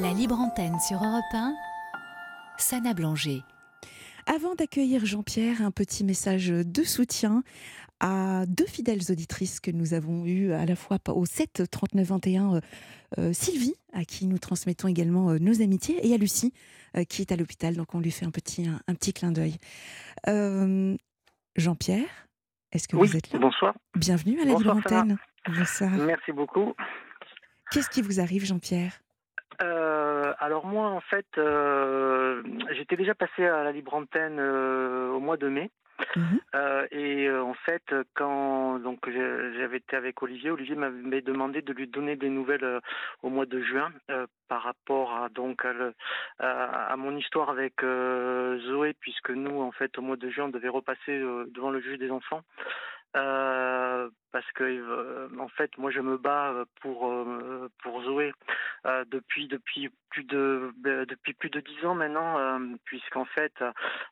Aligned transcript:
La 0.00 0.12
libre 0.12 0.38
antenne 0.38 0.78
sur 0.78 0.96
Europe 0.96 1.24
1, 1.32 1.54
Sana 2.56 2.94
Blanger. 2.94 3.42
Avant 4.26 4.54
d'accueillir 4.54 5.04
Jean-Pierre, 5.04 5.60
un 5.60 5.72
petit 5.72 6.04
message 6.04 6.48
de 6.48 6.82
soutien 6.84 7.42
à 7.98 8.44
deux 8.46 8.66
fidèles 8.66 9.00
auditrices 9.10 9.58
que 9.58 9.72
nous 9.72 9.94
avons 9.94 10.24
eues 10.24 10.52
à 10.52 10.66
la 10.66 10.76
fois 10.76 10.98
au 11.08 11.26
7 11.26 11.64
39 11.68 12.06
21 12.06 12.60
Sylvie, 13.32 13.74
à 13.92 14.04
qui 14.04 14.26
nous 14.26 14.38
transmettons 14.38 14.86
également 14.86 15.30
euh, 15.30 15.38
nos 15.38 15.62
amitiés, 15.62 16.06
et 16.06 16.14
à 16.14 16.16
Lucie, 16.16 16.52
euh, 16.96 17.04
qui 17.04 17.22
est 17.22 17.32
à 17.32 17.36
l'hôpital, 17.36 17.74
donc 17.74 17.94
on 17.94 18.00
lui 18.00 18.12
fait 18.12 18.26
un 18.26 18.30
petit, 18.30 18.68
un, 18.68 18.94
petit 18.94 19.12
clin 19.12 19.32
d'œil. 19.32 19.56
Euh, 20.28 20.96
Jean-Pierre, 21.56 22.28
est-ce 22.70 22.86
que 22.86 22.96
vous 22.96 23.16
êtes 23.16 23.32
là? 23.32 23.38
Bonsoir. 23.40 23.74
Bienvenue 23.96 24.40
à 24.40 24.44
la 24.44 24.54
Libre 24.54 24.76
Antenne. 24.76 25.18
Bonsoir. 25.48 25.90
Merci 25.90 26.32
beaucoup. 26.32 26.74
Qu'est-ce 27.72 27.90
qui 27.90 28.02
vous 28.02 28.20
arrive, 28.20 28.44
Jean-Pierre? 28.44 28.92
Alors 29.60 30.66
moi, 30.66 30.88
en 30.88 31.00
fait, 31.00 31.26
j'étais 32.72 32.96
déjà 32.96 33.14
passé 33.14 33.46
à 33.46 33.62
la 33.64 33.72
libre 33.72 33.94
antenne 33.94 34.40
au 34.40 35.20
mois 35.20 35.36
de 35.36 35.48
mai. 35.48 35.70
Mhm. 36.16 36.40
Euh, 36.54 36.86
et 36.90 37.26
euh, 37.26 37.42
en 37.42 37.54
fait, 37.54 37.94
quand 38.14 38.78
donc 38.78 39.08
j'avais 39.10 39.78
été 39.78 39.96
avec 39.96 40.22
Olivier, 40.22 40.50
Olivier 40.50 40.76
m'avait 40.76 41.22
demandé 41.22 41.60
de 41.62 41.72
lui 41.72 41.88
donner 41.88 42.16
des 42.16 42.28
nouvelles 42.28 42.64
euh, 42.64 42.80
au 43.22 43.30
mois 43.30 43.46
de 43.46 43.60
juin 43.60 43.92
par 44.48 44.62
rapport 44.62 45.14
à 45.14 45.28
donc 45.28 45.66
à, 46.38 46.96
mon 46.96 47.16
histoire 47.16 47.50
avec 47.50 47.74
Zoé, 47.82 48.94
puisque 49.00 49.30
nous, 49.30 49.60
en 49.60 49.72
fait, 49.72 49.98
au 49.98 50.02
mois 50.02 50.16
de 50.16 50.30
juin, 50.30 50.46
on 50.46 50.48
devait 50.48 50.68
repasser 50.68 51.18
devant 51.18 51.70
le 51.70 51.80
juge 51.80 51.98
des 51.98 52.10
enfants. 52.10 52.42
Euh, 53.16 54.10
parce 54.32 54.44
que 54.52 54.64
euh, 54.64 55.28
en 55.40 55.48
fait 55.48 55.70
moi 55.78 55.90
je 55.90 56.00
me 56.00 56.18
bats 56.18 56.50
euh, 56.50 56.64
pour 56.82 57.10
pour 57.82 58.02
Zoé. 58.02 58.32
Depuis 59.10 59.48
depuis 59.48 59.90
plus 60.10 60.24
de 60.24 60.72
depuis 60.82 61.32
plus 61.34 61.50
de 61.50 61.60
dix 61.60 61.86
ans 61.86 61.94
maintenant 61.94 62.60
puisqu'en 62.84 63.24
fait 63.24 63.52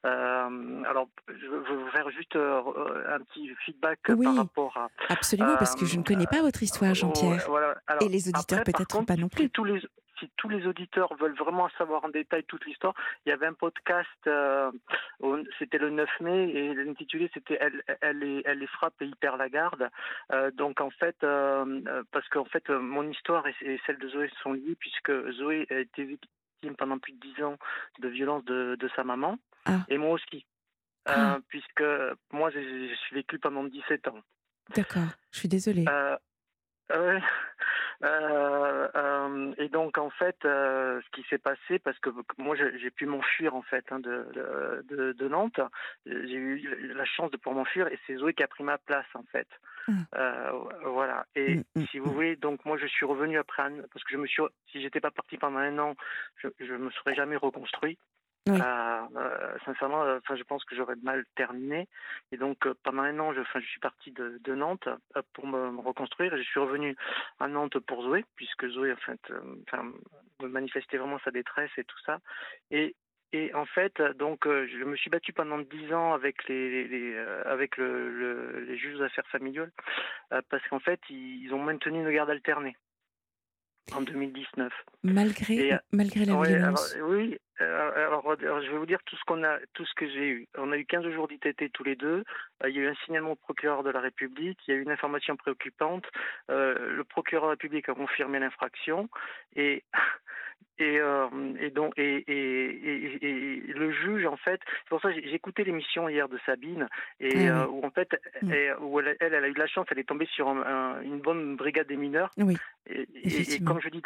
alors 0.03 1.09
je 1.29 1.47
veux 1.47 1.77
vous 1.77 1.91
faire 1.91 2.09
juste 2.11 2.37
un 2.37 3.21
petit 3.21 3.51
feedback 3.65 4.01
par 4.03 4.37
rapport 4.37 4.77
à 4.77 4.89
absolument 5.09 5.57
parce 5.57 5.75
que 5.77 5.87
je 5.87 5.99
ne 5.99 6.03
connais 6.03 6.27
pas 6.27 6.41
votre 6.41 6.63
histoire 6.63 6.95
Jean-Pierre. 6.95 7.47
et 8.01 8.09
les 8.09 8.29
auditeurs 8.29 8.65
peut-être 8.65 9.05
pas 9.05 9.17
non 9.17 9.29
plus. 9.29 9.51
tous 9.51 9.65
les 9.65 9.81
si 10.27 10.31
tous 10.37 10.49
les 10.49 10.67
auditeurs 10.67 11.15
veulent 11.17 11.37
vraiment 11.37 11.69
savoir 11.79 12.05
en 12.05 12.09
détail 12.09 12.45
toute 12.45 12.65
l'histoire, 12.67 12.95
il 13.25 13.31
y 13.31 13.33
avait 13.33 13.47
un 13.47 13.55
podcast, 13.55 14.09
euh, 14.27 14.71
c'était 15.59 15.79
le 15.79 15.91
9 15.91 16.09
mai, 16.21 16.51
et 16.51 16.75
l'intitulé 16.75 17.31
c'était 17.33 17.59
elle, 17.61 17.83
elle, 18.01 18.67
frappe 18.69 19.01
et 19.01 19.07
hyper 19.07 19.37
la 19.37 19.49
garde. 19.49 19.89
Euh, 20.33 20.51
donc 20.51 20.81
en 20.81 20.91
fait, 20.91 21.17
euh, 21.23 22.05
parce 22.13 22.29
qu'en 22.29 22.45
fait, 22.45 22.69
mon 22.71 23.09
histoire 23.11 23.47
et, 23.47 23.81
celle 23.87 23.99
de 23.99 24.09
Zoé 24.09 24.31
sont 24.43 24.53
liées, 24.53 24.77
puisque 24.79 25.13
Zoé 25.33 25.67
a 25.71 25.79
été 25.79 26.05
victime 26.05 26.77
pendant 26.77 26.99
plus 26.99 27.13
de 27.13 27.21
10 27.37 27.43
ans 27.45 27.59
de 28.01 28.09
violence 28.09 28.45
de, 28.45 28.91
sa 28.95 29.05
maman, 29.05 29.39
ah. 29.67 29.81
et 29.89 29.99
moi 29.99 30.13
aussi. 30.13 30.45
Ah. 31.07 31.39
Puisque 31.49 31.85
moi, 32.33 32.51
je 32.51 32.95
suis 32.95 33.15
vécu 33.15 33.39
pendant 33.39 33.63
17 33.63 34.09
ans. 34.09 34.21
D'accord, 34.75 35.15
je 35.31 35.39
suis 35.39 35.49
désolée. 35.49 35.85
Euh, 35.89 36.17
euh, 36.93 37.21
euh, 38.05 39.55
et 39.59 39.69
donc 39.69 39.99
en 39.99 40.11
fait, 40.11 40.37
euh, 40.45 41.01
ce 41.01 41.11
qui 41.11 41.27
s'est 41.29 41.39
passé, 41.39 41.79
parce 41.79 41.99
que 41.99 42.11
moi 42.39 42.55
j'ai 42.57 42.91
pu 42.91 43.07
m'enfuir 43.07 43.55
en 43.55 43.63
fait 43.63 43.85
hein, 43.91 43.99
de, 44.01 44.27
de, 44.89 45.13
de, 45.13 45.29
Nantes, 45.29 45.61
j'ai 46.05 46.35
eu 46.35 46.93
la 46.95 47.05
chance 47.05 47.31
de 47.31 47.37
pouvoir 47.37 47.57
m'enfuir 47.57 47.89
et 47.89 47.99
c'est 48.07 48.17
Zoé 48.17 48.35
qui 48.35 48.43
a 48.43 48.49
pris 48.49 48.65
ma 48.65 48.79
place 48.79 49.07
en 49.15 49.25
fait. 49.25 49.49
Ah. 50.13 50.53
voilà. 50.85 51.27
Et 51.37 51.57
mm, 51.57 51.65
mm, 51.77 51.87
si 51.87 51.99
vous 51.99 52.13
voulez, 52.13 52.37
donc 52.37 52.65
moi 52.65 52.77
je 52.77 52.87
suis 52.87 53.07
revenu 53.07 53.39
après, 53.39 53.71
parce 53.93 54.05
que 54.05 54.13
je 54.13 54.19
me 54.19 54.27
suis, 54.27 54.43
si 54.71 54.83
j'étais 54.83 55.01
pas 55.01 55.11
parti 55.11 55.39
pendant 55.39 55.59
un 55.59 55.79
an, 55.79 55.95
je, 56.37 56.49
je 56.61 56.75
me 56.75 56.91
serais 56.91 57.15
jamais 57.15 57.37
reconstruit. 57.37 57.99
Euh, 58.49 59.07
euh, 59.17 59.57
sincèrement, 59.65 60.05
euh, 60.05 60.19
enfin, 60.19 60.37
je 60.37 60.45
pense 60.45 60.65
que 60.65 60.77
j'aurais 60.77 60.97
mal 61.03 61.25
terminé. 61.35 61.89
Et 62.33 62.37
donc, 62.37 62.69
pendant 62.85 63.03
un 63.03 63.19
an, 63.19 63.33
je, 63.33 63.41
je 63.55 63.67
suis 63.67 63.81
parti 63.81 64.13
de, 64.13 64.55
Nantes 64.55 64.89
pour 65.33 65.47
me, 65.47 65.81
reconstruire. 65.81 66.37
Je 66.37 66.43
suis 66.43 66.61
revenu 66.61 66.97
à 67.41 67.49
Nantes 67.49 67.79
pour 67.81 68.03
Zoé, 68.03 68.25
puisque 68.37 68.69
Zoé, 68.69 68.93
en 68.93 68.97
fait, 68.97 69.21
enfin, 69.67 69.85
me 70.41 70.49
manifestait 70.49 70.97
vraiment 70.97 71.19
sa 71.25 71.31
détresse 71.31 71.71
et 71.77 71.85
tout 71.85 71.99
ça. 72.05 72.21
Et 72.71 72.95
et 73.33 73.53
en 73.55 73.67
fait, 73.67 74.01
donc, 74.19 74.47
je 74.47 74.85
me 74.85 74.97
suis 74.97 75.11
battu 75.11 75.33
pendant 75.33 75.59
dix 75.59 75.93
ans 75.93 76.15
avec 76.15 76.47
les, 76.49 77.19
avec 77.45 77.77
le, 77.77 78.09
le, 78.09 78.61
les 78.61 78.79
juges 78.79 78.99
d'affaires 78.99 79.27
familiales 79.27 79.73
parce 80.31 80.67
qu'en 80.69 80.79
fait, 80.79 81.01
ils, 81.11 81.53
ont 81.53 81.63
maintenu 81.63 81.99
une 81.99 82.13
garde 82.13 82.31
alternée 82.31 82.77
en 83.95 84.03
2019. 84.03 84.73
Malgré, 85.03 85.79
malgré 85.93 86.25
la 86.25 86.41
violence. 86.43 86.97
oui, 87.03 87.39
euh, 87.61 88.07
alors, 88.07 88.37
je 88.39 88.71
vais 88.71 88.79
vous 88.79 88.87
dire 88.87 89.03
tout 89.07 89.17
ce 89.17 89.25
qu'on 89.25 89.43
a, 89.43 89.59
tout 89.73 89.87
ce 89.87 89.95
que 89.95 90.07
j'ai 90.07 90.29
eu. 90.29 90.49
On 90.59 90.73
a 90.73 90.77
eu 90.77 90.85
15 90.85 91.09
jours 91.11 91.29
d'ITT 91.29 91.73
tous 91.73 91.85
les 91.85 91.97
deux. 91.97 92.23
Euh, 92.63 92.69
il 92.69 92.77
y 92.77 92.79
a 92.79 92.83
eu 92.83 92.89
un 92.89 92.95
signalement 93.07 93.33
au 93.33 93.37
procureur 93.37 93.83
de 93.83 93.91
la 93.91 94.01
République. 94.01 94.59
Il 94.67 94.71
y 94.73 94.75
a 94.75 94.77
eu 94.77 94.83
une 94.83 94.91
information 94.91 95.37
préoccupante. 95.37 96.05
Euh, 96.51 96.97
le 96.97 97.05
procureur 97.05 97.45
de 97.45 97.49
la 97.49 97.53
République 97.53 97.89
a 97.89 97.95
confirmé 97.95 98.39
l'infraction 98.39 99.09
et 99.55 99.85
et, 100.79 100.99
euh, 100.99 101.29
et 101.59 101.71
donc 101.71 101.95
et, 101.97 102.17
et, 102.29 103.27
et, 103.27 103.73
le 103.73 103.93
juge 103.93 104.27
en 104.27 104.37
fait 104.37 104.61
c'est 104.67 104.89
pour 104.91 105.01
ça 105.01 105.11
j'ai 105.11 105.35
écouté 105.35 105.65
l'émission 105.65 106.09
hier 106.09 106.29
de 106.29 106.39
Sabine 106.45 106.89
et 107.19 107.49
ah 107.49 107.67
où 107.69 107.85
en 107.85 107.91
fait 107.91 108.11
mm. 108.43 108.53
où 108.83 109.01
elle, 109.01 109.17
elle, 109.21 109.35
a 109.35 109.49
eu 109.49 109.55
de 109.55 109.59
la 109.59 109.67
chance 109.67 109.87
elle 109.91 109.99
est 109.99 110.09
tombée 110.09 110.27
sur 110.27 110.49
une 110.49 111.21
bonne 111.21 111.57
brigade 111.57 111.87
des 111.87 111.97
mineurs. 111.97 112.31
Oui, 112.37 112.59
et, 112.87 113.61
comme 113.65 113.81
je 113.81 113.89
dis 113.89 114.03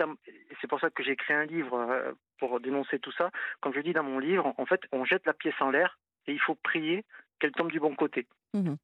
c'est 0.60 0.68
pour 0.68 0.80
ça 0.80 0.90
que 0.90 1.02
j'ai 1.02 1.12
écrit 1.12 1.34
un 1.34 1.44
livre 1.44 2.14
pour 2.38 2.60
dénoncer 2.60 2.98
tout 3.00 3.12
ça 3.12 3.30
comme 3.60 3.74
je 3.74 3.80
dis 3.80 3.92
dans 3.92 4.04
mon 4.04 4.18
livre 4.18 4.54
en 4.56 4.66
fait 4.66 4.80
on 4.92 5.04
jette 5.04 5.26
la 5.26 5.34
pièce 5.34 5.60
en 5.60 5.70
l'air 5.70 5.98
et 6.26 6.32
il 6.32 6.40
faut 6.40 6.54
prier 6.54 7.04
qu'elle 7.40 7.52
tombe 7.52 7.72
du 7.72 7.80
bon 7.80 7.94
côté. 7.94 8.26
Mmh 8.54 8.74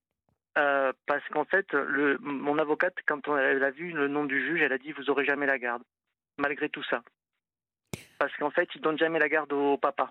euh, 0.58 0.92
parce 1.06 1.22
qu'en 1.28 1.44
fait, 1.44 1.70
le, 1.74 2.16
mon 2.20 2.58
avocate, 2.58 2.94
quand 3.06 3.20
elle 3.36 3.62
a 3.62 3.70
vu 3.70 3.92
le 3.92 4.08
nom 4.08 4.24
du 4.24 4.40
juge, 4.40 4.62
elle 4.62 4.72
a 4.72 4.78
dit 4.78 4.92
vous 4.92 5.10
aurez 5.10 5.26
jamais 5.26 5.44
la 5.44 5.58
garde, 5.58 5.82
malgré 6.38 6.70
tout 6.70 6.82
ça. 6.84 7.02
Parce 8.18 8.34
qu'en 8.36 8.50
fait, 8.50 8.68
il 8.74 8.80
donne 8.80 8.98
jamais 8.98 9.18
la 9.18 9.28
garde 9.28 9.52
au 9.52 9.76
papa. 9.76 10.10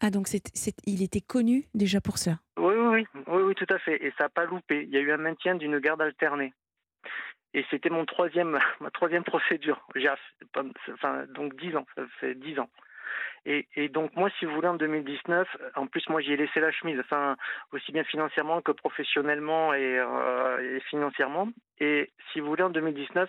Ah, 0.00 0.10
donc 0.10 0.28
c'est, 0.28 0.42
il 0.86 1.02
était 1.02 1.20
connu 1.20 1.64
déjà 1.74 2.00
pour 2.00 2.18
ça 2.18 2.38
oui, 2.56 2.74
oui, 2.74 3.06
oui, 3.26 3.42
oui, 3.42 3.54
tout 3.54 3.66
à 3.72 3.78
fait. 3.78 4.04
Et 4.04 4.12
ça 4.18 4.24
n'a 4.24 4.28
pas 4.28 4.44
loupé. 4.44 4.84
Il 4.84 4.90
y 4.90 4.96
a 4.96 5.00
eu 5.00 5.12
un 5.12 5.18
maintien 5.18 5.54
d'une 5.54 5.78
garde 5.78 6.02
alternée. 6.02 6.52
Et 7.52 7.64
c'était 7.70 7.90
mon 7.90 8.04
troisième, 8.04 8.58
ma 8.80 8.90
troisième 8.90 9.24
procédure. 9.24 9.86
J'ai, 9.94 10.10
enfin, 10.92 11.24
donc 11.34 11.56
dix 11.56 11.74
ans, 11.76 11.86
ça 11.94 12.02
fait 12.20 12.34
dix 12.34 12.58
ans. 12.58 12.68
Et, 13.46 13.88
donc 13.90 14.16
moi, 14.16 14.30
si 14.38 14.46
vous 14.46 14.54
voulez, 14.54 14.68
en 14.68 14.74
2019, 14.74 15.46
en 15.76 15.86
plus 15.86 16.08
moi 16.08 16.22
j'y 16.22 16.32
ai 16.32 16.36
laissé 16.36 16.60
la 16.60 16.72
chemise, 16.72 16.98
enfin 16.98 17.36
aussi 17.72 17.92
bien 17.92 18.04
financièrement 18.04 18.62
que 18.62 18.72
professionnellement 18.72 19.74
et, 19.74 19.98
euh, 19.98 20.80
financièrement. 20.88 21.48
Et 21.80 22.10
si 22.32 22.40
vous 22.40 22.46
voulez, 22.46 22.62
en 22.62 22.70
2019, 22.70 23.28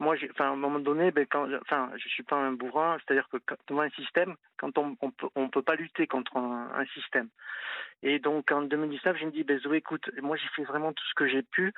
moi, 0.00 0.16
enfin, 0.32 0.46
à 0.46 0.48
un 0.48 0.56
moment 0.56 0.80
donné, 0.80 1.12
ben, 1.12 1.26
quand, 1.30 1.48
enfin, 1.62 1.90
je 1.96 2.08
suis 2.08 2.24
pas 2.24 2.36
un 2.36 2.52
bourrin, 2.52 2.96
c'est-à-dire 2.98 3.28
que 3.28 3.36
devant 3.68 3.82
un 3.82 3.90
système, 3.90 4.34
quand 4.58 4.76
on, 4.78 4.96
on 5.00 5.10
peut, 5.10 5.28
on 5.36 5.48
peut 5.48 5.62
pas 5.62 5.76
lutter 5.76 6.06
contre 6.06 6.36
un, 6.36 6.84
système. 6.92 7.28
Et 8.02 8.18
donc, 8.18 8.50
en 8.50 8.62
2019, 8.62 9.16
je 9.18 9.26
me 9.26 9.30
dis, 9.30 9.44
ben, 9.44 9.58
Zoé, 9.60 9.78
écoute, 9.78 10.10
moi, 10.20 10.36
j'ai 10.36 10.48
fait 10.56 10.64
vraiment 10.64 10.92
tout 10.92 11.04
ce 11.08 11.14
que 11.14 11.26
j'ai 11.28 11.42
pu. 11.42 11.72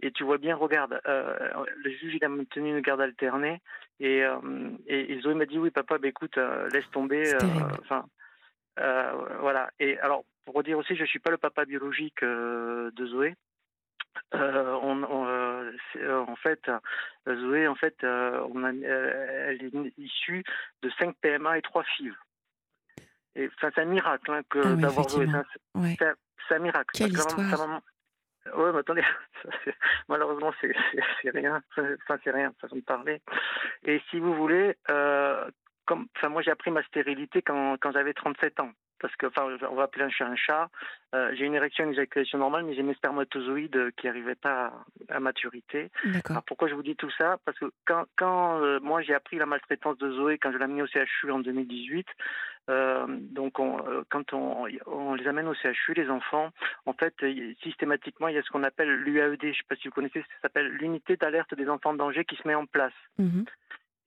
Et 0.00 0.12
tu 0.12 0.22
vois 0.22 0.38
bien, 0.38 0.54
regarde, 0.54 1.00
euh, 1.06 1.64
le 1.76 1.90
juge, 1.90 2.14
il 2.14 2.24
a 2.24 2.28
maintenu 2.28 2.70
une 2.70 2.80
garde 2.80 3.00
alternée. 3.00 3.60
Et, 4.00 4.22
euh, 4.22 4.38
et, 4.86 5.18
Zoé 5.20 5.34
m'a 5.34 5.46
dit, 5.46 5.58
oui, 5.58 5.70
papa, 5.70 5.98
ben, 5.98 6.08
écoute, 6.08 6.36
euh, 6.36 6.68
laisse 6.70 6.88
tomber. 6.90 7.23
Euh, 7.32 7.38
enfin, 7.80 8.04
voilà. 9.40 9.70
Et 9.78 9.98
alors, 9.98 10.24
pour 10.44 10.62
dire 10.62 10.78
aussi, 10.78 10.96
je 10.96 11.04
suis 11.04 11.18
pas 11.18 11.30
le 11.30 11.38
papa 11.38 11.64
biologique 11.64 12.22
de 12.22 13.06
Zoé. 13.06 13.34
Euh, 14.34 14.78
on, 14.82 15.02
on, 15.02 15.26
euh, 15.26 15.72
en 16.26 16.36
fait, 16.36 16.70
Zoé, 17.26 17.66
en 17.66 17.74
fait, 17.74 17.96
on 18.02 18.64
a, 18.64 18.70
elle 18.70 19.62
est 19.62 19.98
issue 19.98 20.44
de 20.82 20.90
5 20.98 21.16
PMA 21.20 21.58
et 21.58 21.62
3 21.62 21.82
FIV. 21.84 22.14
Et 23.36 23.50
c'est 23.60 23.78
un 23.78 23.84
miracle 23.84 24.30
hein, 24.30 24.42
que 24.48 24.60
ah 24.64 24.76
d'avoir 24.76 25.08
Zoé. 25.08 25.26
C'est 26.48 26.54
un 26.54 26.58
miracle. 26.58 26.90
Quelle 26.94 27.12
histoire. 27.12 27.80
Oui, 28.52 28.70
mais 28.72 28.80
attendez, 28.80 29.04
malheureusement, 30.08 30.52
c'est 30.60 30.74
rien. 31.30 31.62
Enfin, 31.76 32.18
c'est 32.22 32.30
rien, 32.30 32.52
façon 32.60 32.76
de 32.76 32.82
parler. 32.82 33.22
Et 33.84 34.02
si 34.10 34.20
vous 34.20 34.34
voulez, 34.34 34.76
euh, 34.90 35.48
comme, 35.86 36.06
enfin, 36.16 36.28
moi, 36.28 36.42
j'ai 36.42 36.50
appris 36.50 36.70
ma 36.70 36.82
stérilité 36.84 37.42
quand, 37.42 37.76
quand 37.80 37.92
j'avais 37.92 38.14
37 38.14 38.60
ans 38.60 38.70
parce 39.04 39.16
que, 39.16 39.26
enfin, 39.26 39.46
on 39.70 39.74
va 39.74 39.82
appeler 39.82 40.06
un 40.06 40.08
chat 40.08 40.26
un 40.26 40.34
chat. 40.34 40.70
Euh, 41.14 41.30
j'ai 41.34 41.44
une 41.44 41.54
érection, 41.54 41.84
une 41.84 41.92
éjaculation 41.92 42.38
normale, 42.38 42.64
mais 42.64 42.74
j'ai 42.74 42.82
mes 42.82 42.94
spermatozoïdes 42.94 43.90
qui 43.98 44.06
n'arrivaient 44.06 44.34
pas 44.34 44.72
à, 45.10 45.20
maturité. 45.20 45.90
Alors 46.30 46.42
pourquoi 46.44 46.68
je 46.68 46.74
vous 46.74 46.82
dis 46.82 46.96
tout 46.96 47.10
ça? 47.18 47.36
Parce 47.44 47.58
que 47.58 47.66
quand, 47.84 48.06
quand 48.16 48.62
euh, 48.62 48.80
moi 48.80 49.02
j'ai 49.02 49.12
appris 49.12 49.36
la 49.36 49.44
maltraitance 49.44 49.98
de 49.98 50.10
Zoé 50.10 50.38
quand 50.38 50.52
je 50.52 50.56
l'ai 50.56 50.64
amenée 50.64 50.80
au 50.80 50.86
CHU 50.86 51.30
en 51.30 51.38
2018, 51.38 52.06
euh, 52.70 53.04
donc 53.08 53.58
on, 53.58 53.78
euh, 53.86 54.04
quand 54.08 54.32
on, 54.32 54.66
on, 54.86 55.14
les 55.14 55.26
amène 55.28 55.48
au 55.48 55.54
CHU, 55.54 55.92
les 55.94 56.08
enfants, 56.08 56.48
en 56.86 56.94
fait, 56.94 57.14
systématiquement, 57.62 58.28
il 58.28 58.36
y 58.36 58.38
a 58.38 58.42
ce 58.42 58.48
qu'on 58.48 58.62
appelle 58.62 58.88
l'UAED, 58.88 59.42
je 59.42 59.48
ne 59.48 59.52
sais 59.52 59.64
pas 59.68 59.76
si 59.76 59.88
vous 59.88 59.94
connaissez, 59.94 60.20
ça 60.20 60.40
s'appelle 60.42 60.68
l'unité 60.68 61.16
d'alerte 61.18 61.54
des 61.54 61.68
enfants 61.68 61.90
en 61.90 61.94
danger 61.94 62.24
qui 62.24 62.36
se 62.36 62.48
met 62.48 62.54
en 62.54 62.64
place. 62.64 62.94
Mm-hmm. 63.20 63.44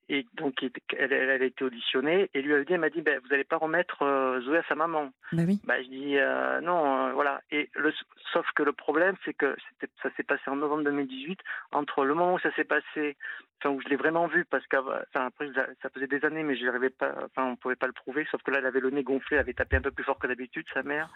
Et 0.10 0.26
donc, 0.36 0.64
elle, 0.98 1.12
elle, 1.12 1.30
a 1.30 1.46
été 1.46 1.66
auditionnée 1.66 2.30
et 2.34 2.42
lui 2.42 2.54
a 2.54 2.64
dit, 2.64 2.74
elle 2.74 2.80
m'a 2.80 2.90
dit, 2.90 3.02
ben, 3.02 3.20
vous 3.22 3.28
n'allez 3.28 3.44
pas 3.44 3.58
remettre 3.58 4.04
euh, 4.04 4.40
Zoé 4.42 4.60
à 4.60 4.64
sa 4.70 4.76
maman. 4.76 5.12
Bah 5.34 5.44
oui. 5.46 5.60
Ben, 5.66 5.84
je 5.84 5.90
dis, 5.90 6.18
euh, 6.18 6.62
non, 6.62 7.08
euh, 7.08 7.12
voilà. 7.12 7.42
Et 7.52 7.70
le, 7.76 7.94
sauf 8.32 8.50
que 8.56 8.64
le 8.64 8.72
problème, 8.72 9.16
c'est 9.26 9.34
que 9.34 9.58
ça 10.02 10.10
s'est 10.16 10.24
passé 10.24 10.44
en 10.48 10.56
novembre 10.56 10.86
2018. 10.86 11.40
Entre 11.74 12.06
le 12.06 12.14
moment 12.14 12.36
où 12.36 12.40
ça 12.40 12.54
s'est 12.56 12.64
passé, 12.64 13.18
enfin, 13.60 13.76
où 13.76 13.82
je 13.82 13.90
l'ai 13.90 13.98
vraiment 13.98 14.28
vu, 14.28 14.46
parce 14.46 14.66
qu'après, 14.68 15.52
ça 15.82 15.90
faisait 15.94 16.08
des 16.08 16.24
années, 16.24 16.44
mais 16.44 16.56
je 16.56 16.64
n'arrivais 16.64 16.90
pas, 16.90 17.14
enfin, 17.26 17.44
on 17.44 17.56
pouvait 17.58 17.76
pas 17.76 17.88
le 17.88 17.94
prouver, 17.94 18.26
sauf 18.32 18.42
que 18.44 18.52
là, 18.52 18.60
elle 18.60 18.66
avait 18.66 18.80
le 18.80 18.92
nez 18.92 19.04
gonflé, 19.04 19.36
elle 19.36 19.42
avait 19.42 19.54
tapé 19.54 19.76
un 19.76 19.82
peu 19.82 19.92
plus 19.92 20.06
fort 20.06 20.20
que 20.20 20.28
d'habitude, 20.28 20.66
sa 20.74 20.84
mère. 20.84 21.10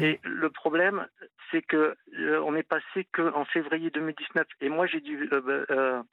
Et 0.00 0.18
le 0.22 0.48
problème, 0.48 1.06
c'est 1.50 1.62
que 1.62 1.94
on 2.42 2.54
est 2.54 2.62
passé 2.62 3.06
qu'en 3.12 3.44
février 3.44 3.90
2019. 3.90 4.46
Et 4.62 4.70
moi, 4.70 4.86
j'ai 4.86 5.00
dû 5.00 5.28
ben, 5.28 6.04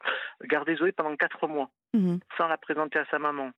garder 0.43 0.75
Zoé 0.75 0.91
pendant 0.91 1.15
quatre 1.15 1.47
mois. 1.47 1.69
Mmh 1.93 2.17
sans 2.37 2.47
la 2.47 2.57
présenter 2.57 2.99
à 2.99 3.05
sa 3.05 3.19
maman. 3.19 3.51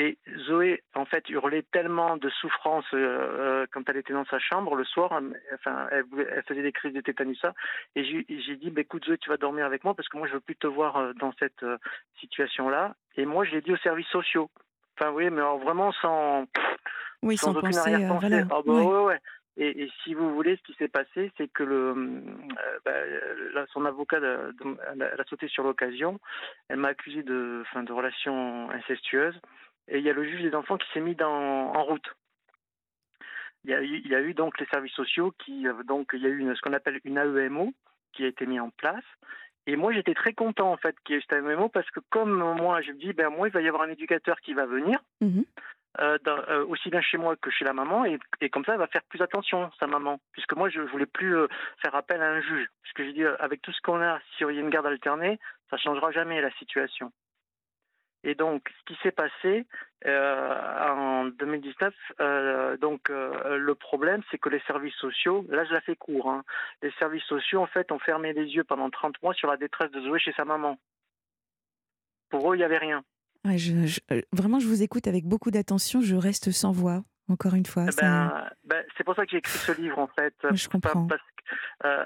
Et 0.00 0.16
Zoé, 0.46 0.84
en 0.94 1.06
fait, 1.06 1.28
hurlait 1.28 1.64
tellement 1.72 2.16
de 2.16 2.28
souffrance 2.28 2.84
euh, 2.94 2.98
euh, 2.98 3.66
quand 3.72 3.88
elle 3.88 3.96
était 3.96 4.12
dans 4.12 4.24
sa 4.26 4.38
chambre 4.38 4.76
le 4.76 4.84
soir. 4.84 5.20
Enfin, 5.54 5.88
elle, 5.90 6.04
faisait 6.46 6.62
des 6.62 6.70
crises 6.70 6.92
de 6.92 7.00
tétanus. 7.00 7.40
Et 7.96 8.04
j'ai 8.04 8.56
dit, 8.56 8.70
bah, 8.70 8.82
écoute 8.82 9.04
Zoé, 9.06 9.18
tu 9.18 9.28
vas 9.28 9.38
dormir 9.38 9.66
avec 9.66 9.82
moi 9.82 9.94
parce 9.94 10.08
que 10.08 10.16
moi, 10.16 10.28
je 10.28 10.34
veux 10.34 10.40
plus 10.40 10.56
te 10.56 10.68
voir 10.68 10.96
euh, 10.96 11.12
dans 11.14 11.32
cette 11.40 11.64
situation-là. 12.20 12.94
Et 13.16 13.26
moi, 13.26 13.44
je 13.44 13.50
l'ai 13.52 13.60
dit 13.60 13.72
aux 13.72 13.78
services 13.78 14.06
sociaux. 14.08 14.50
Enfin, 14.96 15.10
oui, 15.10 15.30
mais 15.30 15.42
vraiment 15.42 15.90
sans, 16.00 16.46
oui, 17.22 17.36
sans, 17.36 17.56
aucune 17.56 17.76
arrière-pensée. 17.76 18.44
Ah, 18.50 18.60
bah, 18.64 18.72
ouais, 18.72 19.04
ouais. 19.04 19.20
Et, 19.60 19.90
si 20.04 20.14
vous 20.14 20.32
voulez, 20.34 20.56
ce 20.56 20.62
qui 20.62 20.74
s'est 20.74 20.88
passé, 20.88 21.32
c'est 21.36 21.48
que 21.48 21.64
le, 21.64 21.94
euh, 21.96 22.78
bah, 22.84 23.66
son 23.72 23.84
avocat, 23.86 24.18
a 24.18 25.24
sauté 25.24 25.48
sur 25.48 25.64
l'occasion. 25.64 26.20
Elle 26.68 26.76
m'a 26.76 26.88
accusé 26.88 27.24
de, 27.24 27.64
de 27.74 27.92
relations 27.92 28.70
incestueuses. 28.70 29.38
Et 29.88 29.98
il 29.98 30.04
y 30.04 30.10
a 30.10 30.12
le 30.12 30.24
juge 30.24 30.42
des 30.42 30.54
enfants 30.54 30.76
qui 30.76 30.86
s'est 30.92 31.00
mis 31.00 31.16
dans, 31.16 31.72
en 31.74 31.82
route. 31.82 32.14
Il 33.64 33.72
y, 33.72 34.14
a 34.14 34.20
eu, 34.20 34.32
donc 34.34 34.58
les 34.60 34.66
services 34.66 34.92
sociaux 34.92 35.34
qui, 35.44 35.66
euh, 35.66 35.82
donc 35.82 36.10
il 36.12 36.20
y 36.20 36.26
a 36.26 36.30
eu 36.30 36.54
ce 36.54 36.60
qu'on 36.60 36.72
appelle 36.72 37.00
une 37.04 37.18
AEMO 37.18 37.74
qui 38.12 38.24
a 38.24 38.28
été 38.28 38.46
mise 38.46 38.60
en 38.60 38.70
place. 38.70 39.04
Et 39.66 39.74
moi, 39.74 39.92
j'étais 39.92 40.14
très 40.14 40.32
content 40.32 40.72
en 40.72 40.76
fait 40.76 40.94
qu'il 41.04 41.16
y 41.16 41.18
ait 41.18 41.22
cette 41.28 41.32
AEMO 41.32 41.68
parce 41.68 41.90
que 41.90 42.00
comme 42.10 42.54
moi, 42.54 42.80
je 42.80 42.92
me 42.92 42.98
dis, 42.98 43.12
ben 43.12 43.28
moi, 43.28 43.48
il 43.48 43.52
va 43.52 43.60
y 43.60 43.68
avoir 43.68 43.82
un 43.82 43.90
éducateur 43.90 44.40
qui 44.40 44.54
va 44.54 44.66
venir. 44.66 45.00
Mmh 45.20 45.40
euh, 46.00 46.18
euh, 46.26 46.64
aussi 46.66 46.90
bien 46.90 47.00
chez 47.00 47.18
moi 47.18 47.34
que 47.36 47.50
chez 47.50 47.64
la 47.64 47.72
maman, 47.72 48.04
et, 48.04 48.50
comme 48.50 48.64
ça, 48.64 48.72
elle 48.72 48.78
va 48.78 48.86
faire 48.86 49.02
plus 49.08 49.20
attention, 49.20 49.70
sa 49.80 49.86
maman, 49.86 50.20
puisque 50.32 50.54
moi, 50.54 50.68
je 50.68 50.80
voulais 50.80 51.06
plus 51.06 51.36
euh, 51.36 51.48
faire 51.82 51.94
appel 51.94 52.22
à 52.22 52.30
un 52.30 52.40
juge, 52.40 52.68
puisque 52.82 53.02
j'ai 53.02 53.12
dit, 53.12 53.24
avec 53.24 53.62
tout 53.62 53.72
ce 53.72 53.80
qu'on 53.80 54.00
a, 54.00 54.20
si 54.36 54.44
y 54.44 54.46
a 54.46 54.50
une 54.50 54.70
garde 54.70 54.86
alternée, 54.86 55.38
ça 55.70 55.76
changera 55.76 56.12
jamais 56.12 56.40
la 56.40 56.52
situation. 56.52 57.12
Et 58.24 58.34
donc, 58.34 58.68
ce 58.80 58.92
qui 58.92 59.00
s'est 59.02 59.12
passé 59.12 59.64
en 60.04 61.26
2019, 61.26 61.94
donc 62.80 63.08
le 63.10 63.72
problème, 63.74 64.22
c'est 64.30 64.38
que 64.38 64.48
les 64.48 64.60
services 64.60 64.96
sociaux, 64.96 65.46
là 65.48 65.64
je 65.64 65.72
la 65.72 65.80
fais 65.80 65.94
court, 65.94 66.28
hein, 66.28 66.42
les 66.82 66.90
services 66.98 67.22
sociaux 67.24 67.60
en 67.60 67.66
fait 67.66 67.92
ont 67.92 68.00
fermé 68.00 68.32
les 68.32 68.46
yeux 68.46 68.64
pendant 68.64 68.90
30 68.90 69.22
mois 69.22 69.34
sur 69.34 69.48
la 69.48 69.56
détresse 69.56 69.92
de 69.92 70.00
Zoé 70.00 70.18
chez 70.18 70.32
sa 70.32 70.44
maman. 70.44 70.78
Pour 72.28 72.50
eux, 72.50 72.56
il 72.56 72.58
n'y 72.58 72.64
avait 72.64 72.78
rien. 72.78 73.04
Euh, 73.46 74.20
vraiment, 74.32 74.60
je 74.60 74.66
vous 74.66 74.82
écoute 74.82 75.06
avec 75.06 75.24
beaucoup 75.24 75.50
d'attention. 75.50 76.00
Je 76.00 76.16
reste 76.16 76.50
sans 76.50 76.72
voix, 76.72 77.02
encore 77.28 77.54
une 77.54 77.66
fois. 77.66 77.86
Eh 77.90 78.00
ben, 78.00 78.32
ben, 78.64 78.84
c'est 78.96 79.04
pour 79.04 79.14
ça 79.14 79.24
que 79.24 79.30
j'ai 79.30 79.38
écrit 79.38 79.58
ce 79.58 79.72
livre, 79.72 79.98
en 79.98 80.08
fait. 80.08 80.34
Je 80.52 80.68
comprends. 80.68 81.06
Euh, 81.84 82.04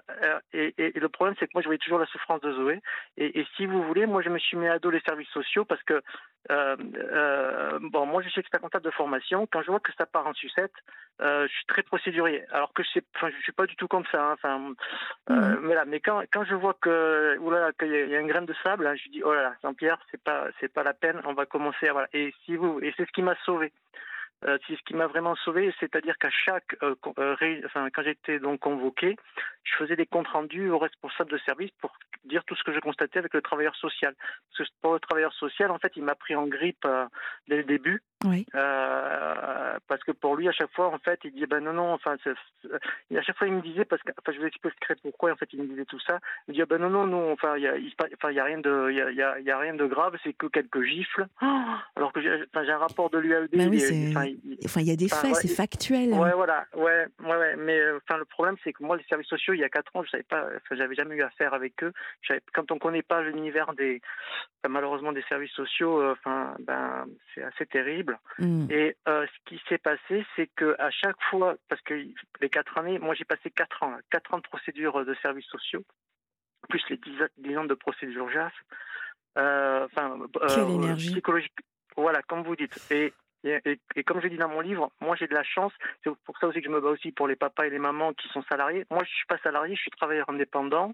et, 0.53 0.93
le 0.99 1.09
problème, 1.09 1.35
c'est 1.39 1.47
que 1.47 1.53
moi, 1.55 1.63
je 1.63 1.69
voyais 1.69 1.79
toujours 1.79 1.99
la 1.99 2.07
souffrance 2.07 2.41
de 2.41 2.53
Zoé. 2.53 2.81
Et, 3.17 3.45
si 3.57 3.67
vous 3.67 3.83
voulez, 3.83 4.07
moi, 4.07 4.23
je 4.23 4.29
me 4.29 4.39
suis 4.39 4.57
mis 4.57 4.69
à 4.69 4.79
dos 4.79 4.91
les 4.91 5.01
services 5.01 5.29
sociaux 5.29 5.65
parce 5.65 5.83
que, 5.83 6.03
bon, 6.49 8.07
moi, 8.07 8.23
je 8.23 8.29
suis 8.29 8.41
expert 8.41 8.61
comptable 8.61 8.85
de 8.85 8.91
formation. 8.91 9.47
Quand 9.47 9.63
je 9.63 9.71
vois 9.71 9.81
que 9.81 9.93
ça 9.99 10.07
part 10.07 10.27
en 10.27 10.35
sucette, 10.35 10.75
je 11.21 11.49
suis 11.49 11.67
très 11.67 11.83
procédurier. 11.83 12.45
Alors 12.51 12.73
que 12.73 12.83
je 12.83 13.01
ne 13.27 13.43
suis 13.43 13.53
pas 13.53 13.67
du 13.67 13.77
tout 13.77 13.89
comme 13.89 14.05
ça. 14.11 14.23
Hein. 14.23 14.33
Enfin, 14.33 14.59
mmh. 14.59 15.59
mais, 15.63 15.75
là, 15.75 15.85
mais 15.85 16.01
quand, 16.01 16.23
quand 16.33 16.45
je 16.45 16.55
vois 16.55 16.75
que, 16.81 17.39
qu'il 17.79 17.89
y, 17.89 18.15
a 18.15 18.21
une 18.21 18.29
graine 18.29 18.47
de 18.47 18.55
sable, 18.63 18.87
hein, 18.87 18.95
je 18.95 19.11
dis, 19.11 19.23
oh 19.23 19.33
là 19.33 19.43
là, 19.43 19.55
Jean-Pierre, 19.63 19.99
c'est 20.11 20.23
pas, 20.23 20.47
c'est 20.61 20.73
pas 20.73 20.83
la 20.83 20.95
peine. 20.95 21.21
On 21.25 21.35
va 21.35 21.47
commencer 21.47 21.89
à, 21.89 21.93
voilà. 21.93 22.09
Et 22.13 22.35
si 22.45 22.57
vous, 22.57 22.81
et 22.81 22.93
c'est 22.97 23.07
ce 23.07 23.13
qui 23.13 23.23
m'a 23.23 23.37
sauvé. 23.45 23.73
Euh, 24.45 24.59
c'est 24.67 24.77
ce 24.77 24.83
qui 24.83 24.95
m'a 24.95 25.07
vraiment 25.07 25.37
sauvé, 25.37 25.73
c'est-à-dire 25.79 26.19
qu'à 26.19 26.31
chaque, 26.31 26.77
euh, 26.83 26.95
euh, 27.19 27.61
enfin, 27.65 27.89
quand 27.91 28.03
j'étais 28.03 28.41
donc 28.41 28.61
convoqué, 28.61 29.17
je 29.63 29.77
faisais 29.77 29.95
des 29.95 30.07
comptes 30.07 30.29
rendus 30.29 30.69
aux 30.69 30.79
responsables 30.79 31.31
de 31.31 31.39
service 31.39 31.71
pour 31.81 31.93
dire 32.25 32.43
tout 32.45 32.57
ce 32.57 32.65
que 32.65 32.73
je 32.73 32.81
constatais 32.81 33.21
avec 33.21 33.35
le 33.35 33.43
travailleur 33.43 33.77
social. 33.77 34.15
Parce 34.51 34.69
que 34.69 34.75
pour 34.81 34.95
le 34.95 35.01
travailleur 35.01 35.33
social, 35.35 35.71
en 35.71 35.79
fait, 35.79 35.93
il 35.97 36.03
m'a 36.03 36.17
pris 36.17 36.35
en 36.35 36.47
grippe 36.47 36.87
dès 37.49 37.59
le 37.59 37.65
début. 37.65 38.03
Oui. 38.25 38.47
parce 38.53 40.05
que 40.07 40.13
pour 40.13 40.37
lui, 40.37 40.49
à 40.49 40.53
chaque 40.53 40.73
fois, 40.73 40.89
en 40.89 40.99
fait, 40.99 41.21
il 41.25 41.33
dit 41.33 41.47
ben 41.47 41.61
non, 41.61 41.73
non, 41.73 41.93
enfin, 41.93 42.17
à 42.25 43.23
chaque 43.23 43.37
fois, 43.37 43.49
il 43.49 43.55
me 43.55 43.63
disait, 43.63 43.85
parce 43.85 44.03
que, 44.03 44.13
enfin, 44.19 44.33
je 44.33 44.41
vais 44.41 44.49
expliquer 44.49 44.95
pourquoi, 45.03 45.33
en 45.33 45.37
fait, 45.37 45.49
il 45.53 45.63
me 45.63 45.67
disait 45.67 45.85
tout 45.85 45.99
ça. 46.01 46.21
Il 46.49 46.55
dit 46.55 46.63
ben 46.69 46.79
non, 46.79 46.91
non, 46.91 47.07
non, 47.07 47.33
enfin, 47.33 47.57
il 47.57 47.63
y 47.63 47.69
a, 47.69 47.75
enfin, 48.15 48.31
il 48.31 48.37
y 48.37 48.41
a 48.41 48.45
rien 48.45 48.59
de, 48.59 48.89
il 48.91 48.97
y 48.97 49.23
a, 49.23 49.41
y 49.41 49.51
a, 49.51 49.59
rien 49.59 49.75
de 49.75 49.87
grave, 49.87 50.17
c'est 50.23 50.33
que 50.33 50.47
quelques 50.47 50.83
gifles. 50.83 51.27
alors 51.97 52.13
que 52.13 52.21
j'ai 52.21 52.47
un 52.55 52.79
rapport 52.79 53.11
de 53.11 53.19
l'UAED. 53.19 53.51
Ben 53.53 53.69
oui, 53.69 54.32
Enfin, 54.65 54.81
il 54.81 54.89
y 54.89 54.91
a 54.91 54.97
des 54.97 55.09
faits, 55.09 55.35
c'est 55.37 55.49
factuel. 55.49 56.13
Ouais, 56.13 56.33
voilà, 56.33 56.67
ouais, 56.75 57.07
ouais, 57.21 57.37
ouais. 57.37 57.57
Mais 57.57 57.79
euh, 57.79 57.99
enfin, 57.99 58.19
le 58.19 58.25
problème, 58.25 58.57
c'est 58.63 58.73
que 58.73 58.83
moi, 58.83 58.97
les 58.97 59.05
services 59.05 59.29
sociaux, 59.29 59.55
il 59.55 59.61
y 59.61 59.65
a 59.65 59.69
quatre 59.69 59.95
ans, 59.95 60.03
je 60.03 60.11
savais 60.11 60.23
pas, 60.23 60.47
j'avais 60.71 60.95
jamais 60.95 61.17
eu 61.17 61.23
affaire 61.23 61.55
avec 61.55 61.83
eux. 61.83 61.93
Quand 62.53 62.71
on 62.71 62.79
connaît 62.79 63.03
pas 63.03 63.23
l'univers 63.23 63.75
des, 63.75 64.01
malheureusement, 64.69 65.13
des 65.13 65.23
services 65.29 65.53
sociaux, 65.53 66.01
euh, 66.01 66.13
enfin, 66.13 66.55
ben, 66.61 67.07
c'est 67.35 67.43
assez 67.43 67.67
terrible. 67.67 68.19
Hmm. 68.39 68.67
Et 68.71 68.97
euh, 69.09 69.27
ce 69.27 69.51
qui 69.51 69.63
s'est 69.69 69.79
passé, 69.79 70.25
c'est 70.37 70.49
que 70.55 70.77
à 70.79 70.91
chaque 70.91 71.21
fois, 71.31 71.57
parce 71.69 71.81
que 71.83 71.95
les 72.41 72.49
quatre 72.49 72.79
années, 72.79 72.99
moi, 72.99 73.15
j'ai 73.15 73.25
passé 73.25 73.51
quatre 73.51 73.83
ans, 73.83 73.97
quatre 74.11 74.35
ans 74.35 74.39
de 74.39 74.43
procédure 74.43 75.05
de 75.05 75.15
services 75.23 75.47
sociaux, 75.47 75.83
plus 76.69 76.83
les 76.91 76.99
dix, 77.39 77.57
ans 77.57 77.65
de 77.65 77.75
procédure 77.75 78.31
JAF. 78.31 78.55
Enfin, 79.35 80.19
Quelle 80.49 80.71
énergie 80.71 81.11
psychologique. 81.11 81.55
Voilà, 81.97 82.23
comme 82.23 82.43
vous 82.43 82.57
dites. 82.57 82.79
Et 82.91 83.13
et, 83.45 84.05
comme 84.05 84.21
je 84.21 84.29
dis 84.29 84.37
dans 84.37 84.49
mon 84.49 84.61
livre, 84.61 84.91
moi 85.01 85.17
j'ai 85.17 85.27
de 85.27 85.35
la 85.35 85.43
chance. 85.43 85.73
C'est 86.05 86.11
pour 86.25 86.39
ça 86.39 86.47
aussi 86.47 86.61
que 86.61 86.67
je 86.67 86.71
me 86.71 86.81
bats 86.81 86.91
aussi 86.91 87.13
pour 87.13 87.27
les 87.27 87.37
papas 87.37 87.65
et 87.65 87.71
les 87.71 87.79
mamans 87.79 88.13
qui 88.13 88.29
sont 88.29 88.43
salariés. 88.43 88.87
Moi, 88.91 89.03
je 89.05 89.11
suis 89.11 89.27
pas 89.27 89.39
salarié, 89.39 89.75
je 89.75 89.81
suis 89.81 89.91
travailleur 89.91 90.29
indépendant. 90.31 90.93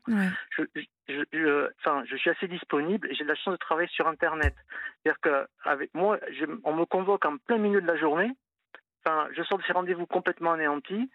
Je, 0.51 0.63
je, 1.09 1.71
enfin, 1.79 2.05
je 2.07 2.17
suis 2.17 2.31
assez 2.31 2.49
disponible 2.49 3.09
et 3.11 3.15
j'ai 3.15 3.25
de 3.25 3.29
la 3.29 3.35
chance 3.35 3.53
de 3.53 3.59
travailler 3.59 3.89
sur 3.89 4.09
Internet. 4.09 4.55
C'est-à-dire 5.03 5.21
que 5.21 5.47
avec 5.65 5.93
moi, 5.95 6.19
on 6.65 6.75
me 6.75 6.85
convoque 6.85 7.25
en 7.25 7.37
plein 7.37 7.59
milieu 7.59 7.81
de 7.81 7.87
la 7.87 7.97
journée. 7.97 8.33
Enfin, 9.05 9.29
je 9.33 9.43
sors 9.43 9.59
de 9.59 9.63
ces 9.65 9.73
rendez-vous 9.73 10.07
complètement 10.07 10.53
anéantis. 10.53 11.11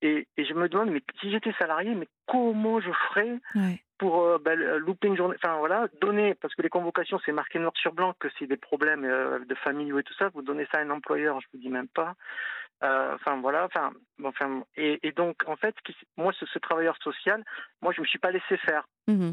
Et, 0.00 0.28
et, 0.36 0.44
je 0.44 0.54
me 0.54 0.68
demande, 0.68 0.90
mais 0.90 1.02
si 1.20 1.30
j'étais 1.30 1.52
salarié, 1.58 1.94
mais 1.94 2.06
comment 2.26 2.80
je 2.80 2.92
ferais 2.92 3.40
pour 3.98 4.22
euh, 4.22 4.38
ben, 4.38 4.56
louper 4.76 5.08
une 5.08 5.16
journée 5.16 5.36
Enfin 5.42 5.56
voilà, 5.58 5.88
donner, 6.00 6.34
parce 6.34 6.54
que 6.54 6.62
les 6.62 6.68
convocations, 6.68 7.18
c'est 7.26 7.32
marqué 7.32 7.58
noir 7.58 7.72
sur 7.76 7.92
blanc 7.92 8.14
que 8.20 8.28
c'est 8.38 8.46
des 8.46 8.56
problèmes 8.56 9.04
euh, 9.04 9.40
de 9.44 9.54
famille 9.56 9.92
ou 9.92 10.00
tout 10.02 10.14
ça, 10.14 10.28
vous 10.28 10.42
donnez 10.42 10.66
ça 10.70 10.78
à 10.78 10.82
un 10.82 10.90
employeur, 10.90 11.40
je 11.40 11.48
vous 11.52 11.58
dis 11.58 11.68
même 11.68 11.88
pas. 11.88 12.14
Euh, 12.84 13.14
enfin 13.14 13.40
voilà, 13.40 13.64
enfin, 13.64 13.90
enfin 14.22 14.62
et, 14.76 15.00
et, 15.02 15.10
donc 15.10 15.36
en 15.48 15.56
fait, 15.56 15.74
moi, 16.16 16.32
ce, 16.38 16.46
ce, 16.46 16.60
travailleur 16.60 16.96
social, 17.02 17.44
moi, 17.82 17.92
je 17.92 18.00
me 18.00 18.06
suis 18.06 18.20
pas 18.20 18.30
laissé 18.30 18.56
faire. 18.58 18.86
Mmh 19.08 19.32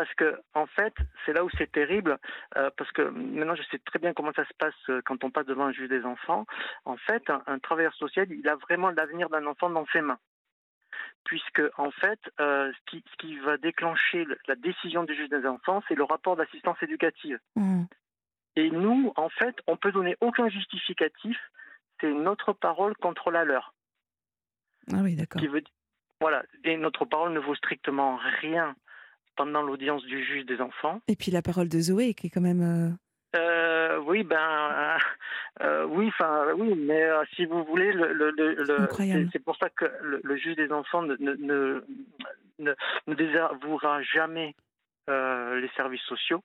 parce 0.00 0.14
que 0.14 0.40
en 0.54 0.64
fait, 0.64 0.94
c'est 1.26 1.34
là 1.34 1.44
où 1.44 1.50
c'est 1.58 1.70
terrible, 1.70 2.16
euh, 2.56 2.70
parce 2.78 2.90
que 2.92 3.02
maintenant 3.02 3.54
je 3.54 3.62
sais 3.64 3.78
très 3.80 3.98
bien 3.98 4.14
comment 4.14 4.32
ça 4.32 4.46
se 4.46 4.54
passe 4.54 4.72
euh, 4.88 5.02
quand 5.04 5.22
on 5.24 5.30
passe 5.30 5.44
devant 5.44 5.66
un 5.66 5.72
juge 5.72 5.90
des 5.90 6.06
enfants. 6.06 6.46
En 6.86 6.96
fait, 6.96 7.22
un, 7.28 7.58
travailleur 7.58 7.92
social, 7.96 8.26
il 8.30 8.48
a 8.48 8.56
vraiment 8.56 8.88
l'avenir 8.88 9.28
d'un 9.28 9.44
enfant 9.44 9.68
dans 9.68 9.84
ses 9.92 10.00
mains 10.00 10.18
puisque 11.24 11.60
en 11.76 11.90
fait, 11.90 12.18
euh, 12.40 12.72
ce, 12.72 12.90
qui, 12.90 13.04
ce, 13.12 13.16
qui, 13.18 13.36
va 13.40 13.58
déclencher 13.58 14.26
la 14.48 14.54
décision 14.54 15.04
du 15.04 15.14
juge 15.14 15.28
des 15.28 15.44
enfants, 15.44 15.82
c'est 15.86 15.94
le 15.94 16.04
rapport 16.04 16.34
d'assistance 16.34 16.82
éducative. 16.82 17.38
Mmh. 17.56 17.84
Et 18.56 18.70
nous, 18.70 19.12
en 19.16 19.28
fait, 19.28 19.54
on 19.66 19.76
peut 19.76 19.92
donner 19.92 20.16
aucun 20.22 20.48
justificatif. 20.48 21.36
C'est 22.00 22.10
notre 22.10 22.54
parole 22.54 22.96
contre 22.96 23.30
la 23.30 23.44
leur. 23.44 23.74
Ah 24.90 25.00
oui, 25.02 25.14
d'accord. 25.14 25.42
Voilà, 26.22 26.42
et 26.64 26.78
notre 26.78 27.04
parole 27.04 27.34
ne 27.34 27.38
vaut 27.38 27.54
strictement 27.54 28.18
rien 28.40 28.74
pendant 29.40 29.62
l'audience 29.62 30.04
du 30.04 30.22
juge 30.22 30.44
des 30.44 30.60
enfants. 30.60 31.00
Et 31.08 31.16
puis 31.16 31.30
la 31.30 31.40
parole 31.40 31.70
de 31.70 31.80
Zoé, 31.80 32.12
qui 32.12 32.26
est 32.26 32.30
quand 32.30 32.42
même. 32.42 32.60
Euh, 32.60 33.38
euh, 33.40 33.98
oui, 34.04 34.22
ben, 34.22 34.98
euh, 35.62 35.86
oui, 35.86 36.08
enfin, 36.08 36.48
oui, 36.58 36.74
mais 36.74 37.08
si 37.34 37.46
vous 37.46 37.64
voulez, 37.64 37.90
le, 37.90 38.12
le, 38.12 39.28
c'est 39.32 39.42
pour 39.42 39.56
ça 39.56 39.70
que 39.70 39.86
le, 40.02 40.36
juge 40.36 40.56
des 40.56 40.70
enfants 40.70 41.00
ne, 41.00 41.16
ne, 41.16 41.82
ne, 42.58 42.74
ne 43.06 43.14
désavouera 43.14 44.02
jamais 44.02 44.54
les 45.08 45.70
services 45.74 46.02
sociaux. 46.02 46.42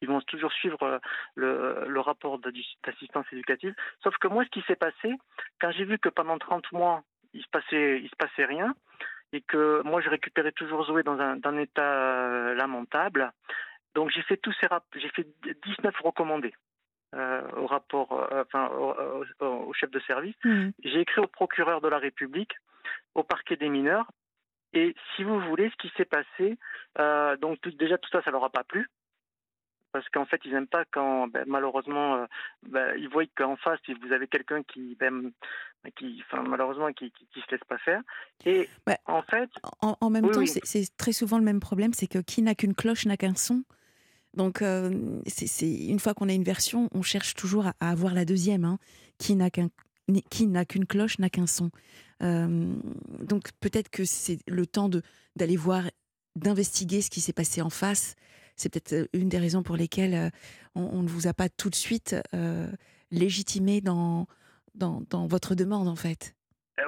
Ils 0.00 0.08
vont 0.08 0.22
toujours 0.22 0.52
suivre 0.52 1.00
le, 1.34 1.84
le 1.86 2.00
rapport 2.00 2.38
d'assistance 2.38 3.26
éducative. 3.30 3.74
Sauf 4.02 4.16
que 4.16 4.28
moi, 4.28 4.44
ce 4.44 4.50
qui 4.50 4.62
s'est 4.66 4.76
passé, 4.76 5.12
quand 5.60 5.70
j'ai 5.72 5.84
vu 5.84 5.98
que 5.98 6.08
pendant 6.08 6.38
30 6.38 6.72
mois, 6.72 7.02
il 7.34 7.42
se 7.42 7.48
passait, 7.50 8.00
il 8.00 8.08
se 8.08 8.16
passait 8.16 8.46
rien, 8.46 8.74
et 9.32 9.40
que 9.42 9.82
moi 9.84 10.00
je 10.00 10.08
récupérais 10.08 10.52
toujours 10.52 10.84
Zoé 10.84 11.02
dans 11.02 11.18
un, 11.20 11.58
état 11.58 11.82
euh, 11.82 12.54
lamentable. 12.54 13.32
Donc 13.94 14.10
j'ai 14.10 14.22
fait 14.22 14.36
tous 14.36 14.52
ces 14.60 14.66
rap- 14.66 14.84
j'ai 14.96 15.08
fait 15.10 15.26
19 15.64 15.94
recommandés 16.00 16.54
euh, 17.14 17.42
au 17.56 17.66
rapport, 17.66 18.12
euh, 18.32 18.42
enfin 18.42 18.68
au, 18.68 19.24
au- 19.40 19.46
au 19.68 19.72
chef 19.72 19.90
de 19.90 20.00
service. 20.00 20.36
Mhm. 20.44 20.72
J'ai 20.84 21.00
écrit 21.00 21.20
au 21.20 21.26
procureur 21.26 21.80
de 21.80 21.88
la 21.88 21.98
République, 21.98 22.52
au 23.14 23.22
parquet 23.22 23.56
des 23.56 23.68
mineurs. 23.68 24.06
Et 24.74 24.94
si 25.16 25.24
vous 25.24 25.40
voulez, 25.40 25.70
ce 25.70 25.76
qui 25.76 25.92
s'est 25.96 26.04
passé, 26.04 26.58
euh, 26.98 27.36
donc 27.38 27.60
tout- 27.62 27.70
déjà 27.70 27.96
tout 27.96 28.10
ça, 28.10 28.22
ça 28.22 28.30
leur 28.30 28.44
a 28.44 28.50
pas 28.50 28.64
plu. 28.64 28.86
Parce 29.92 30.06
qu'en 30.10 30.26
fait, 30.26 30.40
ils 30.44 30.52
n'aiment 30.52 30.66
pas 30.68 30.84
quand, 30.90 31.28
ben, 31.28 31.44
malheureusement, 31.46 32.26
ben, 32.62 32.94
ils 32.98 33.08
voient 33.08 33.24
qu'en 33.34 33.56
face, 33.56 33.80
vous 33.88 34.12
avez 34.12 34.28
quelqu'un 34.28 34.62
qui, 34.62 34.94
ben, 34.96 35.32
qui, 35.96 36.22
enfin, 36.26 36.42
malheureusement, 36.42 36.92
qui, 36.92 37.10
qui, 37.12 37.26
qui 37.32 37.40
se 37.40 37.50
laisse 37.50 37.60
pas 37.68 37.78
faire. 37.78 38.02
Et 38.44 38.68
Ouais. 38.86 38.98
en 39.06 39.22
fait, 39.22 39.48
En, 39.80 39.96
en 40.00 40.10
même 40.10 40.26
Oui, 40.26 40.32
temps, 40.32 40.40
oui. 40.40 40.52
c'est- 40.64 40.96
très 40.96 41.12
souvent 41.12 41.38
le 41.38 41.44
même 41.44 41.60
problème, 41.60 41.92
c'est 41.94 42.06
que 42.06 42.18
qui 42.18 42.42
n'a 42.42 42.54
qu'une 42.54 42.74
cloche 42.74 43.06
n'a 43.06 43.16
qu'un 43.16 43.34
son. 43.34 43.62
Donc, 44.34 44.60
euh, 44.60 45.20
c'est 45.26 45.70
une 45.86 45.98
fois 45.98 46.14
qu'on 46.14 46.28
a 46.28 46.32
une 46.32 46.44
version, 46.44 46.88
on 46.92 47.02
cherche 47.02 47.34
toujours 47.34 47.66
à, 47.68 47.74
à 47.80 47.90
avoir 47.90 48.12
la 48.14 48.24
deuxième. 48.24 48.64
hein. 48.64 48.78
Qui 49.18 49.34
n'a 49.36 49.50
qu'un 49.50 49.68
qui 50.30 50.46
n'a 50.46 50.64
qu'une 50.64 50.86
cloche 50.86 51.18
n'a 51.18 51.28
qu'un 51.28 51.46
son. 51.46 51.70
Euh, 52.22 52.72
donc, 53.22 53.50
peut-être 53.60 53.90
que 53.90 54.04
c'est 54.06 54.38
le 54.48 54.66
temps 54.66 54.88
d'aller 55.36 55.56
voir, 55.56 55.84
d'investiguer 56.34 57.02
ce 57.02 57.10
qui 57.10 57.20
s'est 57.20 57.32
passé 57.34 57.60
en 57.62 57.68
face. 57.70 58.14
C'est 58.56 58.68
peut-être 58.70 58.92
euh, 58.94 59.06
une 59.12 59.28
des 59.28 59.38
raisons 59.38 59.62
pour 59.62 59.76
lesquelles 59.76 60.30
on, 60.74 60.82
on 60.82 61.02
ne 61.02 61.08
vous 61.08 61.26
a 61.26 61.34
pas 61.34 61.48
tout 61.48 61.68
de 61.70 61.74
suite 61.74 62.16
euh, 62.34 62.70
légitimé 63.10 63.80
dans, 63.80 64.26
dans, 64.78 65.02
dans 65.10 65.26
votre 65.26 65.54
demande, 65.54 65.88
en 65.88 65.96
fait. 65.96 66.32
Euh, 66.32 66.34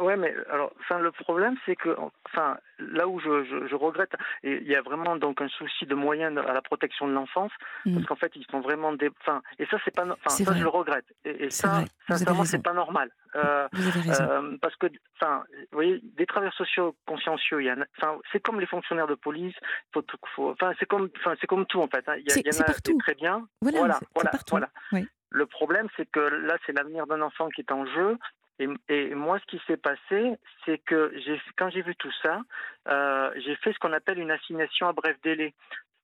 Ouais, 0.01 0.17
mais 0.17 0.33
alors, 0.49 0.73
enfin, 0.79 1.01
le 1.01 1.11
problème, 1.11 1.57
c'est 1.67 1.75
que, 1.75 1.97
enfin, 2.25 2.57
là 2.79 3.09
où 3.09 3.19
je, 3.19 3.43
je, 3.43 3.67
je 3.67 3.75
regrette, 3.75 4.13
et 4.45 4.59
il 4.63 4.69
y 4.69 4.77
a 4.77 4.83
vraiment 4.83 5.17
donc 5.17 5.43
un 5.43 5.49
souci 5.49 5.85
de 5.85 5.97
moyens 5.97 6.39
à 6.39 6.53
la 6.53 6.63
protection 6.63 7.09
de 7.09 7.13
l'enfance, 7.13 7.51
Mm. 7.85 7.95
parce 7.95 8.07
qu'en 8.07 8.15
fait, 8.15 8.31
ils 8.37 8.47
sont 8.53 8.61
vraiment 8.61 8.93
des, 8.93 9.11
enfin, 9.21 9.43
et 9.59 9.67
ça, 9.67 9.79
c'est 9.85 9.93
pas, 9.93 10.05
enfin, 10.05 10.31
ça, 10.31 10.45
vrai. 10.45 10.59
je 10.59 10.63
le 10.63 10.69
regrette, 10.69 11.07
et, 11.25 11.47
et 11.47 11.51
C'est 11.51 11.67
ça, 11.67 11.85
sincèrement, 12.09 12.45
c'est 12.45 12.63
pas 12.63 12.73
normal. 12.73 13.11
Euh, 13.35 13.67
euh, 14.21 14.57
parce 14.63 14.77
que, 14.77 14.87
enfin, 15.21 15.43
vous 15.73 15.77
voyez, 15.77 16.01
des 16.17 16.27
travailleurs 16.27 16.55
sociaux 16.55 16.95
consciencieux, 17.05 17.61
il 17.61 17.67
y 17.67 17.73
en 17.73 17.81
a, 17.81 17.85
enfin, 17.99 18.17
c'est 18.31 18.41
comme 18.41 18.61
les 18.61 18.67
fonctionnaires 18.67 19.09
de 19.09 19.17
police, 19.17 19.57
faut, 19.93 20.05
faut- 20.37 20.51
enfin, 20.53 20.73
c'est 20.79 20.87
comme, 20.87 21.09
enfin, 21.19 21.35
c'est 21.41 21.49
comme 21.49 21.67
tout 21.67 21.81
en 21.81 21.89
fait. 21.89 22.05
hein. 22.09 22.15
Il 22.19 22.31
y, 22.31 22.57
en 22.57 22.61
a 22.61 22.65
partout. 22.65 22.97
très 22.99 23.15
bien. 23.17 23.45
Voilà, 23.61 23.79
voilà, 23.81 23.99
voilà, 24.15 24.31
partout. 24.31 24.53
voilà. 24.53 24.69
Oui. 24.93 25.05
Le 25.31 25.47
problème, 25.47 25.89
c'est 25.97 26.11
que 26.11 26.21
là, 26.21 26.57
c'est 26.67 26.73
l'avenir 26.73 27.07
d'un 27.07 27.23
enfant 27.23 27.49
qui 27.49 27.61
est 27.61 27.73
en 27.73 27.87
jeu. 27.87 28.19
Et, 28.89 29.15
moi, 29.15 29.39
ce 29.39 29.47
qui 29.47 29.63
s'est 29.67 29.79
passé, 29.79 30.37
c'est 30.67 30.79
que 30.79 31.15
quand 31.57 31.71
j'ai 31.71 31.81
vu 31.81 31.97
tout 31.97 32.13
ça, 32.23 32.43
euh, 32.89 33.33
j'ai 33.37 33.57
fait 33.57 33.73
ce 33.73 33.79
qu'on 33.79 33.95
appelle 33.95 34.19
une 34.19 34.31
assignation 34.31 34.87
à 34.87 34.93
bref 34.93 35.17
délai. 35.23 35.55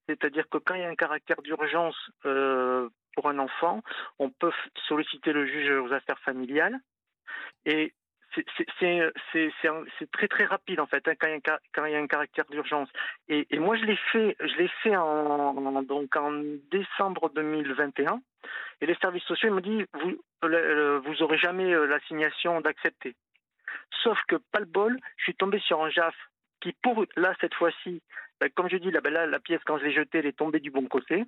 C'est-à-dire 0.09 0.49
que 0.49 0.59
quand 0.59 0.75
il 0.75 0.81
y 0.81 0.85
a 0.85 0.89
un 0.89 0.95
caractère 0.95 1.43
d'urgence 1.43 1.97
euh, 2.25 2.89
pour 3.15 3.29
un 3.29 3.39
enfant, 3.39 3.83
on 4.19 4.31
peut 4.31 4.53
solliciter 4.89 5.33
le 5.33 5.47
juge 5.47 5.71
aux 5.71 5.93
affaires 5.93 6.19
familiales. 6.21 6.79
Et 7.67 7.93
c'est- 8.57 9.53
c'est- 9.99 10.11
très 10.13 10.29
très 10.29 10.45
rapide 10.45 10.81
en 10.81 10.87
fait 10.87 11.07
hein, 11.09 11.15
quand, 11.19 11.85
il 11.85 11.93
y 11.93 11.97
a 11.97 11.99
un, 11.99 12.07
caractère 12.07 12.45
d'urgence. 12.47 12.89
Et, 13.29 13.47
moi 13.59 13.77
je 13.77 13.85
l'ai 13.85 14.69
fait, 14.83 14.97
en, 14.97 15.83
décembre 16.71 17.31
2021. 17.35 18.21
Et 18.81 18.87
les 18.87 18.95
services 18.97 19.25
sociaux 19.25 19.49
ils 19.49 19.55
m'ont 19.55 19.61
dit 19.61 19.85
vous 19.95 20.17
euh, 20.45 21.01
vous 21.05 21.23
aurez 21.23 21.39
jamais 21.39 21.73
euh, 21.73 21.87
l'assignation 21.87 22.61
d'accepter. 22.61 23.15
Sauf 24.03 24.19
que 24.29 24.37
pas 24.53 24.61
le 24.61 24.67
bol, 24.67 24.99
je 25.17 25.25
suis 25.25 25.35
tombé 25.35 25.59
sur 25.61 25.83
un 25.83 25.91
JAF 25.91 26.15
qui 26.61 26.73
pour 26.83 27.05
là 27.17 27.35
cette 27.41 27.55
fois-ci, 27.55 28.03
ben, 28.41 28.51
comme 28.51 28.69
je 28.69 28.77
dis 28.77 28.91
là, 28.91 29.01
ben, 29.01 29.13
là 29.13 29.27
la 29.27 29.41
pièce 29.41 29.61
quand 29.65 29.79
je 29.79 29.85
l'ai 29.85 29.93
jetée 29.93 30.19
elle 30.19 30.27
est 30.27 30.37
tombée 30.37 30.61
du 30.61 30.71
bon 30.71 30.87
côté 30.87 31.25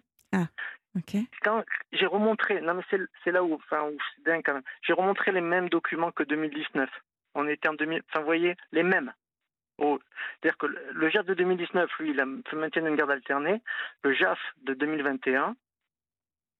Ok. 0.96 1.16
quand 1.42 1.64
j'ai 1.92 2.06
remontré, 2.06 2.60
non 2.60 2.74
mais 2.74 2.82
c'est 3.24 3.30
là 3.30 3.42
où, 3.44 3.54
enfin, 3.54 3.84
où 3.84 3.96
c'est 4.16 4.24
dingue 4.24 4.42
quand 4.44 4.54
même. 4.54 4.62
J'ai 4.82 4.92
remontré 4.94 5.32
les 5.32 5.40
mêmes 5.40 5.68
documents 5.68 6.10
que 6.12 6.22
2019. 6.22 6.88
On 7.34 7.46
était 7.46 7.68
en 7.68 7.74
2000, 7.74 8.02
enfin, 8.08 8.20
vous 8.20 8.26
voyez, 8.26 8.56
les 8.72 8.82
mêmes. 8.82 9.12
Oh, 9.78 10.00
C'est-à-dire 10.40 10.58
que 10.58 10.66
le 10.66 11.08
JAF 11.10 11.24
de 11.26 11.34
2019, 11.34 11.90
lui, 12.00 12.10
il 12.10 12.20
a 12.20 12.26
fait 12.50 12.56
maintenir 12.56 12.86
une 12.86 12.96
garde 12.96 13.12
alternée. 13.12 13.60
Le 14.02 14.12
JAF 14.12 14.38
de 14.62 14.74
2021, 14.74 15.54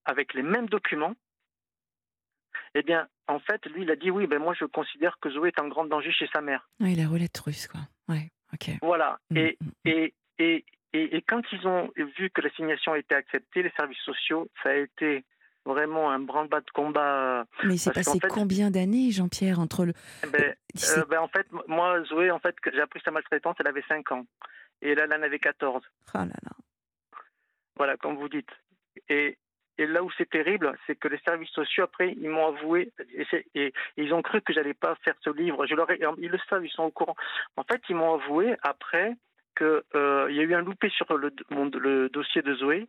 avec 0.05 0.33
les 0.33 0.43
mêmes 0.43 0.69
documents, 0.69 1.15
eh 2.75 2.83
bien, 2.83 3.07
en 3.27 3.39
fait, 3.39 3.65
lui, 3.65 3.81
il 3.81 3.91
a 3.91 3.95
dit 3.95 4.09
oui, 4.11 4.25
ben 4.27 4.39
moi, 4.39 4.53
je 4.53 4.65
considère 4.65 5.17
que 5.19 5.29
Zoé 5.31 5.49
est 5.49 5.59
en 5.59 5.67
grand 5.67 5.85
danger 5.85 6.11
chez 6.11 6.27
sa 6.31 6.39
mère. 6.41 6.69
Oui, 6.79 6.95
la 6.95 7.07
roulette 7.07 7.37
russe, 7.39 7.67
quoi. 7.67 7.81
Ouais, 8.07 8.31
ok. 8.53 8.77
Voilà. 8.81 9.19
Mm, 9.31 9.37
Et, 9.37 9.57
mm. 9.59 9.69
et, 9.85 10.13
et, 10.39 10.65
et, 10.93 11.17
et 11.17 11.21
quand 11.21 11.41
ils 11.51 11.67
ont 11.67 11.91
vu 12.17 12.29
que 12.31 12.41
l'assignation 12.41 12.93
a 12.93 12.97
été 12.99 13.13
acceptée, 13.15 13.61
les 13.63 13.71
services 13.77 13.99
sociaux, 13.99 14.49
ça 14.63 14.69
a 14.69 14.73
été 14.75 15.23
vraiment 15.65 16.09
un 16.09 16.19
branle-bas 16.19 16.61
de 16.61 16.71
combat. 16.71 17.45
Mais 17.63 17.77
c'est 17.77 17.93
passé 17.93 18.17
fait- 18.19 18.27
combien 18.27 18.71
d'années, 18.71 19.11
Jean-Pierre, 19.11 19.59
entre 19.59 19.85
le. 19.85 19.93
Ben, 20.31 20.55
c'est- 20.73 20.99
euh, 20.99 21.05
ben, 21.09 21.19
en 21.19 21.27
fait, 21.27 21.45
moi, 21.67 22.01
Zoé, 22.05 22.31
en 22.31 22.39
fait, 22.39 22.55
j'ai 22.73 22.81
appris 22.81 23.01
sa 23.05 23.11
maltraitance, 23.11 23.55
elle 23.59 23.67
avait 23.67 23.83
5 23.87 24.11
ans. 24.11 24.25
Et 24.81 24.95
là, 24.95 25.03
elle 25.03 25.13
en 25.13 25.21
avait 25.23 25.39
14. 25.39 25.83
Oh 26.15 26.17
là 26.17 26.25
là. 26.25 26.51
Voilà, 27.75 27.97
comme 27.97 28.15
vous 28.15 28.29
dites. 28.29 28.49
Et, 29.09 29.37
et 29.77 29.85
là 29.87 30.03
où 30.03 30.09
c'est 30.17 30.29
terrible, 30.29 30.77
c'est 30.87 30.95
que 30.97 31.07
les 31.07 31.19
services 31.19 31.49
sociaux, 31.51 31.83
après, 31.83 32.13
ils 32.19 32.29
m'ont 32.29 32.47
avoué, 32.47 32.91
et- 33.13 33.25
et 33.55 33.73
ils 33.97 34.13
ont 34.13 34.21
cru 34.21 34.41
que 34.41 34.53
j'allais 34.53 34.73
pas 34.73 34.95
faire 35.03 35.15
ce 35.21 35.29
livre. 35.29 35.65
Je 35.65 35.75
leur 35.75 35.89
ai- 35.91 35.99
ils 36.17 36.29
le 36.29 36.39
savent, 36.49 36.65
ils 36.65 36.71
sont 36.71 36.83
au 36.83 36.91
courant. 36.91 37.15
En 37.57 37.63
fait, 37.63 37.81
ils 37.89 37.95
m'ont 37.95 38.15
avoué, 38.15 38.55
après, 38.63 39.13
qu'il 39.59 39.83
il 40.29 40.35
y 40.35 40.39
a 40.39 40.43
eu 40.43 40.53
un 40.55 40.61
loupé 40.63 40.89
sur 40.89 41.05
le, 41.17 41.31
mon- 41.51 41.69
le 41.77 42.09
dossier 42.09 42.41
de 42.41 42.53
Zoé, 42.55 42.87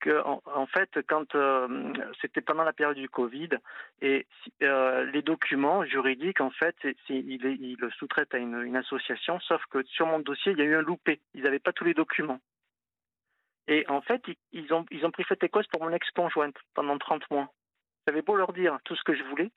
que 0.00 0.20
en, 0.24 0.42
en 0.44 0.66
fait, 0.66 0.90
quand 1.08 1.34
euh, 1.34 1.92
c'était 2.20 2.40
pendant 2.42 2.64
la 2.64 2.72
période 2.72 2.96
du 2.98 3.08
Covid, 3.08 3.50
et 4.02 4.26
euh, 4.62 5.04
les 5.12 5.22
documents 5.22 5.84
juridiques, 5.84 6.40
en 6.40 6.50
fait, 6.50 6.76
ils 7.08 7.42
ils 7.44 7.76
le 7.78 7.90
sous-traitent 7.92 8.34
à 8.34 8.38
une, 8.38 8.60
une 8.62 8.76
association, 8.76 9.38
sauf 9.40 9.62
que 9.70 9.82
sur 9.84 10.06
mon 10.06 10.18
dossier, 10.18 10.52
il 10.52 10.58
y 10.58 10.62
a 10.62 10.64
eu 10.66 10.74
un 10.74 10.82
loupé. 10.82 11.20
Ils 11.34 11.42
n'avaient 11.44 11.58
pas 11.60 11.72
tous 11.72 11.84
les 11.84 11.94
documents. 11.94 12.40
Et 13.68 13.84
en 13.88 14.00
fait, 14.00 14.22
ils, 14.28 14.36
ils 14.52 14.72
ont, 14.74 14.84
ils 14.90 15.04
ont 15.04 15.10
pris 15.10 15.24
fait 15.24 15.48
cause 15.48 15.66
pour 15.68 15.82
mon 15.82 15.90
ex-conjointe 15.92 16.56
pendant 16.74 16.98
30 16.98 17.28
mois. 17.30 17.48
J'avais 18.06 18.22
beau 18.22 18.36
leur 18.36 18.52
dire 18.52 18.78
tout 18.84 18.94
ce 18.94 19.02
que 19.02 19.14
je 19.14 19.24
voulais. 19.24 19.50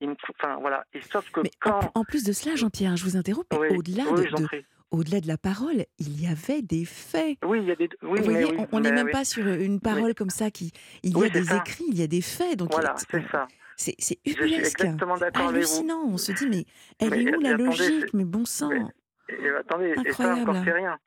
ils 0.00 0.08
me- 0.08 0.16
enfin, 0.30 0.56
voilà. 0.60 0.84
Et 0.94 1.00
sauf 1.02 1.30
que 1.30 1.40
Mais 1.40 1.50
en, 1.66 1.80
quand. 1.80 1.90
en 1.94 2.04
plus 2.04 2.24
de 2.24 2.32
cela, 2.32 2.56
Jean-Pierre, 2.56 2.96
je 2.96 3.04
vous 3.04 3.16
interromps, 3.16 3.46
Oui, 3.52 3.68
au-delà 3.76 4.04
oui, 4.12 4.22
de, 4.22 4.30
de-. 4.36 4.64
Au-delà 4.94 5.20
de 5.20 5.28
la 5.28 5.36
parole, 5.36 5.84
il 5.98 6.20
y 6.22 6.26
avait 6.26 6.62
des 6.62 6.84
faits. 6.84 7.36
Oui, 7.44 7.58
il 7.62 7.64
y 7.68 7.72
a 7.72 7.76
des. 7.76 7.88
Oui, 8.02 8.18
Vous 8.18 8.24
voyez, 8.24 8.44
oui, 8.44 8.66
on- 8.72 8.80
n'est 8.80 8.92
même 8.92 9.06
oui. 9.06 9.12
pas 9.12 9.24
sur 9.24 9.46
une 9.46 9.80
parole 9.80 10.14
comme 10.14 10.30
ça 10.30 10.50
qui. 10.50 10.72
Il 11.02 11.12
y 11.12 11.16
Oui, 11.16 11.26
a 11.26 11.30
des 11.30 11.44
ça. 11.44 11.56
écrits, 11.56 11.84
il 11.88 11.98
y 11.98 12.02
a 12.02 12.06
des 12.06 12.22
faits. 12.22 12.56
Donc 12.58 12.72
Voilà, 12.72 12.94
c'est 12.96 13.26
ça. 13.30 13.46
C'est 13.76 13.96
exactement 14.24 15.16
d'accord 15.16 15.48
avec 15.48 15.64
vous. 15.64 15.68
hallucinant. 15.74 16.02
On 16.06 16.16
se 16.16 16.32
dit, 16.32 16.48
mais 16.48 16.64
elle 17.00 17.10
Mais, 17.10 17.24
est 17.24 17.36
où 17.36 17.40
la 17.40 17.48
attendez, 17.50 17.64
logique? 17.64 18.14
Mais 18.14 18.24
bon 18.24 18.44
sang. 18.44 18.68
mais- 18.68 18.82
Et 19.36 19.48
attendez, 19.50 19.90
et 19.90 20.12
ça 20.12 20.24
Incroyable. 20.24 20.50
encore 20.50 20.62
c'est 20.64 20.72
rien. 20.72 20.98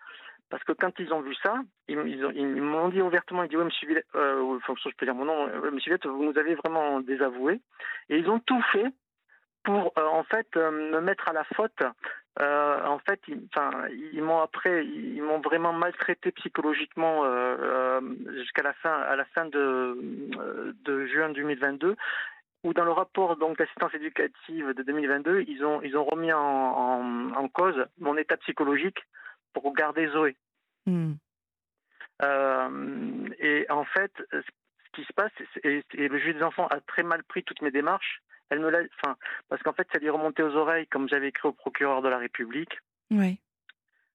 Parce 0.49 0.63
que 0.63 0.71
quand 0.73 0.91
ils 0.99 1.11
ont 1.13 1.21
vu 1.21 1.35
ça, 1.43 1.55
ils, 1.87 1.97
ils 2.07 2.25
ont- 2.25 2.31
ils 2.31 2.61
m'ont 2.61 2.89
dit 2.89 3.01
ouvertement, 3.01 3.43
ils 3.43 3.49
disent, 3.49 3.57
ouais, 3.59 3.65
monsieur 3.65 3.87
Villette, 3.87 4.05
euh, 4.15 4.57
je 4.67 4.89
peux 4.97 5.05
dire 5.05 5.13
mon 5.15 5.25
nom, 5.25 5.47
euh, 5.47 5.71
monsieur 5.71 5.91
Villette, 5.91 6.05
vous 6.07 6.23
nous 6.23 6.37
avez 6.37 6.55
vraiment 6.55 6.99
désavoué. 7.01 7.61
Et 8.09 8.17
ils 8.17 8.29
ont 8.29 8.39
tout 8.39 8.61
fait 8.71 8.85
pour, 9.63 9.91
euh, 9.97 10.05
en 10.05 10.23
fait, 10.23 10.47
euh, 10.55 10.71
me 10.71 11.01
mettre 11.01 11.27
à 11.29 11.33
la 11.33 11.43
faute. 11.55 11.79
Euh, 12.39 12.85
en 12.85 12.99
fait, 12.99 13.19
ils, 13.27 14.21
m'ont 14.21 14.41
après, 14.41 14.85
ils 14.85 15.23
m'ont 15.23 15.39
vraiment 15.39 15.73
maltraité 15.73 16.31
psychologiquement 16.31 17.25
euh, 17.25 17.55
euh, 17.59 18.01
jusqu'à 18.35 18.61
la 18.61 18.73
fin, 18.73 18.93
à 18.93 19.15
la 19.15 19.25
fin 19.25 19.45
de, 19.45 19.97
de 20.83 21.05
juin 21.07 21.29
2022 21.29 21.95
où 22.63 22.73
dans 22.73 22.85
le 22.85 22.91
rapport 22.91 23.37
donc 23.37 23.57
d'assistance 23.57 23.93
éducative 23.93 24.73
de 24.73 24.83
2022, 24.83 25.45
ils 25.47 25.63
ont 25.63 25.81
ils 25.81 25.95
ont 25.95 26.03
remis 26.03 26.33
en, 26.33 26.39
en, 26.39 27.31
en 27.33 27.47
cause 27.47 27.85
mon 27.99 28.17
état 28.17 28.37
psychologique 28.37 28.99
pour 29.53 29.73
garder 29.73 30.07
Zoé. 30.09 30.35
Hmm. 30.85 31.13
Euh, 32.23 33.29
et 33.39 33.65
en 33.69 33.85
fait, 33.85 34.11
ce 34.31 34.91
qui 34.93 35.03
se 35.03 35.13
passe, 35.13 35.31
et, 35.63 35.83
et 35.93 36.07
le 36.07 36.17
juge 36.17 36.35
des 36.35 36.43
enfants 36.43 36.67
a 36.67 36.79
très 36.81 37.03
mal 37.03 37.23
pris 37.23 37.43
toutes 37.43 37.61
mes 37.61 37.71
démarches. 37.71 38.21
Elle 38.49 38.59
me 38.59 38.69
l'a, 38.69 38.79
enfin, 39.03 39.15
parce 39.49 39.61
qu'en 39.63 39.73
fait, 39.73 39.87
ça 39.91 39.99
lui 39.99 40.09
remonté 40.09 40.41
aux 40.43 40.55
oreilles, 40.55 40.87
comme 40.87 41.07
j'avais 41.09 41.29
écrit 41.29 41.47
au 41.49 41.53
procureur 41.53 42.01
de 42.01 42.09
la 42.09 42.17
République. 42.17 42.79
Ouais. 43.11 43.37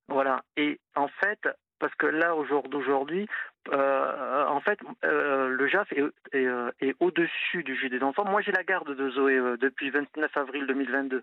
Voilà. 0.08 0.42
Et 0.56 0.80
en 0.94 1.08
fait, 1.08 1.40
parce 1.78 1.94
que 1.96 2.06
là, 2.06 2.34
au 2.36 2.44
jour 2.44 2.68
d'aujourd'hui, 2.68 3.26
euh, 3.72 4.44
en 4.46 4.60
fait, 4.60 4.78
euh, 5.04 5.48
le 5.48 5.66
JAF 5.68 5.90
est, 5.92 6.02
est, 6.32 6.46
euh, 6.46 6.70
est 6.80 6.94
au-dessus 7.00 7.62
du 7.62 7.76
juge 7.76 7.90
des 7.90 8.02
enfants. 8.02 8.24
Moi, 8.24 8.40
j'ai 8.42 8.52
la 8.52 8.64
garde 8.64 8.94
de 8.94 9.10
Zoé 9.10 9.36
euh, 9.36 9.56
depuis 9.56 9.86
le 9.90 9.92
29 10.00 10.36
avril 10.36 10.66
2022. 10.66 11.22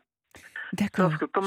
D'accord. 0.73 1.09
Sauf 1.11 1.19
que 1.19 1.25
comme- 1.25 1.45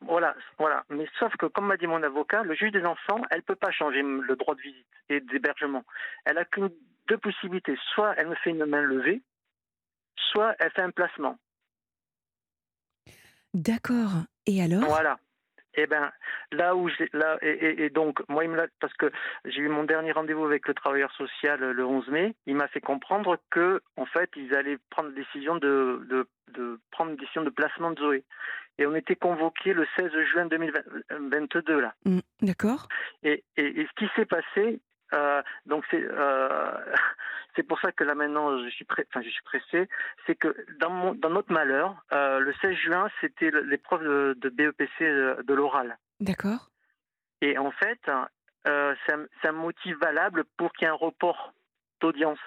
Voilà, 0.00 0.34
voilà. 0.58 0.84
Mais 0.88 1.06
sauf 1.18 1.36
que, 1.36 1.46
comme 1.46 1.66
m'a 1.66 1.76
dit 1.76 1.86
mon 1.86 2.02
avocat, 2.02 2.42
le 2.44 2.54
juge 2.54 2.72
des 2.72 2.84
enfants, 2.84 3.20
elle 3.30 3.42
peut 3.42 3.54
pas 3.56 3.70
changer 3.70 4.02
le 4.02 4.36
droit 4.36 4.54
de 4.54 4.60
visite 4.62 4.86
et 5.10 5.20
d'hébergement. 5.20 5.84
Elle 6.24 6.38
a 6.38 6.44
qu'une 6.46 6.70
deux 7.08 7.18
possibilités. 7.18 7.76
Soit 7.94 8.14
elle 8.16 8.28
me 8.28 8.34
fait 8.36 8.50
une 8.50 8.64
main 8.64 8.80
levée, 8.82 9.20
soit 10.16 10.54
elle 10.58 10.70
fait 10.70 10.82
un 10.82 10.90
placement. 10.90 11.38
D'accord. 13.54 14.24
Et 14.46 14.62
alors? 14.62 14.84
Voilà. 14.84 15.18
Et 15.74 15.86
ben 15.86 16.12
là 16.50 16.76
où 16.76 16.88
j'ai 16.90 17.08
là 17.14 17.38
et, 17.40 17.84
et, 17.84 17.88
donc 17.88 18.22
moi 18.28 18.44
il 18.44 18.50
me 18.50 18.56
l'a 18.56 18.66
parce 18.78 18.92
que 18.94 19.10
j'ai 19.46 19.60
eu 19.60 19.68
mon 19.68 19.84
dernier 19.84 20.12
rendez-vous 20.12 20.44
avec 20.44 20.68
le 20.68 20.74
travailleur 20.74 21.10
social 21.12 21.60
le 21.60 21.86
11 21.86 22.08
mai, 22.08 22.34
il 22.46 22.56
m'a 22.56 22.68
fait 22.68 22.82
comprendre 22.82 23.38
que 23.50 23.80
en 23.96 24.04
fait 24.04 24.28
ils 24.36 24.54
allaient 24.54 24.76
prendre 24.90 25.08
la 25.08 25.14
décision 25.14 25.56
de, 25.56 26.06
de, 26.10 26.28
de 26.48 26.78
prendre 26.90 27.12
une 27.12 27.16
décision 27.16 27.42
de 27.42 27.48
placement 27.48 27.90
de 27.92 28.00
Zoé. 28.00 28.24
Et 28.78 28.86
on 28.86 28.94
était 28.94 29.16
convoqué 29.16 29.72
le 29.72 29.86
16 29.96 30.10
juin 30.32 30.46
2022 30.46 31.80
là. 31.80 31.94
Mmh, 32.04 32.18
d'accord. 32.42 32.88
Et, 33.22 33.42
et, 33.56 33.80
et, 33.80 33.86
ce 33.86 34.04
qui 34.04 34.10
s'est 34.14 34.26
passé, 34.26 34.80
euh, 35.12 35.42
donc 35.66 35.84
c'est 35.90 36.02
euh, 36.02 36.70
c'est 37.56 37.62
pour 37.62 37.80
ça 37.80 37.92
que 37.92 38.04
là 38.04 38.14
maintenant 38.14 38.58
je 38.64 38.68
suis 38.70 38.84
prêt, 38.84 39.06
enfin 39.08 39.22
je 39.22 39.28
suis 39.28 39.42
pressé, 39.42 39.88
c'est 40.26 40.34
que 40.34 40.54
dans 40.78 40.90
mon 40.90 41.14
dans 41.14 41.30
notre 41.30 41.52
malheur, 41.52 42.02
euh, 42.12 42.38
le 42.38 42.52
16 42.54 42.74
juin 42.76 43.08
c'était 43.20 43.50
l'épreuve 43.50 44.02
de, 44.02 44.34
de, 44.38 44.48
BEPC 44.48 45.00
de, 45.00 45.42
de 45.42 45.54
l'oral. 45.54 45.98
D'accord. 46.20 46.70
Et 47.40 47.58
en 47.58 47.72
fait, 47.72 48.00
c'est 48.64 48.70
un, 48.70 49.26
un, 49.42 49.52
motif 49.52 49.96
valable 49.98 50.44
pour 50.56 50.72
qu'il 50.72 50.84
y 50.84 50.88
ait 50.88 50.92
un 50.92 50.94
report 50.94 51.52
d'audience. 52.00 52.38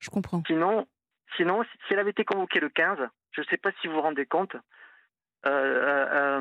Je 0.00 0.10
comprends. 0.10 0.42
Sinon, 0.46 0.88
sinon, 1.36 1.62
si 1.62 1.92
elle 1.92 2.00
avait 2.00 2.10
été 2.10 2.24
convoquée 2.24 2.58
le 2.58 2.68
15, 2.68 2.98
je 3.30 3.40
ne 3.40 3.46
sais 3.46 3.56
pas 3.56 3.70
si 3.80 3.86
vous 3.86 3.94
vous 3.94 4.00
rendez 4.00 4.26
compte, 4.26 4.56
euh, 5.46 6.06
euh, 6.10 6.40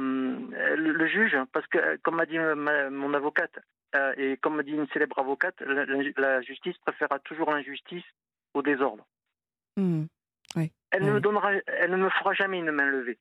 le, 0.76 0.92
le, 0.92 1.08
juge, 1.08 1.38
parce 1.54 1.68
que 1.68 1.98
comme 1.98 2.16
m'a 2.16 2.26
dit 2.26 2.40
ma, 2.40 2.90
mon 2.90 3.14
avocate, 3.14 3.60
euh, 3.96 4.14
et 4.18 4.38
comme 4.38 4.62
dit 4.64 4.72
une 4.72 4.88
célèbre 4.88 5.20
avocate, 5.20 5.60
la, 5.62 5.86
la 6.18 6.42
justice 6.42 6.78
préférera 6.80 7.20
toujours 7.20 7.52
l'injustice 7.52 8.04
au 8.54 8.62
désordre. 8.62 9.06
Mmh. 9.78 10.06
Oui. 10.56 10.72
Elle, 10.92 11.04
oui. 11.04 11.10
ne 11.10 11.14
me 11.14 11.22
donnera, 11.22 11.52
elle 11.68 11.92
ne 11.92 11.98
me 11.98 12.10
fera 12.10 12.34
jamais 12.34 12.60
une 12.60 12.72
main 12.72 12.86
levée. 12.86 13.18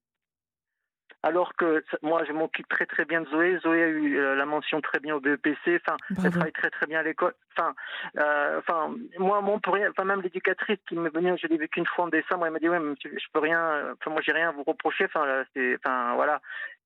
Alors 1.26 1.56
que 1.56 1.82
moi, 2.02 2.22
je 2.24 2.32
m'occupe 2.32 2.68
très 2.68 2.86
très 2.86 3.04
bien 3.04 3.22
de 3.22 3.26
Zoé. 3.26 3.58
Zoé 3.58 3.82
a 3.82 3.88
eu 3.88 4.16
euh, 4.16 4.36
la 4.36 4.46
mention 4.46 4.80
très 4.80 5.00
bien 5.00 5.16
au 5.16 5.20
BEPC. 5.20 5.80
Enfin, 5.80 5.96
elle 6.24 6.30
travaille 6.30 6.52
très 6.52 6.70
très 6.70 6.86
bien 6.86 7.00
à 7.00 7.02
l'école. 7.02 7.34
Enfin, 7.52 7.74
euh, 8.16 8.60
enfin, 8.60 8.94
moi, 9.18 9.40
mon 9.40 9.58
pour 9.58 9.74
rien. 9.74 9.90
Enfin, 9.90 10.04
même 10.04 10.22
l'éducatrice 10.22 10.78
qui 10.88 10.94
m'est 10.94 11.12
venue, 11.12 11.36
je 11.36 11.48
l'ai 11.48 11.58
vu 11.58 11.68
qu'une 11.68 11.84
fois 11.84 12.04
en 12.04 12.08
décembre, 12.08 12.46
elle 12.46 12.52
m'a 12.52 12.60
dit 12.60 12.68
ouais, 12.68 12.78
monsieur, 12.78 13.12
je 13.12 13.26
peux 13.32 13.40
rien. 13.40 13.92
Enfin, 13.94 14.12
moi, 14.12 14.20
j'ai 14.24 14.30
rien 14.30 14.50
à 14.50 14.52
vous 14.52 14.62
reprocher. 14.62 15.06
Enfin, 15.06 16.14
voilà. 16.14 16.40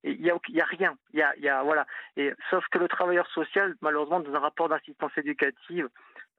Il 0.04 0.23
y 0.23 0.30
a, 0.30 0.38
y 0.49 0.61
a 0.62 0.64
rien. 0.64 0.97
Il 1.12 1.18
y 1.18 1.23
a, 1.23 1.37
y 1.37 1.49
a, 1.50 1.62
voilà. 1.62 1.87
Et 2.16 2.32
sauf 2.49 2.64
que 2.70 2.78
le 2.78 2.88
travailleur 2.88 3.26
social, 3.32 3.75
malheureusement, 3.82 4.20
dans 4.20 4.35
un 4.35 4.38
rapport 4.38 4.70
d'assistance 4.70 5.12
éducative, 5.18 5.90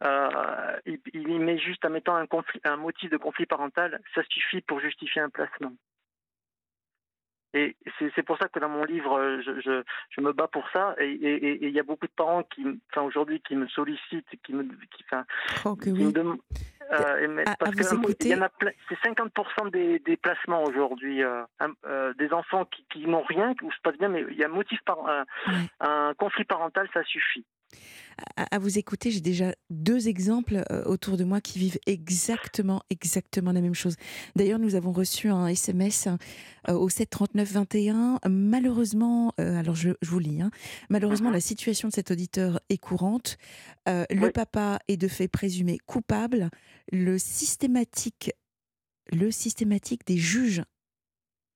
euh, 0.03 0.79
il, 0.87 0.99
il, 1.13 1.39
met 1.39 1.59
juste 1.59 1.85
en 1.85 1.91
mettant 1.91 2.15
un, 2.15 2.25
conflit, 2.25 2.59
un 2.63 2.77
motif 2.77 3.11
de 3.11 3.17
conflit 3.17 3.45
parental, 3.45 4.01
ça 4.15 4.23
suffit 4.27 4.61
pour 4.61 4.79
justifier 4.79 5.21
un 5.21 5.29
placement. 5.29 5.73
Et 7.53 7.75
c'est 8.15 8.23
pour 8.23 8.37
ça 8.37 8.47
que 8.47 8.59
dans 8.59 8.69
mon 8.69 8.85
livre, 8.85 9.41
je, 9.45 9.59
je, 9.59 9.83
je 10.09 10.21
me 10.21 10.31
bats 10.31 10.47
pour 10.47 10.63
ça. 10.71 10.95
Et 10.99 11.11
il 11.11 11.25
et, 11.25 11.65
et, 11.65 11.69
y 11.69 11.79
a 11.79 11.83
beaucoup 11.83 12.07
de 12.07 12.11
parents 12.11 12.43
qui, 12.43 12.65
enfin 12.89 13.01
aujourd'hui, 13.01 13.41
qui 13.41 13.55
me 13.55 13.67
sollicitent, 13.67 14.27
qui 14.43 14.53
me, 14.53 14.63
qui, 14.63 15.03
enfin, 15.05 15.25
oh, 15.65 15.75
que 15.75 15.85
qui 15.85 15.91
oui. 15.91 16.05
me 16.05 16.11
demandent. 16.11 16.39
Euh, 16.91 17.43
à, 17.45 17.55
parce 17.55 17.71
à 17.71 17.95
que 17.95 17.95
écouter. 17.95 18.35
c'est 18.89 19.09
50% 19.09 19.71
des, 19.71 19.99
des, 19.99 20.17
placements 20.17 20.63
aujourd'hui, 20.63 21.23
euh, 21.23 21.43
euh, 21.85 22.13
des 22.15 22.33
enfants 22.33 22.65
qui, 22.65 22.85
qui 22.91 23.07
n'ont 23.07 23.23
rien, 23.23 23.53
où 23.61 23.71
se 23.71 23.79
passe 23.81 23.97
bien, 23.97 24.09
mais 24.09 24.25
il 24.29 24.37
y 24.37 24.43
a 24.43 24.47
un 24.47 24.49
motif 24.49 24.79
par 24.83 24.97
un 25.79 26.13
conflit 26.15 26.43
parental, 26.43 26.89
ça 26.93 27.03
suffit. 27.03 27.45
À, 28.35 28.55
à 28.55 28.59
vous 28.59 28.77
écouter, 28.77 29.09
j'ai 29.11 29.21
déjà 29.21 29.55
deux 29.69 30.07
exemples 30.07 30.63
euh, 30.71 30.83
autour 30.85 31.17
de 31.17 31.23
moi 31.23 31.41
qui 31.41 31.57
vivent 31.59 31.79
exactement, 31.87 32.83
exactement 32.89 33.51
la 33.51 33.61
même 33.61 33.73
chose. 33.73 33.95
D'ailleurs, 34.35 34.59
nous 34.59 34.75
avons 34.75 34.91
reçu 34.91 35.29
un 35.29 35.47
SMS 35.47 36.07
euh, 36.69 36.73
au 36.73 36.89
7 36.89 37.09
39 37.09 37.51
21. 37.51 38.19
Malheureusement, 38.29 39.33
euh, 39.39 39.57
alors 39.57 39.75
je, 39.75 39.91
je, 40.01 40.09
vous 40.09 40.19
lis, 40.19 40.41
hein, 40.41 40.51
malheureusement, 40.89 41.29
Mhm. 41.29 41.35
la 41.35 41.41
situation 41.41 41.87
de 41.87 41.93
cet 41.93 42.11
auditeur 42.11 42.59
est 42.69 42.77
courante. 42.77 43.37
Le 43.87 44.29
papa 44.29 44.79
est 44.87 44.97
de 44.97 45.07
fait 45.07 45.27
présumé 45.27 45.79
coupable. 45.85 46.49
Le 46.91 47.17
systématique, 47.17 48.31
le 49.11 49.31
systématique 49.31 50.05
des 50.05 50.17
juges. 50.17 50.63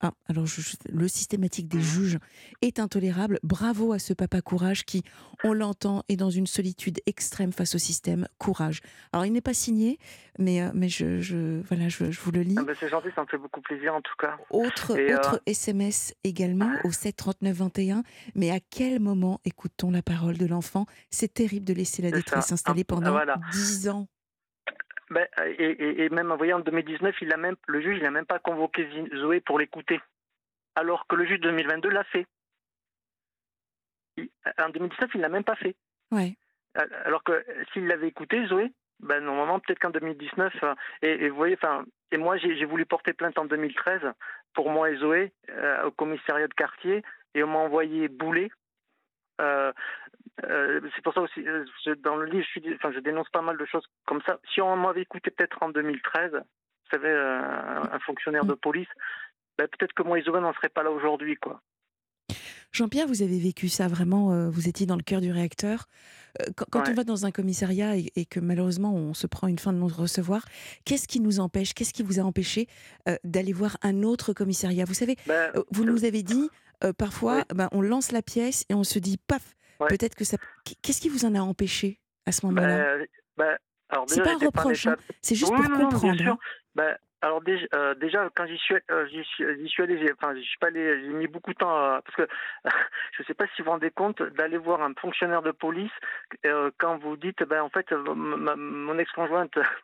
Ah, 0.08 0.14
alors 0.28 0.46
je- 0.46 0.62
le 0.90 1.08
systématique 1.08 1.68
des 1.68 1.78
Mhm. 1.80 1.84
juges 1.84 2.20
est 2.62 2.80
intolérable. 2.80 3.40
Bravo 3.42 3.92
à 3.92 3.98
ce 3.98 4.14
papa 4.14 4.40
courage 4.42 4.86
qui, 4.86 5.02
on 5.44 5.52
l'entend, 5.54 6.04
est 6.10 6.16
dans 6.16 6.30
une 6.30 6.46
solitude 6.46 7.00
extrême 7.08 7.52
face 7.52 7.74
au 7.74 7.80
système. 7.80 8.28
Courage. 8.38 8.82
Alors 9.14 9.26
il 9.26 9.34
n'est 9.34 9.42
pas 9.42 9.56
signé, 9.56 9.98
mais, 10.38 10.62
euh, 10.62 10.70
mais 10.76 10.90
je, 10.90 11.22
je- 11.22 11.62
voilà, 11.68 11.90
je, 11.90 12.12
je 12.12 12.20
vous 12.20 12.32
le 12.32 12.42
lis. 12.42 12.56
Ah 12.60 12.64
c'est 12.80 12.88
gentil, 12.90 13.08
ça 13.16 13.22
me 13.24 13.28
fait 13.28 13.40
beaucoup 13.40 13.62
plaisir 13.62 13.96
en 13.96 14.02
tout 14.02 14.14
cas. 14.20 14.38
Autre, 14.52 14.96
Et, 14.96 15.12
euh, 15.12 15.18
SMS 15.48 16.14
également 16.24 16.72
au 16.84 16.92
7 16.92 17.16
39 17.16 17.56
21. 17.58 18.04
Mais 18.36 18.52
à 18.52 18.60
quel 18.60 19.00
moment 19.00 19.40
écoute-t-on 19.44 19.90
la 19.90 20.04
parole 20.04 20.38
de 20.38 20.46
l'enfant? 20.46 20.86
C'est 21.10 21.34
terrible 21.34 21.66
de 21.66 21.74
laisser 21.74 22.04
la 22.04 22.12
détresse 22.12 22.46
s'installer 22.46 22.82
Ah, 22.82 22.94
pendant 22.94 23.12
voilà. 23.12 23.40
10 23.54 23.90
ans. 23.90 24.08
Ben, 25.12 25.28
et, 25.46 25.52
et, 25.64 26.04
et 26.06 26.10
même, 26.10 26.30
vous 26.30 26.38
voyez, 26.38 26.54
en 26.54 26.60
2019, 26.60 27.16
il 27.22 27.32
a 27.34 27.38
même, 27.38 27.56
le 27.68 27.80
juge 27.82 28.02
n'a 28.02 28.12
même 28.12 28.26
pas 28.26 28.40
convoqué 28.40 28.90
Zoé 29.16 29.40
pour 29.40 29.60
l'écouter. 29.60 30.00
Alors 30.76 31.06
que 31.08 31.16
le 31.16 31.26
juge 31.26 31.40
de 31.40 31.50
2022 31.50 31.90
l'a 31.90 32.04
fait. 32.06 32.26
Il- 34.18 34.30
en 34.58 34.70
2019, 34.70 35.12
il 35.16 35.22
l'a 35.22 35.30
même 35.30 35.44
pas 35.44 35.56
fait. 35.56 35.76
Ouais. 36.12 36.36
Alors 37.06 37.24
que 37.24 37.46
s'il 37.72 37.88
l'avait 37.88 38.08
écouté, 38.08 38.46
Zoé, 38.48 38.72
ben 39.00 39.24
normalement 39.24 39.60
peut-être 39.60 39.80
qu'en 39.80 39.92
2019, 39.92 40.54
euh, 40.64 40.76
et, 41.02 41.26
et 41.26 41.30
vous 41.30 41.36
voyez, 41.36 41.56
enfin, 41.56 41.86
et 42.12 42.18
moi 42.18 42.36
j'ai 42.38 42.58
j'ai 42.58 42.66
voulu 42.66 42.86
porter 42.86 43.14
plainte 43.14 43.38
en 43.38 43.46
2013 43.46 44.02
pour 44.54 44.70
moi 44.70 44.90
et 44.90 44.98
Zoé 44.98 45.32
euh, 45.50 45.84
au 45.86 45.92
commissariat 45.92 46.48
de 46.48 46.54
quartier, 46.54 47.04
et 47.34 47.44
on 47.44 47.48
m'a 47.48 47.60
envoyé 47.60 48.08
bouler. 48.10 48.52
Euh, 49.42 49.72
euh, 50.44 50.82
c'est 50.96 51.02
pour 51.04 51.14
ça 51.14 51.22
aussi, 51.22 51.48
euh, 51.48 51.66
je- 51.86 51.92
dans 51.94 52.16
le 52.18 52.26
livre, 52.26 52.44
je, 52.54 52.60
suis, 52.60 52.74
enfin, 52.76 52.92
je 52.94 53.00
dénonce 53.00 53.30
pas 53.30 53.42
mal 53.42 53.58
de 53.58 53.66
choses 53.66 53.86
comme 54.06 54.22
ça. 54.26 54.40
Si 54.54 54.62
on 54.62 54.76
m'avait 54.76 55.02
écouté 55.02 55.32
peut-être 55.32 55.58
en 55.62 55.70
2013, 55.70 56.32
vous 56.34 56.90
savez, 56.92 57.10
euh, 57.10 57.82
un, 57.92 58.00
fonctionnaire 58.00 58.46
de 58.46 58.54
police, 58.54 58.88
ben, 59.58 59.68
peut-être 59.68 59.94
que 59.94 60.04
moi 60.04 60.20
Zoé 60.22 60.40
n'en 60.42 60.54
serait 60.54 60.70
pas 60.70 60.84
là 60.84 60.92
aujourd'hui, 60.92 61.36
quoi. 61.38 61.62
Jean-Pierre, 62.72 63.08
vous 63.08 63.22
avez 63.22 63.40
vécu 63.40 63.70
ça 63.70 63.88
vraiment, 63.88 64.34
euh, 64.34 64.50
vous 64.50 64.68
étiez 64.68 64.86
dans 64.86 64.98
le 64.98 65.02
cœur 65.04 65.22
du 65.22 65.32
réacteur. 65.32 65.86
Quand 66.58 66.66
quand 66.70 66.80
Ouais. 66.82 66.90
on 66.90 66.94
va 66.94 67.04
dans 67.06 67.26
un 67.26 67.32
commissariat 67.32 67.96
et, 67.96 68.12
et 68.18 68.26
que 68.26 68.42
malheureusement 68.42 68.94
on 68.94 69.14
se 69.14 69.26
prend 69.28 69.48
une 69.48 69.58
fin 69.60 69.72
de 69.72 69.78
non-recevoir, 69.78 70.42
qu'est-ce 70.84 71.08
qui 71.08 71.22
nous 71.22 71.40
empêche, 71.40 71.74
qu'est-ce 71.74 71.94
qui 71.94 72.04
vous 72.04 72.20
a 72.20 72.24
empêché 72.24 72.68
d'aller 73.24 73.54
voir 73.54 73.78
un 73.82 74.04
autre 74.04 74.34
commissariat? 74.34 74.84
Vous 74.84 74.94
savez, 74.94 75.16
Ben, 75.28 75.54
vous 75.72 75.86
nous 75.86 76.04
avez 76.04 76.24
dit 76.24 76.50
euh, 76.84 76.94
parfois, 76.94 77.38
Oui. 77.38 77.44
ben, 77.56 77.70
on 77.72 77.82
lance 77.82 78.12
la 78.12 78.22
pièce 78.22 78.66
et 78.70 78.74
on 78.74 78.84
se 78.84 79.00
dit 79.00 79.18
paf, 79.18 79.56
Ouais. 79.80 79.88
peut-être 79.90 80.16
que 80.16 80.24
ça. 80.24 80.38
Qu'est-ce 80.82 81.02
qui 81.02 81.10
vous 81.10 81.26
en 81.26 81.36
a 81.36 81.40
empêché 81.40 82.00
à 82.26 82.32
ce 82.32 82.46
moment-là? 82.46 82.98
Ben, 83.38 83.58
alors 83.90 84.06
C'est 84.08 84.24
pas 84.24 84.34
un 84.34 84.38
reproche, 84.38 84.88
hein, 84.88 84.96
c'est 85.22 85.36
juste 85.36 85.52
Oui, 85.52 85.60
pour 85.62 85.70
non, 85.70 85.90
comprendre. 85.90 86.22
hein. 86.28 86.38
Ben, 86.76 86.96
alors 87.26 87.42
déjà, 87.42 87.66
euh, 87.74 87.96
déjà 87.96 88.30
quand 88.36 88.46
j'y 88.46 88.58
suis, 88.58 88.76
euh, 88.92 89.08
j'y 89.08 89.24
suis, 89.24 89.44
j'y 89.60 89.68
suis 89.68 89.82
allé, 89.84 89.98
j'ai, 90.00 90.14
enfin, 90.14 90.36
j'y 90.36 90.44
suis 90.44 90.58
pas 90.60 90.68
allé, 90.68 91.02
j'ai 91.02 91.08
mis 91.10 91.28
beaucoup 91.28 91.52
de 91.54 91.58
temps 91.58 92.00
parce 92.06 92.16
que 92.16 92.28
je 93.18 93.24
sais 93.24 93.34
pas 93.34 93.46
si 93.56 93.62
vous 93.62 93.66
vous 93.66 93.72
rendez 93.72 93.90
compte 93.92 94.22
d'aller 94.22 94.58
voir 94.58 94.82
un 94.82 94.94
fonctionnaire 94.94 95.42
de 95.42 95.52
police 95.52 95.92
euh, 96.46 96.70
quand 96.78 96.98
vous 96.98 97.18
dites, 97.18 97.44
ben 97.44 97.62
en 97.62 97.70
fait, 97.70 97.92
euh, 97.92 98.14
ma- 98.14 98.56
mon 98.56 98.98
ex-conjointe, 99.00 99.58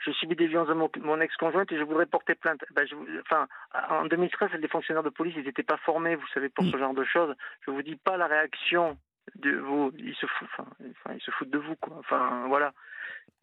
je 0.00 0.10
subis 0.12 0.36
des 0.36 0.46
violences 0.46 0.68
de 0.68 0.74
mon, 0.74 0.90
mon 1.00 1.20
ex-conjointe 1.20 1.70
et 1.72 1.78
je 1.78 1.82
voudrais 1.84 2.06
porter 2.06 2.34
plainte. 2.34 2.64
Ben, 2.74 2.86
je, 2.86 2.94
enfin, 3.20 3.48
en 3.90 4.06
2013, 4.06 4.50
les 4.58 4.68
fonctionnaires 4.68 5.02
de 5.02 5.10
police, 5.10 5.34
ils 5.36 5.44
n'étaient 5.44 5.62
pas 5.62 5.78
formés, 5.78 6.14
vous 6.16 6.26
savez, 6.28 6.48
pour 6.48 6.64
Mm. 6.64 6.70
ce 6.70 6.76
genre 6.78 6.94
de 6.94 7.04
choses. 7.04 7.34
Je 7.66 7.70
vous 7.70 7.82
dis 7.82 7.96
pas 7.96 8.16
la 8.16 8.26
réaction 8.26 8.96
de 9.36 9.56
vous, 9.56 9.92
ils 9.98 10.14
se 10.14 10.26
foutent, 10.26 10.48
enfin, 10.52 11.14
ils 11.14 11.20
se 11.22 11.30
foutent 11.32 11.50
de 11.50 11.58
vous, 11.58 11.76
quoi. 11.76 11.96
Enfin, 11.98 12.44
voilà. 12.48 12.72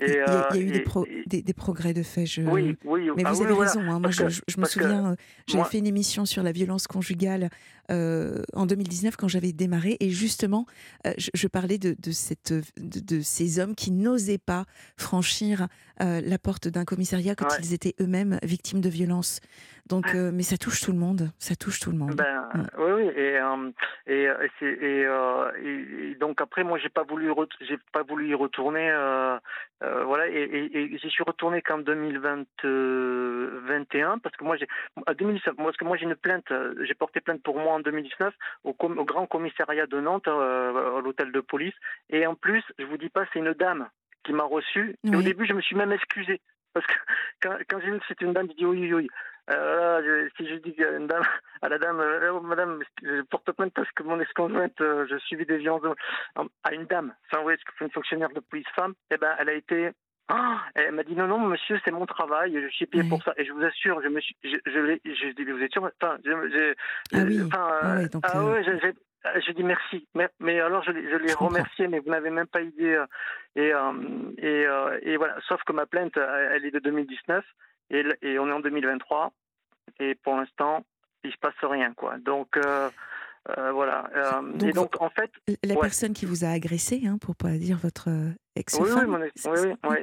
Il 0.01 0.13
y, 0.13 0.17
a- 0.17 0.47
il 0.53 0.55
y 0.55 0.63
a 0.63 0.65
eu 0.65 0.71
des, 0.71 0.77
et- 0.77 0.81
pro- 0.81 1.05
et- 1.05 1.23
des, 1.27 1.41
des 1.41 1.53
progrès 1.53 1.93
de 1.93 2.03
fait. 2.03 2.25
Je... 2.25 2.41
oui, 2.43 2.77
oui. 2.85 3.09
Mais 3.17 3.23
ah 3.25 3.33
vous 3.33 3.39
oui, 3.41 3.45
avez 3.47 3.53
voilà. 3.53 3.69
raison. 3.71 3.81
hein. 3.91 3.99
Moi, 3.99 4.11
je, 4.11 4.23
que- 4.23 4.29
je- 4.29 4.41
je 4.47 4.57
me 4.61 4.65
souviens, 4.65 5.11
euh, 5.11 5.15
j'avais 5.45 5.59
moi- 5.59 5.69
fait 5.69 5.79
une 5.79 5.87
émission 5.87 6.25
sur 6.25 6.41
la 6.41 6.53
violence 6.53 6.87
conjugale 6.87 7.49
euh, 7.91 8.41
en 8.53 8.65
2019 8.65 9.17
quand 9.17 9.27
j'avais 9.27 9.51
démarré, 9.51 9.97
et 9.99 10.09
justement, 10.09 10.65
euh, 11.05 11.11
je, 11.17 11.31
je 11.33 11.47
parlais 11.49 11.77
de, 11.79 11.97
de 11.99 12.11
cette, 12.11 12.53
de, 12.53 12.99
de 13.01 13.19
ces 13.19 13.59
hommes 13.59 13.75
qui 13.75 13.91
n'osaient 13.91 14.37
pas 14.37 14.63
franchir 14.95 15.67
euh, 16.01 16.21
la 16.23 16.37
porte 16.39 16.69
d'un 16.69 16.85
commissariat 16.85 17.35
quand 17.35 17.47
Ouais. 17.51 17.57
ils 17.61 17.73
étaient 17.73 17.95
eux-mêmes 17.99 18.39
victimes 18.41 18.79
de 18.79 18.87
violences. 18.89 19.41
Donc, 19.87 20.13
mais 20.13 20.43
ça 20.43 20.55
touche 20.55 20.81
tout 20.81 20.91
le 20.91 20.99
monde. 20.99 21.31
Ça 21.39 21.55
touche 21.55 21.79
tout 21.79 21.89
le 21.91 21.97
monde. 21.97 22.13
Ben, 22.15 22.47
Mm. 22.53 22.67
oui, 22.77 22.91
oui, 22.95 23.07
et 23.17 23.39
donc 26.19 26.41
après 26.41 26.63
moi 26.63 26.77
j'ai 26.77 26.89
pas 26.89 27.03
voulu 27.03 27.31
ret- 27.31 27.47
j'ai 27.67 27.77
pas 27.91 28.03
voulu 28.03 28.29
y 28.29 28.35
retourner 28.35 28.87
euh, 29.83 29.99
euh, 29.99 30.03
voilà 30.03 30.27
et, 30.27 30.33
et, 30.43 30.81
et 30.93 30.97
j'y 30.97 31.09
suis 31.09 31.23
retourné 31.23 31.61
qu'en 31.61 31.77
2021 31.79 34.17
parce 34.19 34.35
que 34.35 34.43
moi 34.43 34.57
j'ai 34.57 34.67
à 35.05 35.13
2019 35.13 35.55
moi 35.57 35.67
parce 35.67 35.77
que 35.77 35.85
moi 35.85 35.95
j'ai 35.97 36.03
une 36.05 36.15
plainte 36.15 36.51
euh, 36.51 36.73
j'ai 36.85 36.93
porté 36.93 37.21
plainte 37.21 37.41
pour 37.43 37.57
moi 37.57 37.73
en 37.73 37.79
2019 37.79 38.33
au, 38.63 38.73
com- 38.73 38.97
au 38.99 39.05
grand 39.05 39.25
commissariat 39.27 39.85
de 39.87 39.99
Nantes 39.99 40.27
euh, 40.27 40.97
à 40.97 41.01
l'hôtel 41.01 41.31
de 41.31 41.39
police. 41.39 41.73
Et 42.09 42.25
en 42.27 42.35
plus 42.35 42.63
je 42.77 42.85
vous 42.85 42.97
dis 42.97 43.09
pas 43.09 43.25
c'est 43.31 43.39
une 43.39 43.53
dame 43.53 43.87
qui 44.23 44.33
m'a 44.33 44.43
reçu. 44.43 44.95
Et 45.05 45.09
au 45.15 45.19
début 45.23 45.45
je 45.45 45.53
me 45.53 45.61
suis 45.61 45.75
même 45.75 45.91
excusé. 45.93 46.41
Parce 46.73 46.85
que 46.85 46.93
quand, 47.41 47.55
quand 47.67 47.79
j'ai 47.79 47.91
vu 47.91 47.99
que 47.99 48.05
c'était 48.07 48.25
une 48.25 48.33
dame, 48.33 48.47
j'ai 48.49 48.55
dit 48.55 48.65
oui, 48.65 48.79
oui, 48.81 48.93
oui. 48.93 49.07
Euh, 49.49 50.01
je, 50.03 50.29
si 50.43 50.47
je 50.49 50.55
dis 50.55 50.75
à 50.83 50.91
une 50.91 51.07
dame, 51.07 51.23
à 51.61 51.69
la 51.69 51.77
dame, 51.79 51.99
euh, 51.99 52.31
oh, 52.33 52.41
madame, 52.41 52.83
je 53.01 53.21
porte 53.23 53.51
plainte 53.53 53.73
parce 53.73 53.89
que 53.91 54.03
mon 54.03 54.19
ex-conjointe, 54.19 54.79
euh, 54.81 55.07
je 55.09 55.17
suivis 55.17 55.45
des 55.45 55.57
violences 55.57 55.81
de- 55.81 55.95
à 56.63 56.73
une 56.73 56.85
dame, 56.85 57.13
enfin, 57.31 57.43
oui, 57.43 57.55
une 57.81 57.89
fonctionnaire 57.91 58.29
de 58.29 58.39
police 58.41 58.67
femme, 58.75 58.93
eh 59.11 59.17
ben, 59.17 59.35
elle 59.39 59.49
a 59.49 59.53
été, 59.53 59.89
ah, 60.27 60.59
elle 60.75 60.91
m'a 60.93 61.03
dit 61.03 61.15
non, 61.15 61.25
non, 61.27 61.39
monsieur, 61.39 61.79
c'est 61.83 61.91
mon 61.91 62.05
travail, 62.05 62.53
je 62.61 62.67
suis 62.69 62.85
payé 62.85 63.03
Ouais. 63.03 63.09
pour 63.09 63.23
ça. 63.23 63.33
Et 63.37 63.45
je 63.45 63.51
vous 63.51 63.63
assure, 63.63 64.01
je 64.03 64.07
me 64.09 64.19
suis, 64.19 64.35
je, 64.43 64.57
je 64.65 64.79
l'ai, 64.79 65.01
je 65.05 65.29
dis, 65.29 65.43
vous 65.45 65.61
êtes 65.63 65.71
sûr, 65.71 65.89
enfin, 66.01 66.17
je, 66.23 66.29
je- 66.31 66.75
Ah 67.13 67.23
oui. 67.25 67.41
enfin, 67.45 67.67
Ah 67.71 67.85
euh, 67.85 67.95
ouais, 67.95 68.09
donc, 68.09 68.23
ah 68.27 68.37
euh, 68.39 68.51
ouais, 68.51 68.63
j'ai- 68.63 68.79
j'ai- 68.79 69.41
j'ai 69.41 69.53
dit 69.53 69.63
merci, 69.63 70.07
mais, 70.15 70.29
mais 70.39 70.59
alors 70.59 70.83
je, 70.83 70.91
l'ai- 70.91 71.33
remercié, 71.33 71.87
mais 71.87 71.99
vous 71.99 72.09
n'avez 72.11 72.29
même 72.29 72.47
pas 72.47 72.61
idée. 72.61 72.93
euh, 72.93 73.05
Et, 73.55 73.73
euh, 73.73 73.91
et, 74.37 74.67
euh, 74.67 74.99
et 75.01 75.17
voilà, 75.17 75.35
sauf 75.47 75.61
que 75.63 75.73
ma 75.73 75.87
plainte, 75.87 76.15
euh, 76.17 76.51
elle 76.53 76.65
est 76.65 76.71
de 76.71 76.79
2019 76.79 77.43
et, 77.89 78.39
on 78.39 78.47
est 78.47 78.51
en 78.51 78.59
2023 78.59 79.31
et 79.99 80.15
pour 80.15 80.35
l'instant, 80.35 80.85
il 81.23 81.31
se 81.31 81.37
passe 81.37 81.53
rien, 81.63 81.93
quoi. 81.93 82.17
Donc 82.19 82.55
euh, 82.57 82.89
euh, 83.57 83.71
voilà. 83.71 84.09
euh, 84.15 84.41
Donc, 84.41 84.69
et 84.69 84.73
donc 84.73 85.01
en 85.01 85.09
fait, 85.09 85.31
La 85.63 85.75
Ouais. 85.75 85.81
personne 85.81 86.13
qui 86.13 86.25
vous 86.25 86.45
a 86.45 86.49
agressé, 86.49 87.01
hein, 87.05 87.17
pour 87.19 87.35
pas 87.35 87.51
dire 87.51 87.77
votre 87.77 88.09
oui, 88.09 88.33
ex-femme, 88.55 88.87
oui, 88.97 89.05
mon- 89.07 89.19
oui, 89.19 89.29
c'est- 89.35 89.49
oui, 89.49 89.73
oui. 89.83 89.97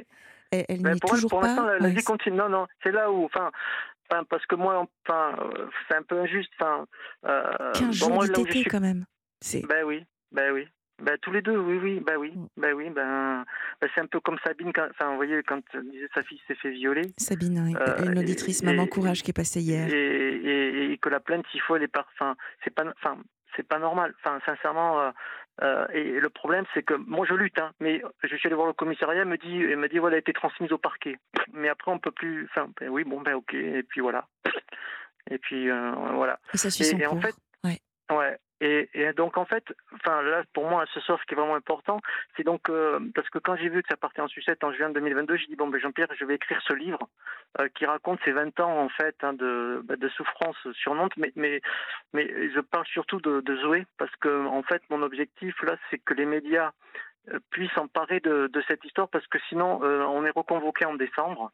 elle, 0.51 0.65
elle 0.69 0.81
Ben, 0.81 0.99
pour 0.99 1.11
toujours 1.11 1.29
pour 1.29 1.41
pas. 1.41 1.47
l'instant, 1.47 1.65
la, 1.65 1.89
vie 1.89 2.03
continue. 2.03 2.35
Non, 2.37 2.49
non, 2.49 2.67
c'est 2.83 2.91
là 2.91 3.11
où, 3.11 3.23
enfin, 3.25 3.51
parce 4.29 4.45
que 4.45 4.55
moi, 4.55 4.87
enfin, 5.07 5.35
c'est 5.87 5.95
un 5.95 6.03
peu 6.03 6.19
injuste. 6.19 6.51
Enfin, 6.59 6.85
euh, 7.25 7.71
15 7.73 7.87
bon, 7.87 7.93
jours 7.93 8.09
moi, 8.15 8.25
là 8.27 8.39
où 8.39 8.45
je 8.45 8.51
d'ITT 8.51 8.57
suis 8.61 8.69
quand 8.69 8.79
même. 8.79 9.05
Ben 9.67 9.83
oui, 9.85 10.03
ben 10.31 10.51
oui. 10.51 10.67
Ben 10.99 11.15
tous 11.21 11.31
les 11.31 11.41
deux, 11.43 11.57
oui, 11.57 11.77
oui, 11.81 11.99
ben 11.99 12.17
oui, 12.17 12.31
Mm. 12.35 12.47
ben 12.57 12.73
oui, 12.73 12.89
ben, 12.89 13.45
ben, 13.79 13.89
c'est 13.93 14.01
un 14.01 14.07
peu 14.07 14.19
comme 14.19 14.37
Sabine, 14.43 14.73
quand, 14.73 14.87
enfin, 14.89 15.09
vous 15.11 15.15
voyez, 15.17 15.43
quand 15.43 15.61
elle 15.73 15.89
disait 15.91 16.07
sa 16.15 16.23
fille 16.23 16.41
s'est 16.47 16.55
fait 16.55 16.71
violer, 16.71 17.03
Sabine, 17.17 17.57
hein, 17.59 17.73
Euh, 17.79 18.03
une 18.05 18.17
auditrice, 18.17 18.63
et- 18.63 18.65
Maman 18.65 18.87
Courage, 18.87 19.21
qui 19.21 19.29
est 19.29 19.33
passée 19.33 19.61
hier. 19.61 19.87
et, 19.93 20.91
et 20.93 20.97
que 20.97 21.09
la 21.09 21.19
plainte, 21.19 21.45
s'il 21.51 21.61
faut, 21.61 21.75
elle 21.75 21.83
est 21.83 21.87
par, 21.87 22.07
enfin, 22.15 22.35
c'est 22.63 22.73
pas, 22.73 22.83
enfin, 22.87 23.17
c'est 23.55 23.67
pas 23.67 23.77
normal, 23.79 24.13
enfin, 24.19 24.39
sincèrement, 24.45 24.99
euh, 25.01 25.11
euh, 25.61 25.87
et 25.93 26.19
le 26.19 26.29
problème, 26.29 26.65
c'est 26.73 26.81
que 26.83 26.95
moi, 26.95 27.25
je 27.29 27.33
lutte, 27.35 27.59
hein, 27.59 27.71
mais 27.79 28.01
je 28.23 28.35
suis 28.35 28.47
allé 28.47 28.55
voir 28.55 28.67
le 28.67 28.73
commissariat, 28.73 29.21
elle 29.21 29.27
me 29.27 29.37
dit, 29.37 29.61
elle 29.61 29.77
me 29.77 29.89
dit, 29.89 29.99
voilà, 29.99 30.15
elle 30.15 30.19
a 30.19 30.21
été 30.21 30.33
transmise 30.33 30.71
au 30.71 30.77
parquet, 30.79 31.17
mais 31.53 31.69
après, 31.69 31.91
on 31.91 31.99
peut 31.99 32.11
plus, 32.11 32.45
enfin, 32.49 32.69
ben 32.79 32.89
oui, 32.89 33.03
bon, 33.03 33.21
ben 33.21 33.35
ok, 33.35 33.53
et 33.53 33.83
puis 33.83 34.01
voilà, 34.01 34.27
et 35.29 35.37
puis 35.37 35.69
euh, 35.69 35.91
voilà. 36.13 36.39
Et 36.55 36.57
ça 36.57 36.71
suit 36.71 36.85
son 36.85 36.97
et 36.97 37.05
en 37.05 37.11
cours. 37.11 37.21
fait, 37.21 37.35
ouais. 37.63 37.79
Ouais. 38.09 38.37
Et, 38.59 38.89
et 38.93 39.13
donc 39.13 39.37
en 39.37 39.45
fait, 39.45 39.63
enfin 39.93 40.23
là 40.23 40.43
pour 40.53 40.67
moi 40.67 40.85
ce 40.91 40.99
soir 41.01 41.19
ce 41.21 41.25
qui 41.25 41.35
est 41.35 41.37
vraiment 41.37 41.55
important, 41.55 42.01
c'est 42.35 42.43
donc 42.43 42.69
euh, 42.69 42.99
parce 43.13 43.29
que 43.29 43.37
quand 43.37 43.55
j'ai 43.55 43.69
vu 43.69 43.83
que 43.83 43.89
ça 43.89 43.97
partait 43.97 44.21
en 44.21 44.27
sucette 44.27 44.63
en 44.63 44.73
juin 44.73 44.89
2022, 44.89 45.37
j'ai 45.37 45.45
dit 45.45 45.55
bon 45.55 45.67
ben 45.67 45.79
Jean-Pierre, 45.79 46.07
je 46.17 46.25
vais 46.25 46.35
écrire 46.35 46.59
ce 46.67 46.73
livre 46.73 47.07
euh, 47.59 47.69
qui 47.75 47.85
raconte 47.85 48.19
ces 48.25 48.31
20 48.31 48.59
ans 48.59 48.79
en 48.79 48.89
fait 48.89 49.15
hein, 49.21 49.33
de, 49.33 49.81
bah, 49.83 49.95
de 49.95 50.09
souffrance 50.09 50.57
sur 50.73 50.95
Nantes, 50.95 51.13
mais 51.17 51.31
mais 51.35 51.61
mais 52.13 52.49
je 52.49 52.59
parle 52.59 52.87
surtout 52.87 53.21
de, 53.21 53.41
de 53.41 53.55
Zoé 53.57 53.85
parce 53.99 54.15
que 54.15 54.47
en 54.47 54.63
fait 54.63 54.81
mon 54.89 55.03
objectif 55.03 55.61
là 55.61 55.77
c'est 55.91 55.99
que 55.99 56.15
les 56.15 56.25
médias 56.25 56.71
euh, 57.31 57.39
puissent 57.51 57.71
s'emparer 57.73 58.21
de, 58.21 58.47
de 58.47 58.63
cette 58.67 58.83
histoire 58.83 59.07
parce 59.09 59.27
que 59.27 59.37
sinon 59.49 59.83
euh, 59.83 60.03
on 60.05 60.25
est 60.25 60.31
reconvoqué 60.31 60.85
en 60.85 60.95
décembre. 60.95 61.51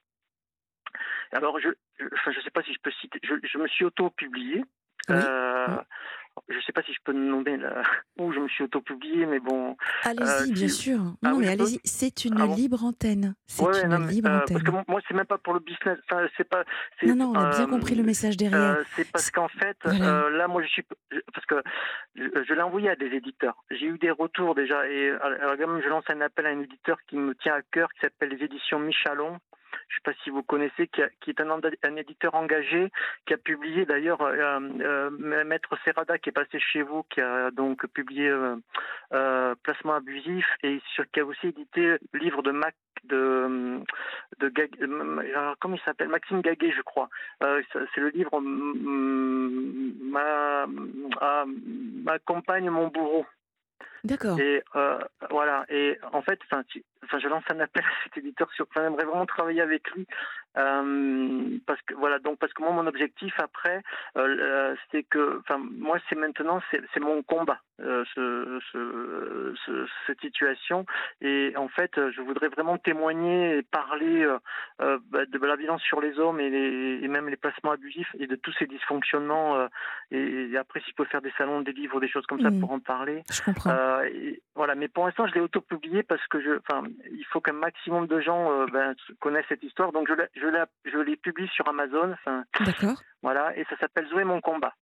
Alors 1.34 1.60
je 1.60 1.68
je, 2.00 2.06
enfin, 2.13 2.32
je 2.32 2.39
sais 2.39 2.52
pas 2.52 2.63
si 2.63 2.74
je 2.74 2.80
peux 2.80 2.92
citer, 2.92 3.20
je, 3.24 3.34
je 3.44 3.58
me 3.58 3.68
suis 3.68 3.84
auto-publié. 3.84 4.63
Oui. 5.10 5.16
Euh, 5.16 5.68
Je 6.50 6.60
sais 6.65 6.72
pas 6.74 6.82
si 6.84 6.91
je 6.93 7.00
peux 7.04 7.13
nommer 7.13 7.58
là, 7.58 7.82
où 8.19 8.32
je 8.34 8.39
me 8.39 8.48
suis 8.48 8.63
auto-publié, 8.63 9.26
mais 9.26 9.39
bon. 9.39 9.78
Allez-y, 10.04 10.50
euh, 10.50 10.54
bien 10.54 10.67
sûr. 10.67 10.98
Non, 11.00 11.15
Ah 11.24 11.32
oui, 11.36 11.41
mais 11.46 11.50
allez-y. 11.50 11.80
C'est 11.84 12.26
une 12.26 12.39
Ah 12.41 12.48
bon 12.48 12.56
libre 12.56 12.84
antenne. 12.84 13.36
C'est 13.48 13.63
Ouais, 13.63 13.84
une 13.84 13.89
non, 13.89 14.06
libre 14.08 14.30
euh, 14.30 14.39
antenne. 14.41 14.62
parce 14.63 14.63
que 14.86 14.91
moi 14.91 15.00
c'est 15.08 15.13
même 15.13 15.26
pas 15.26 15.38
pour 15.38 15.54
le 15.54 15.60
business. 15.60 15.98
Enfin, 16.10 16.28
c'est 16.36 16.48
pas. 16.50 16.63
Non, 17.04 17.15
non, 17.15 17.32
on 17.32 17.36
a 17.36 17.50
bien 17.50 17.63
euh, 17.65 17.67
compris 17.67 17.96
le 17.96 18.04
message 18.04 18.36
derrière. 18.38 18.78
c'est 18.96 19.10
parce 19.12 19.30
qu'en 19.32 19.48
fait, 19.48 19.78
Voilà. 19.84 20.30
là, 20.32 20.48
moi, 20.48 20.62
je 20.63 20.67
suis 20.67 20.84
parce 21.34 21.46
que 21.46 21.62
je, 22.15 22.24
je 22.48 22.54
l'ai 22.54 22.62
envoyé 22.62 22.89
à 22.89 22.96
des 22.96 23.08
éditeurs. 23.08 23.63
J'ai 23.72 23.86
eu 23.86 23.98
des 23.98 24.12
retours 24.12 24.56
déjà, 24.56 24.88
et 24.89 25.10
alors, 25.22 25.56
même, 25.58 25.82
je 25.84 25.89
lance 25.89 26.04
un 26.10 26.22
appel 26.22 26.46
à 26.46 26.50
un 26.50 26.60
éditeur 26.62 26.98
qui 27.08 27.17
me 27.17 27.36
tient 27.36 27.56
à 27.56 27.62
cœur, 27.72 27.89
qui 27.93 28.02
s'appelle 28.02 28.30
les 28.30 28.43
éditions 28.43 28.80
Michalon. 28.80 29.38
Je 29.89 29.96
ne 29.96 29.98
sais 29.98 30.04
pas 30.04 30.13
si 30.24 30.30
vous 30.30 30.43
connaissez, 30.43 30.88
qui, 30.88 31.02
a- 31.02 31.10
qui 31.22 31.30
est 31.32 31.41
un, 31.41 31.96
éditeur 31.96 32.36
engagé, 32.36 32.91
qui 33.26 33.34
a 33.34 33.38
publié 33.38 33.86
d'ailleurs 33.86 34.22
euh, 34.22 34.60
euh, 34.82 35.10
Maître 35.46 35.78
Serrada, 35.84 36.17
qui 36.17 36.30
est 36.30 36.34
passé 36.34 36.60
chez 36.60 36.82
vous, 36.82 37.04
qui 37.04 37.22
a 37.22 37.52
donc 37.52 37.86
publié 37.88 38.30
euh, 38.30 39.56
Placement 39.63 39.96
abusif, 39.96 40.46
et 40.63 40.82
sur, 40.93 41.10
qui 41.12 41.19
a 41.19 41.26
aussi 41.26 41.48
édité 41.48 41.98
le 42.12 42.19
livre 42.19 42.41
de 42.41 42.52
Mac 42.52 42.76
de, 43.06 43.80
de 44.39 44.50
Gag- 44.50 44.82
alors, 44.82 45.56
comment 45.60 45.76
il 45.76 45.82
s'appelle? 45.82 46.08
Maxime 46.08 46.41
Gaguet, 46.41 46.72
je 46.72 46.82
crois. 46.82 47.10
C'est 47.41 47.98
le 47.98 48.10
livre 48.10 48.39
ma, 50.13 50.65
ah, 51.19 51.46
ma 51.46 52.19
compagne, 52.19 52.69
mon 52.69 52.88
bourreau. 52.88 53.26
D'accord. 54.04 54.39
Et 54.39 54.63
euh, 54.76 55.00
voilà. 55.30 55.65
Et 55.69 55.98
en 56.12 56.22
fait, 56.22 56.39
enfin, 56.46 56.63
enfin, 57.04 57.20
je 57.20 57.28
lance 57.28 57.44
un 57.50 57.60
appel 57.60 57.84
à 57.84 58.04
cet 58.04 58.18
éditeur 58.18 58.52
sur. 58.54 58.66
Enfin, 58.70 58.84
j'aimerais 58.84 59.06
vraiment 59.06 59.26
travailler 59.26 59.62
avec 59.62 59.89
lui 59.92 60.08
euh, 60.58 61.58
parce 61.66 61.82
que 61.84 61.94
voilà. 61.96 62.20
Donc 62.20 62.38
parce 62.39 62.54
que 62.54 62.62
moi, 62.62 62.72
mon 62.72 62.88
objectif 62.88 63.34
après, 63.39 63.82
euh, 64.18 64.28
euh, 64.39 64.76
c'est 64.92 65.04
que, 65.04 65.39
enfin, 65.39 65.58
moi, 65.60 65.98
c'est 66.10 66.16
maintenant, 66.16 66.62
c'est 66.72 67.00
mon 67.00 67.22
combat, 67.24 67.60
euh, 67.82 68.04
ce, 68.13 68.60
ce, 68.72 69.54
ce- 69.66 69.88
cette 70.08 70.22
situation. 70.22 70.86
Et 71.22 71.54
en 71.58 71.68
fait, 71.68 71.92
je 72.12 72.22
voudrais 72.22 72.50
vraiment 72.50 72.78
témoigner 72.78 73.58
et 73.58 73.63
parler 73.63 74.26
bah, 74.80 75.26
de 75.26 75.38
la 75.46 75.56
violence 75.56 75.82
sur 75.84 76.02
les 76.02 76.20
hommes 76.20 76.39
et, 76.39 76.50
les, 76.50 77.00
et 77.04 77.08
même 77.08 77.30
les 77.30 77.36
placements 77.38 77.72
abusifs 77.72 78.13
et 78.20 78.28
de 78.28 78.36
tous 78.36 78.54
ces 78.60 78.66
dysfonctionnements. 78.68 79.68
et, 80.12 80.50
et 80.52 80.58
après, 80.58 80.82
s'il 80.82 80.94
peut 80.94 81.06
faire 81.06 81.22
des 81.22 81.32
salons, 81.38 81.62
des 81.62 81.72
livres, 81.74 82.00
des 82.00 82.08
choses 82.10 82.26
comme 82.26 82.42
ça 82.42 82.50
Mhm. 82.50 82.60
pour 82.60 82.72
en 82.72 82.80
parler. 82.80 83.24
Je 83.32 83.42
comprends. 83.42 84.02
Et 84.04 84.42
voilà, 84.56 84.76
mais 84.76 84.88
pour 84.88 85.06
l'instant, 85.06 85.26
je 85.28 85.34
l'ai 85.34 85.39
auto-publié 85.42 86.04
parce 86.04 86.26
que 86.28 86.39
je, 86.42 86.52
enfin, 86.60 86.84
il 87.12 87.26
faut 87.26 87.42
qu'un 87.42 87.54
maximum 87.54 88.08
de 88.08 88.20
gens 88.20 88.66
ben, 88.68 88.94
connaissent 89.20 89.46
cette 89.50 89.63
histoire. 89.63 89.92
Donc, 89.92 90.08
je, 90.08 90.13
je, 90.43 90.47
la, 90.49 90.67
je 90.86 90.97
les 90.99 91.15
publie 91.15 91.47
sur 91.49 91.67
Amazon. 91.67 92.13
D'accord. 92.65 93.01
voilà, 93.21 93.58
et 93.58 93.63
ça 93.69 93.77
s'appelle 93.77 94.08
Zoé 94.10 94.23
mon 94.25 94.41
combat. 94.41 94.73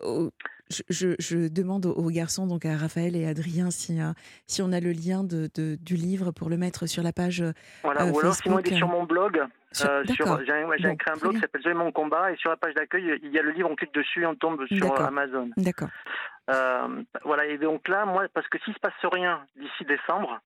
Oh, 0.00 0.28
je, 0.68 0.82
je- 0.90 1.16
je 1.18 1.48
demande 1.48 1.86
aux, 1.86 2.10
garçons, 2.10 2.46
donc 2.46 2.66
à 2.66 2.76
Raphaël 2.76 3.16
et 3.16 3.26
Adrien, 3.26 3.70
si, 3.70 3.98
euh, 3.98 4.12
si 4.46 4.60
on 4.60 4.70
a 4.72 4.78
le 4.80 4.92
lien 4.92 5.24
de, 5.24 5.48
de- 5.54 5.76
du 5.80 5.94
livre 5.94 6.32
pour 6.32 6.50
le 6.50 6.58
mettre 6.58 6.86
sur 6.86 7.02
la 7.02 7.12
page. 7.14 7.42
Voilà, 7.82 8.02
Euh, 8.02 8.10
ou 8.12 8.20
alors 8.20 8.34
sinon, 8.34 8.58
il 8.58 8.70
est 8.70 8.76
sur 8.76 8.88
mon 8.88 9.04
blog. 9.04 9.42
sur- 9.72 9.88
Euh, 9.88 10.04
sur- 10.04 10.26
D'accord. 10.26 10.40
j'ai 10.46 10.52
ouais, 10.64 10.76
Bon, 10.82 10.96
créé 10.96 11.14
un 11.14 11.18
blog 11.18 11.34
qui 11.34 11.40
s'appelle 11.40 11.62
Zoé 11.62 11.72
mon 11.74 11.92
combat 11.92 12.30
et 12.30 12.36
sur 12.36 12.50
la 12.50 12.56
page 12.58 12.74
d'accueil, 12.74 13.18
il 13.22 13.30
y 13.32 13.38
a 13.38 13.42
le 13.42 13.52
livre, 13.52 13.70
on 13.70 13.74
clique 13.76 13.94
dessus 13.94 14.22
et 14.22 14.26
on 14.26 14.34
tombe 14.34 14.66
sur. 14.66 15.00
Amazon. 15.00 15.48
D'accord. 15.56 15.88
Euh, 16.50 17.02
voilà, 17.24 17.46
et 17.46 17.56
donc 17.58 17.88
là, 17.88 18.04
moi, 18.04 18.26
parce 18.34 18.46
que 18.48 18.58
s'il 18.64 18.74
se 18.74 18.78
passe 18.78 18.92
rien 19.02 19.46
d'ici 19.56 19.84
décembre, 19.86 20.38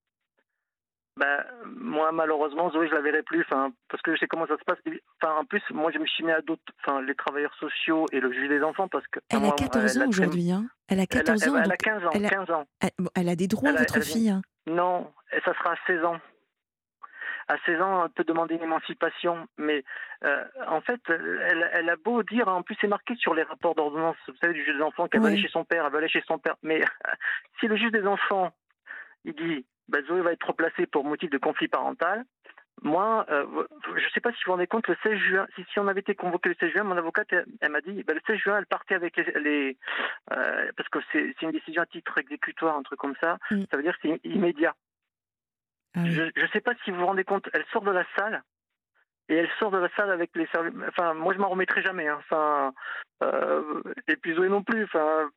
ben, 1.21 1.43
moi, 1.77 2.11
malheureusement, 2.11 2.71
Zoé, 2.71 2.87
je 2.89 2.93
la 2.95 3.01
verrai 3.01 3.21
plus, 3.21 3.41
enfin, 3.41 3.71
parce 3.89 4.01
que 4.01 4.13
je 4.13 4.19
sais 4.19 4.27
comment 4.27 4.47
ça 4.47 4.57
se 4.57 4.63
passe. 4.63 4.79
Enfin, 5.21 5.35
en 5.35 5.45
plus, 5.45 5.61
moi, 5.69 5.91
je 5.93 5.99
me 5.99 6.05
suis 6.07 6.23
mis 6.23 6.31
à 6.31 6.41
d'autres, 6.41 6.63
enfin, 6.83 7.01
les 7.01 7.13
travailleurs 7.15 7.53
sociaux 7.59 8.05
et 8.11 8.19
le 8.19 8.31
juge 8.33 8.49
des 8.49 8.63
enfants, 8.63 8.87
parce 8.87 9.05
que. 9.07 9.19
Elle 9.29 9.37
a 9.37 9.41
moi, 9.41 9.55
14 9.55 9.95
elle 9.97 10.03
ans 10.03 10.09
aujourd'hui. 10.09 10.51
Hein. 10.51 10.65
Elle 10.89 10.99
a 10.99 11.03
Elle 11.03 11.19
a, 11.19 11.23
14 11.23 11.43
elle 11.43 11.49
ans. 11.49 11.55
elle 11.57 11.61
a 11.61 11.67
donc 11.67 11.77
15 11.77 12.05
ans, 12.05 12.09
elle 12.13 12.25
a- 12.25 12.29
15 12.29 12.49
ans. 12.51 12.65
elle, 13.15 13.29
a 13.29 13.35
des 13.35 13.47
droits, 13.47 13.71
votre 13.71 14.01
fille. 14.01 14.29
hein. 14.31 14.41
Non, 14.67 15.11
et 15.31 15.39
ça 15.45 15.53
sera 15.53 15.73
à 15.73 15.75
16 15.87 16.03
ans. 16.05 16.17
À 17.47 17.57
16 17.65 17.81
ans, 17.81 18.05
elle 18.05 18.11
peut 18.11 18.23
demander 18.23 18.55
une 18.55 18.63
émancipation, 18.63 19.47
mais 19.57 19.83
euh, 20.23 20.43
en 20.67 20.79
fait, 20.81 21.01
elle, 21.09 21.69
elle 21.73 21.89
a 21.89 21.95
beau 21.97 22.23
dire, 22.23 22.47
en 22.47 22.61
plus 22.63 22.77
c'est 22.79 22.87
marqué 22.87 23.15
sur 23.17 23.33
les 23.33 23.43
rapports 23.43 23.75
d'ordonnance, 23.75 24.15
vous 24.27 24.35
savez, 24.39 24.53
du 24.53 24.63
juge 24.63 24.75
des 24.77 24.81
enfants, 24.83 25.07
qu'elle 25.07 25.21
va 25.21 25.27
aller 25.27 25.41
chez 25.41 25.49
son 25.49 25.65
père, 25.65 25.85
elle 25.85 25.91
va 25.91 25.97
aller 25.97 26.07
chez 26.07 26.23
son 26.27 26.37
père, 26.39 26.55
mais 26.63 26.81
si 27.59 27.67
le 27.67 27.75
juge 27.75 27.91
des 27.91 28.05
enfants, 28.07 28.51
il 29.25 29.33
dit, 29.33 29.65
bah, 29.91 30.01
Zoé 30.07 30.21
va 30.21 30.31
être 30.31 30.47
replacée 30.47 30.87
pour 30.87 31.03
motif 31.03 31.29
de 31.29 31.37
conflit 31.37 31.67
parental, 31.67 32.25
moi, 32.83 33.27
euh, 33.29 33.45
je 33.95 34.03
ne 34.03 34.09
sais 34.09 34.21
pas 34.21 34.31
si 34.31 34.37
vous 34.37 34.45
vous 34.47 34.51
rendez 34.53 34.65
compte, 34.65 34.87
le 34.87 34.97
16 35.03 35.13
juin, 35.19 35.45
si, 35.55 35.63
si 35.71 35.79
on 35.79 35.87
avait 35.87 35.99
été 35.99 36.15
convoqué 36.15 36.49
le 36.49 36.55
16 36.59 36.71
juin, 36.71 36.83
mon 36.83 36.97
avocate, 36.97 37.27
elle, 37.31 37.45
elle 37.59 37.71
m'a 37.71 37.81
dit, 37.81 38.01
bah, 38.03 38.13
le 38.13 38.21
16 38.25 38.37
juin, 38.37 38.57
elle 38.57 38.65
partait 38.65 38.95
avec 38.95 39.17
les... 39.17 39.39
les, 39.39 39.77
euh, 40.31 40.71
parce 40.75 40.89
que 40.89 40.99
c'est 41.11 41.35
c'est 41.39 41.45
une 41.45 41.51
décision 41.51 41.83
à 41.83 41.85
titre 41.85 42.17
exécutoire, 42.17 42.75
un 42.75 42.83
truc 42.83 42.99
comme 42.99 43.15
ça, 43.21 43.37
Mm. 43.51 43.63
ça 43.69 43.77
veut 43.77 43.83
dire 43.83 43.97
que 43.99 44.07
c'est 44.07 44.25
immédiat. 44.25 44.73
Ah 45.95 45.99
oui. 46.03 46.11
Je 46.11 46.23
ne 46.23 46.47
sais 46.53 46.61
pas 46.61 46.73
si 46.83 46.91
vous 46.91 46.97
vous 46.97 47.05
rendez 47.05 47.23
compte, 47.23 47.49
elle 47.53 47.65
sort 47.71 47.83
de 47.83 47.91
la 47.91 48.05
salle 48.17 48.41
et 49.31 49.35
elle 49.37 49.49
sort 49.59 49.71
de 49.71 49.77
la 49.77 49.87
salle 49.95 50.11
avec 50.11 50.29
les 50.35 50.45
services. 50.47 50.73
Enfin, 50.89 51.13
moi, 51.13 51.33
je 51.33 51.39
m'en 51.39 51.47
remettrai 51.49 51.81
jamais. 51.81 52.07
hein. 52.07 52.17
Enfin, 52.19 52.73
euh, 53.23 53.81
et 54.09 54.17
puis 54.17 54.33
Zoé 54.35 54.49
non 54.49 54.61
plus. 54.61 54.83
Enfin, 54.83 55.29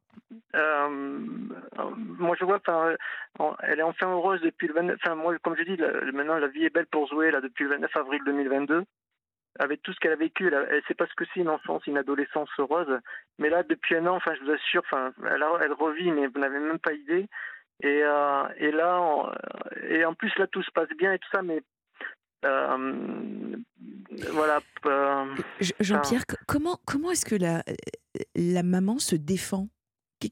euh, 0.57 0.89
moi, 0.89 2.37
je 2.39 2.45
vois. 2.45 2.57
Enfin, 2.57 2.95
en- 3.39 3.55
elle 3.61 3.79
est 3.79 3.83
enfin 3.85 4.11
heureuse 4.11 4.41
depuis 4.41 4.67
le 4.67 4.75
29. 4.75 4.97
Enfin, 5.03 5.15
moi, 5.15 5.39
comme 5.39 5.57
je 5.57 5.63
dis, 5.63 5.77
maintenant, 6.13 6.39
la 6.39 6.49
vie 6.49 6.65
est 6.65 6.75
belle 6.75 6.87
pour 6.87 7.07
Zoé 7.09 7.31
là 7.31 7.41
depuis 7.41 7.65
le 7.65 7.71
29 7.71 7.97
avril 7.97 8.21
2022. 8.27 8.85
Avec 9.61 9.83
tout 9.83 9.93
ce 9.93 10.01
qu'elle 10.01 10.11
a 10.13 10.17
vécu, 10.17 10.49
elle, 10.49 10.67
elle 10.69 10.83
sait 10.89 10.95
pas 10.95 11.07
ce 11.07 11.15
que 11.15 11.25
c'est 11.33 11.39
une 11.39 11.49
enfance, 11.49 11.87
une 11.87 11.97
adolescence 11.99 12.51
heureuse. 12.59 12.99
Mais 13.39 13.49
là, 13.51 13.63
depuis 13.63 13.95
un 13.95 14.07
an, 14.09 14.17
enfin, 14.17 14.35
je 14.35 14.45
vous 14.45 14.51
assure, 14.51 14.83
enfin, 14.85 15.13
elle, 15.31 15.73
revit, 15.73 16.11
mais 16.11 16.27
vous 16.27 16.41
n'avez 16.41 16.59
même 16.59 16.81
pas 16.81 16.93
idée. 16.93 17.29
Et, 17.81 18.03
euh, 18.03 18.43
là, 18.73 19.33
et 19.89 20.05
en 20.05 20.15
plus 20.15 20.37
là 20.39 20.47
tout 20.49 20.63
se 20.63 20.71
passe 20.73 20.89
bien 20.99 21.13
et 21.13 21.19
tout 21.21 21.29
ça, 21.33 21.43
mais 21.43 21.61
voilà. 24.33 24.61
Jean-Pierre, 25.81 26.25
comment, 26.47 26.79
comment 26.87 27.11
est-ce 27.11 27.25
que 27.25 27.35
la, 27.35 27.63
la 28.35 28.63
maman 28.63 28.99
se 28.99 29.17
défend? 29.17 29.69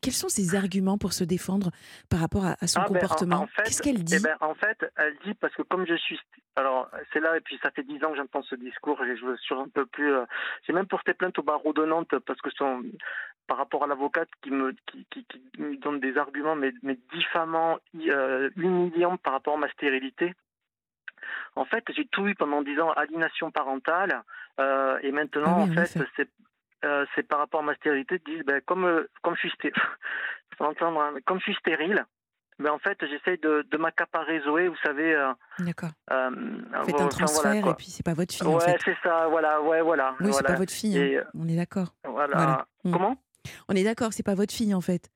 Quels 0.01 0.15
sont 0.15 0.29
ses 0.29 0.55
arguments 0.55 0.97
pour 0.97 1.13
se 1.13 1.25
défendre 1.25 1.71
par 2.09 2.21
rapport 2.21 2.47
à, 2.47 2.67
son 2.67 2.81
ah, 2.81 2.89
ben, 2.89 3.01
comportement? 3.01 3.47
Qu'est-ce 3.65 3.83
qu'elle 3.83 4.03
dit? 4.03 4.15
eh 4.17 4.21
ben, 4.21 4.37
En 4.41 4.55
fait, 4.55 4.91
elle 4.97 5.17
dit 5.25 5.35
parce 5.35 5.55
que 5.55 5.63
comme 5.63 5.87
je 5.87 5.95
suis, 5.97 6.19
alors 6.57 6.89
c'est 7.13 7.21
là 7.21 7.37
et 7.37 7.41
puis 7.41 7.59
ça 7.63 7.71
fait 7.71 7.83
dix 7.83 8.03
ans 8.05 8.11
que 8.11 8.17
j'entends 8.17 8.43
ce 8.43 8.55
discours 8.55 9.03
et 9.05 9.17
je 9.17 9.37
suis 9.37 9.55
un 9.55 9.69
peu 9.69 9.85
plus. 9.87 10.15
Euh, 10.15 10.25
j'ai 10.67 10.73
même 10.73 10.87
porté 10.87 11.15
plainte 11.15 11.39
au 11.39 11.43
barreau 11.43 11.73
de 11.73 11.85
Nantes 11.85 12.15
parce 12.27 12.41
que 12.41 12.51
son, 12.51 12.83
par 13.47 13.59
rapport 13.59 13.85
à 13.85 13.87
l'avocate 13.87 14.29
qui 14.43 14.51
me 14.51 14.75
qui, 14.87 15.07
qui, 15.11 15.27
me 15.59 15.77
donne 15.77 16.01
des 16.01 16.17
arguments 16.17 16.57
mais, 16.57 16.73
mais 16.83 16.99
diffamants, 17.13 17.79
euh, 17.97 18.51
humiliants 18.57 19.19
par 19.19 19.35
rapport 19.35 19.55
à 19.55 19.59
ma 19.59 19.71
stérilité. 19.71 20.33
En 21.57 21.65
fait, 21.65 21.85
j'ai 21.95 22.07
tout 22.07 22.27
eu 22.27 22.35
pendant 22.35 22.63
dix 22.63 22.79
ans, 22.81 22.91
aliénation 22.93 23.51
parentale, 23.51 24.23
euh, 24.61 24.99
et 25.03 25.13
maintenant, 25.13 25.59
ah 25.59 25.63
en 25.63 25.67
fait, 25.69 25.99
c'est 26.17 26.29
euh, 26.85 27.05
c'est 27.15 27.23
par 27.23 27.39
rapport 27.39 27.61
à 27.61 27.63
ma 27.63 27.75
stérilité, 27.77 28.21
disent 28.27 28.45
ben, 28.45 28.61
comme, 28.67 28.85
euh, 28.85 29.09
comme, 29.23 29.35
je 29.35 29.41
suis 29.41 29.51
stérile, 29.51 29.81
hein, 30.61 31.15
comme 31.25 31.39
je 31.39 31.45
suis 31.45 31.55
stérile, 31.55 32.05
ben, 32.59 32.73
en 32.73 32.79
fait, 32.79 32.99
j'essaye 33.03 33.39
de, 33.39 33.65
de 33.71 33.77
m'accaparer 33.77 34.41
Zoé, 34.41 34.69
vous 34.69 34.77
savez. 34.85 35.15
Euh, 35.15 35.33
D'accord. 35.61 35.91
Euh, 36.11 36.31
Faites 36.85 37.01
un 37.01 37.09
transfert 37.09 37.67
et 37.67 37.75
puis 37.75 37.87
c'est 37.87 38.05
pas 38.05 38.15
votre 38.15 38.35
fille. 38.35 38.47
Ouais, 38.47 38.55
en 38.55 38.61
fait. 38.61 38.79
c'est 38.85 38.97
ça, 39.03 39.29
voilà, 39.29 39.61
ouais, 39.63 39.81
voilà. 39.81 40.17
Oui, 40.21 40.33
c'est 40.33 40.47
pas 40.47 40.57
votre 40.57 40.73
fille, 40.73 40.99
hein. 40.99 41.25
on 41.35 41.49
est 41.49 41.57
d'accord. 41.57 41.95
Voilà. 42.05 42.67
Comment? 42.83 43.17
On 43.69 43.75
est 43.75 43.85
d'accord, 43.85 44.13
c'est 44.13 44.23
pas 44.23 44.35
votre 44.35 44.53
fille 44.53 44.75
en 44.75 44.81
fait. 44.81 45.09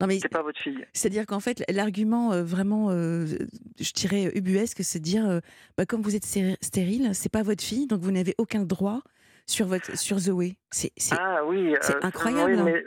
Non 0.00 0.06
mais 0.06 0.18
c'est 0.20 0.28
pas 0.28 0.42
votre 0.42 0.60
fille. 0.60 0.86
C'est-à-dire 0.92 1.26
qu'en 1.26 1.40
fait, 1.40 1.64
l'argument 1.68 2.42
vraiment, 2.42 2.90
je 2.90 3.92
dirais 3.94 4.30
ubuesque, 4.34 4.78
c'est 4.82 5.00
de 5.00 5.04
dire, 5.04 5.40
bah, 5.76 5.86
comme 5.86 6.02
vous 6.02 6.14
êtes 6.14 6.24
stérile, 6.24 7.10
c'est 7.14 7.32
pas 7.32 7.42
votre 7.42 7.64
fille, 7.64 7.86
donc 7.86 8.00
vous 8.00 8.12
n'avez 8.12 8.34
aucun 8.38 8.64
droit 8.64 9.02
sur, 9.48 9.66
votre, 9.66 9.96
sur 9.96 10.18
Zoé. 10.18 10.56
C'est 10.70 10.92
ah, 11.18 11.44
oui, 11.44 11.74
c'est 11.80 11.96
euh, 11.96 12.00
incroyable. 12.06 12.52
Oui, 12.52 12.62
mais, 12.62 12.84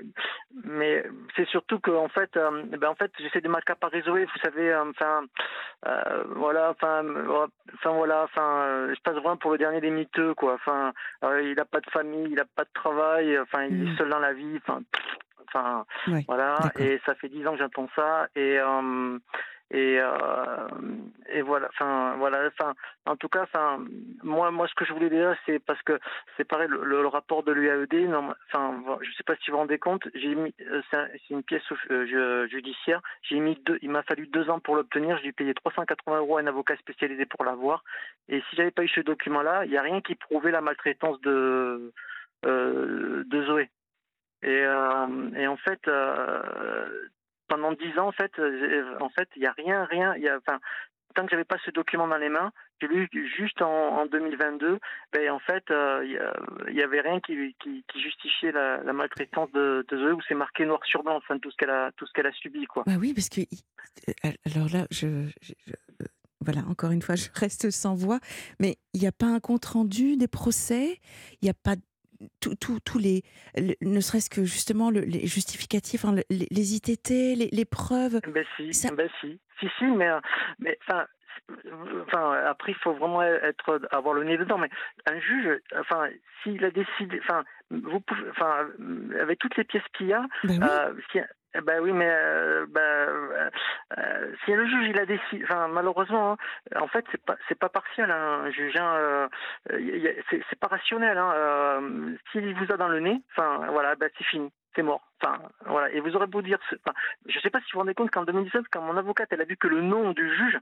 mais 0.63 1.03
c'est 1.35 1.47
surtout 1.47 1.79
que 1.79 1.89
en 1.91 2.07
fait, 2.07 2.37
euh, 2.37 2.63
ben 2.77 2.89
en 2.89 2.95
fait, 2.95 3.11
j'essaie 3.19 3.41
de 3.41 3.49
m'accaparer 3.49 4.01
Zoé. 4.03 4.25
Vous 4.25 4.39
savez, 4.43 4.71
euh, 4.71 4.83
enfin, 4.89 5.23
voilà, 6.35 6.69
enfin, 6.69 7.03
enfin 7.73 7.91
voilà, 7.91 8.23
enfin, 8.23 8.87
je 8.93 9.01
passe 9.01 9.15
vraiment 9.15 9.37
pour 9.37 9.51
le 9.51 9.57
dernier 9.57 9.81
des 9.81 9.89
miteux, 9.89 10.35
quoi. 10.35 10.53
Enfin, 10.53 10.93
il 11.41 11.55
n'a 11.55 11.65
pas 11.65 11.81
de 11.81 11.89
famille, 11.89 12.27
il 12.29 12.35
n'a 12.35 12.45
pas 12.45 12.63
de 12.63 12.73
travail, 12.73 13.37
enfin, 13.39 13.63
il 13.63 13.81
est 13.81 13.91
mmh. 13.91 13.97
seul 13.97 14.09
dans 14.09 14.19
la 14.19 14.33
vie, 14.33 14.57
enfin. 14.57 14.81
Enfin, 15.47 15.85
voilà, 16.27 16.59
et 16.79 16.99
ça 17.05 17.15
fait 17.15 17.29
dix 17.29 17.45
ans 17.47 17.53
que 17.53 17.59
j'entends 17.59 17.89
ça, 17.95 18.27
et 18.35 18.59
et 19.71 19.99
euh, 20.01 20.67
et 21.31 21.41
voilà. 21.41 21.69
Enfin 21.69 22.15
voilà. 22.17 22.47
Enfin 22.47 22.73
en 23.05 23.15
tout 23.15 23.29
cas 23.29 23.43
enfin 23.43 23.79
moi 24.21 24.51
moi 24.51 24.67
ce 24.67 24.73
que 24.75 24.83
je 24.83 24.91
voulais 24.91 25.09
dire 25.09 25.33
c'est 25.45 25.59
parce 25.59 25.81
que 25.83 25.97
c'est 26.35 26.43
pareil 26.43 26.67
le, 26.69 27.07
rapport 27.07 27.43
de 27.43 27.53
l'UAED 27.53 28.13
enfin 28.47 28.83
je 29.01 29.11
sais 29.13 29.23
pas 29.23 29.35
si 29.37 29.49
vous 29.49 29.53
vous 29.53 29.59
rendez 29.59 29.79
compte 29.79 30.07
j'ai 30.13 30.35
mis 30.35 30.53
euh, 30.69 30.81
c'est 30.91 31.29
une 31.29 31.43
pièce 31.43 31.63
euh, 31.89 32.47
judiciaire. 32.47 33.01
J'ai 33.23 33.39
mis 33.39 33.55
deux 33.65 33.79
il 33.81 33.89
m'a 33.89 34.03
fallu 34.03 34.27
deux 34.27 34.49
ans 34.49 34.59
pour 34.59 34.75
l'obtenir. 34.75 35.17
J'ai 35.23 35.31
payé 35.31 35.53
380 35.53 36.17
euros 36.17 36.37
à 36.37 36.41
un 36.41 36.47
avocat 36.47 36.75
spécialisé 36.75 37.25
pour 37.25 37.45
l'avoir. 37.45 37.85
Et 38.27 38.41
si 38.49 38.57
j'avais 38.57 38.71
pas 38.71 38.83
eu 38.83 38.89
ce 38.89 38.99
document 38.99 39.41
là 39.41 39.63
il 39.63 39.71
y 39.71 39.77
a 39.77 39.81
rien 39.81 40.01
qui 40.01 40.15
prouvait 40.15 40.51
la 40.51 40.61
maltraitance 40.61 41.21
de 41.21 41.93
euh, 42.45 43.23
de 43.25 43.43
Zoé 43.45 43.69
et, 44.43 44.63
et 45.37 45.47
en 45.47 45.57
fait, 45.57 45.87
pendant 47.51 47.73
dix 47.73 47.99
ans, 47.99 48.07
en 48.07 48.11
fait, 48.13 48.31
euh, 48.39 48.95
en 49.01 49.09
fait, 49.09 49.27
il 49.35 49.41
n'y 49.41 49.47
a 49.47 49.51
rien, 49.51 49.83
rien. 49.83 50.15
Y 50.15 50.29
a, 50.29 50.39
tant 51.13 51.25
que 51.25 51.31
j'avais 51.31 51.43
pas 51.43 51.57
ce 51.65 51.71
document 51.71 52.07
dans 52.07 52.17
les 52.17 52.29
mains, 52.29 52.53
j'ai 52.79 52.87
lu 52.87 53.09
juste 53.37 53.61
en, 53.61 54.05
2022. 54.05 54.79
Ben, 55.11 55.31
en 55.31 55.39
fait, 55.39 55.69
euh, 55.69 56.01
il 56.69 56.73
n'y 56.73 56.81
avait 56.81 57.01
rien 57.01 57.19
qui, 57.19 57.53
justifiait 57.93 58.53
la, 58.53 58.93
maltraitance 58.93 59.51
de, 59.51 59.85
de 59.89 59.97
Zoé, 59.97 60.13
où 60.13 60.21
c'est 60.29 60.33
marqué 60.33 60.65
noir 60.65 60.79
sur 60.85 61.03
blanc, 61.03 61.17
enfin 61.17 61.37
tout 61.39 61.51
ce 61.51 61.57
qu'elle 61.57 61.69
a, 61.69 61.91
tout 61.97 62.07
ce 62.07 62.13
qu'elle 62.13 62.27
a 62.27 62.31
subi, 62.31 62.65
quoi. 62.67 62.83
Bah 62.85 62.95
oui, 62.97 63.13
parce 63.13 63.27
que 63.27 63.41
euh, 63.41 64.31
alors 64.45 64.69
là, 64.71 64.87
je, 64.89 65.27
voilà, 66.39 66.61
encore 66.69 66.91
une 66.91 67.01
fois, 67.01 67.15
je 67.15 67.27
reste 67.35 67.69
sans 67.69 67.95
voix, 67.95 68.19
mais 68.61 68.77
il 68.93 69.01
n'y 69.01 69.07
a 69.07 69.11
pas 69.11 69.27
un 69.27 69.41
compte 69.41 69.65
rendu 69.65 70.15
des 70.15 70.29
procès, 70.29 70.99
il 71.41 71.43
n'y 71.43 71.49
a 71.49 71.53
pas 71.53 71.75
tous 72.39 72.97
les, 72.97 73.23
ne 73.81 73.99
serait-ce 73.99 74.29
que 74.29 74.43
justement 74.43 74.89
les 74.89 75.25
justificatifs, 75.27 76.05
les, 76.29 76.75
ITT, 76.75 77.09
les, 77.51 77.65
preuves. 77.65 78.19
Ben 78.27 78.45
si, 78.57 78.71
ben 78.95 79.09
si, 79.19 79.39
si, 79.59 79.67
si, 79.77 79.85
mais, 79.85 80.09
mais 80.59 80.77
enfin, 80.87 81.05
enfin 82.07 82.33
après 82.45 82.71
il 82.71 82.77
faut 82.77 82.93
vraiment 82.93 83.23
être 83.23 83.81
avoir 83.91 84.13
le 84.13 84.23
nez 84.23 84.37
dedans 84.37 84.57
mais 84.57 84.69
un 85.05 85.19
juge 85.19 85.59
enfin 85.77 86.07
s'il 86.41 86.63
a 86.63 86.71
décidé 86.71 87.19
enfin 87.23 87.43
vous 87.69 87.99
pouvez 87.99 88.29
enfin 88.29 88.67
avec 89.19 89.39
toutes 89.39 89.57
les 89.57 89.63
pièces 89.63 89.83
qu'il 89.93 90.07
y 90.07 90.13
a 90.13 90.25
ben 90.43 90.63
euh, 90.63 90.93
eh 91.53 91.61
ben 91.61 91.81
oui, 91.81 91.91
mais 91.91 92.09
euh, 92.09 92.65
ben, 92.69 92.81
euh, 92.81 93.49
euh, 93.97 94.33
si 94.45 94.51
le 94.53 94.65
juge 94.65 94.87
il 94.87 94.97
a 94.97 95.05
décidé, 95.05 95.43
enfin 95.43 95.67
malheureusement, 95.67 96.33
hein, 96.33 96.37
en 96.79 96.87
fait 96.87 97.05
c'est 97.11 97.23
pas 97.23 97.35
c'est 97.49 97.59
pas 97.59 97.67
partiel, 97.67 98.09
hein, 98.09 98.43
un 98.45 98.51
juge, 98.51 98.75
hein, 98.77 99.29
c'est 99.67 100.59
pas 100.59 100.67
rationnel. 100.67 101.17
Hein, 101.17 102.15
S'il 102.31 102.55
vous 102.55 102.71
a 102.71 102.77
dans 102.77 102.87
le 102.87 103.01
nez, 103.01 103.21
enfin 103.31 103.67
voilà, 103.69 103.95
ben 103.95 104.09
c'est 104.17 104.23
fini, 104.23 104.49
c'est 104.75 104.83
mort. 104.83 105.05
Enfin 105.21 105.39
voilà, 105.65 105.91
et 105.91 105.99
vous 105.99 106.15
aurez 106.15 106.27
beau 106.27 106.41
dire, 106.41 106.57
enfin, 106.85 106.95
je 107.27 107.37
sais 107.39 107.49
pas 107.49 107.59
si 107.59 107.65
vous 107.65 107.73
vous 107.73 107.79
rendez 107.79 107.95
compte 107.95 108.11
qu'en 108.11 108.23
2017, 108.23 108.63
quand 108.71 108.81
mon 108.81 108.95
avocate 108.95 109.27
elle 109.31 109.41
a 109.41 109.45
vu 109.45 109.57
que 109.57 109.67
le 109.67 109.81
nom 109.81 110.11
du 110.11 110.33
juge, 110.33 110.57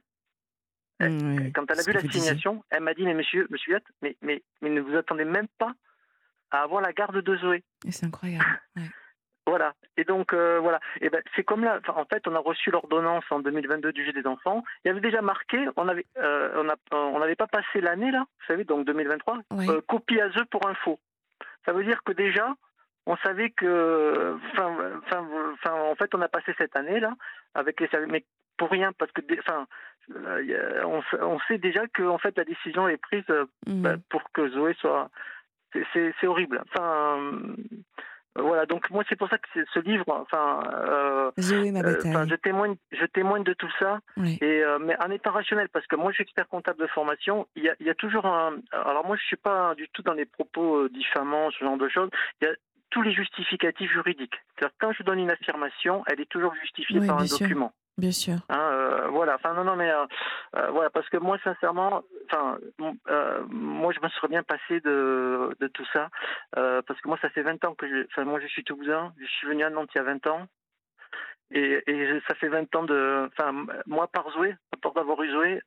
mmh, 1.00 1.52
quand 1.54 1.70
elle 1.72 1.80
a 1.80 1.84
vu 1.84 1.94
l'assignation, 1.94 2.64
elle 2.70 2.84
m'a 2.84 2.94
dit 2.94 3.04
mais 3.04 3.14
monsieur, 3.14 3.48
monsieur 3.50 3.74
Yatt, 3.74 3.84
mais 4.02 4.18
mais 4.22 4.44
mais 4.62 4.70
ne 4.70 4.82
vous 4.82 4.96
attendez 4.96 5.26
même 5.26 5.48
pas 5.58 5.74
à 6.52 6.64
avoir 6.64 6.82
la 6.82 6.94
garde 6.94 7.22
de 7.22 7.38
Zoé. 7.38 7.64
C'est 7.90 8.06
incroyable. 8.06 8.46
Ouais. 8.76 8.84
Voilà. 9.50 9.74
Et 9.98 10.04
donc 10.04 10.32
euh, 10.32 10.60
voilà. 10.60 10.80
Et 11.02 11.10
ben 11.10 11.24
c'est 11.36 11.44
comme 11.44 11.64
là. 11.64 11.80
En 11.88 12.06
fait, 12.06 12.28
on 12.28 12.36
a 12.36 12.40
reçu 12.40 12.70
l'ordonnance 12.70 13.24
en 13.32 13.40
2022 13.40 13.92
du 13.92 14.06
jeu 14.06 14.14
des 14.14 14.28
enfants. 14.28 14.64
Il 14.84 14.90
y 14.90 14.92
avait 14.92 15.02
déjà 15.02 15.24
marqué. 15.24 15.58
On 15.76 15.88
avait, 15.88 16.06
euh, 16.18 16.52
on 16.64 16.70
a, 16.70 16.76
on 16.96 17.18
n'avait 17.18 17.36
pas 17.36 17.48
passé 17.48 17.82
l'année 17.82 18.12
là. 18.12 18.20
Vous 18.20 18.46
savez, 18.46 18.64
donc 18.64 18.86
2023. 18.86 19.40
Euh, 19.54 19.82
copie 19.88 20.22
à 20.22 20.28
eux 20.28 20.46
pour 20.52 20.68
info. 20.68 21.00
Ça 21.66 21.74
veut 21.74 21.84
dire 21.84 22.04
que 22.04 22.12
déjà, 22.12 22.54
on 23.08 23.18
savait 23.18 23.50
que, 23.50 24.38
enfin, 24.52 24.78
en 25.66 25.96
fait, 25.96 26.14
on 26.14 26.22
a 26.22 26.28
passé 26.28 26.54
cette 26.60 26.76
année 26.76 27.00
là 27.00 27.16
avec 27.56 27.80
les 27.80 27.88
services, 27.88 28.12
mais 28.12 28.26
pour 28.60 28.70
rien 28.70 28.92
parce 28.94 29.12
que, 29.12 29.22
enfin, 29.40 29.66
on, 30.86 31.02
on, 31.22 31.40
sait 31.48 31.58
déjà 31.58 31.88
que 31.88 32.04
en 32.04 32.20
fait 32.20 32.38
la 32.38 32.44
décision 32.44 32.88
est 32.88 32.98
prise 32.98 33.26
mmh. 33.66 33.82
ben, 33.82 33.98
pour 34.10 34.22
que 34.32 34.48
Zoé 34.50 34.76
soit. 34.80 35.10
C'est 35.94 36.28
horrible. 36.28 36.64
Enfin 36.68 37.20
voilà, 38.36 38.66
donc 38.66 38.90
moi 38.90 39.04
c'est 39.10 39.16
pour 39.16 39.28
ça 39.30 39.38
que 39.38 39.48
ce 39.74 39.80
livre, 39.80 40.06
enfin, 40.08 40.62
euh, 40.74 41.32
euh 41.32 41.32
je 41.38 42.36
témoigne, 42.36 42.76
je 42.92 43.06
témoigne 43.06 43.44
de 43.44 43.54
tout 43.54 43.70
ça, 43.80 44.00
et 44.18 44.64
euh, 44.64 44.78
mais 44.80 44.96
en 45.04 45.10
étant 45.10 45.32
rationnel, 45.32 45.68
parce 45.70 45.88
que 45.88 45.96
moi 45.96 46.12
je 46.12 46.16
suis 46.16 46.24
expert 46.24 46.48
comptable 46.48 46.80
de 46.80 46.88
formation, 46.88 47.48
il 47.56 47.64
y 47.64 47.70
a, 47.70 47.76
il 47.80 47.88
y 47.88 47.90
a 47.90 47.96
toujours 47.96 48.26
un, 48.26 48.54
alors 48.72 49.06
moi 49.06 49.18
je 49.18 49.24
suis 49.24 49.36
pas 49.36 49.74
du 49.76 49.88
tout 49.90 50.04
dans 50.04 50.14
les 50.14 50.26
propos 50.26 50.84
euh, 50.84 50.90
diffamants, 50.90 51.50
ce 51.52 51.66
genre 51.66 51.78
de 51.78 51.90
choses, 51.90 52.10
il 52.42 52.48
y 52.48 52.48
a 52.48 52.54
tous 52.92 53.02
les 53.02 53.14
justificatifs 53.14 53.92
juridiques. 53.92 54.36
C'est-à-dire 54.56 54.76
quand 54.80 54.92
je 54.94 55.04
donne 55.04 55.20
une 55.20 55.32
affirmation, 55.32 56.04
elle 56.08 56.22
est 56.22 56.30
toujours 56.30 56.54
justifiée 56.56 57.06
par 57.06 57.20
un 57.20 57.26
document. 57.26 57.74
Bien 58.00 58.12
sûr. 58.12 58.38
Hein, 58.48 58.58
euh, 58.58 59.08
voilà. 59.10 59.36
Enfin 59.36 59.54
non 59.54 59.66
non 59.66 59.76
mais 59.76 59.92
euh, 59.92 60.06
euh, 60.56 60.70
voilà 60.72 60.90
parce 60.90 61.08
que 61.10 61.18
moi 61.18 61.38
sincèrement, 61.44 62.02
enfin 62.26 62.58
moi 63.50 63.92
je 63.92 64.00
me 64.02 64.08
serais 64.10 64.30
bien 64.30 64.42
passé 64.44 64.80
de, 64.80 65.50
de 65.60 65.68
tout 65.68 65.86
ça 65.92 66.10
parce 66.54 67.02
que 67.02 67.08
moi 67.08 67.18
ça 67.22 67.30
fait 67.30 67.42
20 67.42 67.66
ans 67.66 67.76
que 67.76 67.88
je, 67.88 68.06
enfin 68.08 68.24
moi 68.24 68.40
je 68.40 68.48
suis 68.48 68.64
toulousain, 68.64 69.14
je 69.20 69.26
suis 69.26 69.48
venu 69.48 69.64
à 69.64 69.70
Nantes 69.70 69.90
il 69.94 69.98
y 69.98 70.02
a 70.02 70.06
20 70.06 70.28
ans. 70.28 70.48
Et, 71.52 71.82
et 71.88 72.22
ça 72.28 72.36
fait 72.36 72.48
20 72.48 72.74
ans 72.76 72.84
de, 72.84 73.28
enfin 73.34 73.66
moi 73.86 74.08
par 74.08 74.30
Zoé, 74.32 74.56
pour 74.82 74.94
d'avoir 74.94 75.22
eu 75.24 75.32
Zoé, 75.32 75.62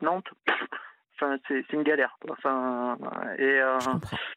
Nantes, 0.00 0.30
enfin 1.16 1.36
c'est 1.48 1.72
une 1.72 1.82
galère. 1.82 2.16
Enfin 2.30 2.98
et 3.38 3.60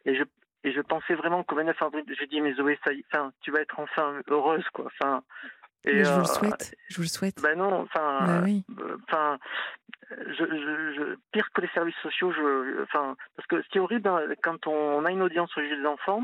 et 0.06 0.16
je 0.16 0.24
et 0.64 0.74
je 0.74 0.82
pensais 0.82 1.14
vraiment 1.14 1.44
qu'au 1.44 1.56
29 1.56 1.82
avril, 1.82 2.04
je 2.08 2.26
dis 2.26 2.42
mais 2.42 2.54
Zoé, 2.54 2.78
ça, 2.84 2.92
enfin, 3.14 3.32
tu 3.42 3.52
vas 3.52 3.62
être 3.62 3.80
enfin 3.80 4.22
heureuse 4.28 4.68
quoi. 4.74 4.86
Enfin, 4.88 5.24
et 5.86 6.04
je 6.04 6.10
vous 6.10 6.18
le 6.18 6.22
euh, 6.22 6.26
souhaite. 6.26 6.76
Je 6.90 6.96
vous 6.98 7.04
le 7.04 7.08
souhaite. 7.08 7.42
Ben 7.42 7.58
non, 7.58 7.82
enfin, 7.82 8.26
bah 8.26 8.42
oui. 8.44 8.66
Euh, 8.80 8.98
enfin, 9.08 9.38
je, 10.10 10.46
je, 10.46 11.16
pire 11.32 11.50
que 11.54 11.62
les 11.62 11.70
services 11.70 11.96
sociaux, 12.02 12.32
je, 12.32 12.84
enfin, 12.84 13.16
parce 13.36 13.48
que 13.48 13.62
ce 13.62 13.70
qui 13.70 13.78
est 13.78 13.82
horrible 13.82 14.08
hein, 14.10 14.22
quand 14.44 14.68
on 14.68 15.06
a 15.06 15.12
une 15.12 15.22
audience 15.22 15.56
au 15.58 15.62
juge 15.62 15.78
des 15.78 15.86
enfants, 15.86 16.24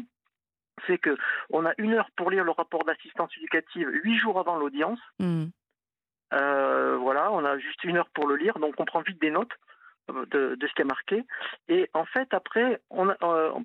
c'est 0.87 0.97
que 0.97 1.17
on 1.49 1.65
a 1.65 1.73
une 1.77 1.93
heure 1.93 2.09
pour 2.17 2.31
lire 2.31 2.43
le 2.43 2.51
rapport 2.51 2.83
d'assistance 2.83 3.31
éducative 3.37 3.87
huit 4.03 4.17
jours 4.17 4.39
avant 4.39 4.57
l'audience. 4.57 4.99
Mmh. 5.19 5.45
Euh, 6.33 6.97
voilà, 6.97 7.31
on 7.31 7.45
a 7.45 7.57
juste 7.59 7.83
une 7.83 7.97
heure 7.97 8.09
pour 8.13 8.27
le 8.27 8.35
lire, 8.35 8.57
donc 8.59 8.73
on 8.79 8.85
prend 8.85 9.01
vite 9.01 9.21
des 9.21 9.31
notes. 9.31 9.53
De, 10.09 10.55
de, 10.55 10.67
ce 10.67 10.73
qui 10.73 10.81
est 10.81 10.85
marqué. 10.85 11.23
Et 11.69 11.89
en 11.93 12.03
fait, 12.03 12.33
après, 12.33 12.81
on 12.89 13.07
a, 13.07 13.15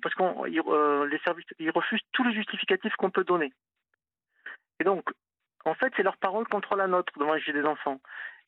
parce 0.01 0.15
qu'on 0.15 0.45
les 0.45 1.19
services, 1.25 1.45
ils 1.59 1.69
refusent 1.69 1.99
tous 2.13 2.23
les 2.23 2.33
justificatifs 2.33 2.95
qu'on 2.95 3.11
peut 3.11 3.25
donner. 3.25 3.51
Et 4.79 4.85
donc, 4.85 5.03
en 5.65 5.73
fait, 5.73 5.91
c'est 5.95 6.03
leur 6.03 6.17
parole 6.17 6.47
contre 6.47 6.75
la 6.75 6.87
nôtre 6.87 7.13
devant 7.17 7.33
les 7.33 7.41
juges 7.41 7.53
des 7.53 7.65
enfants. 7.65 7.99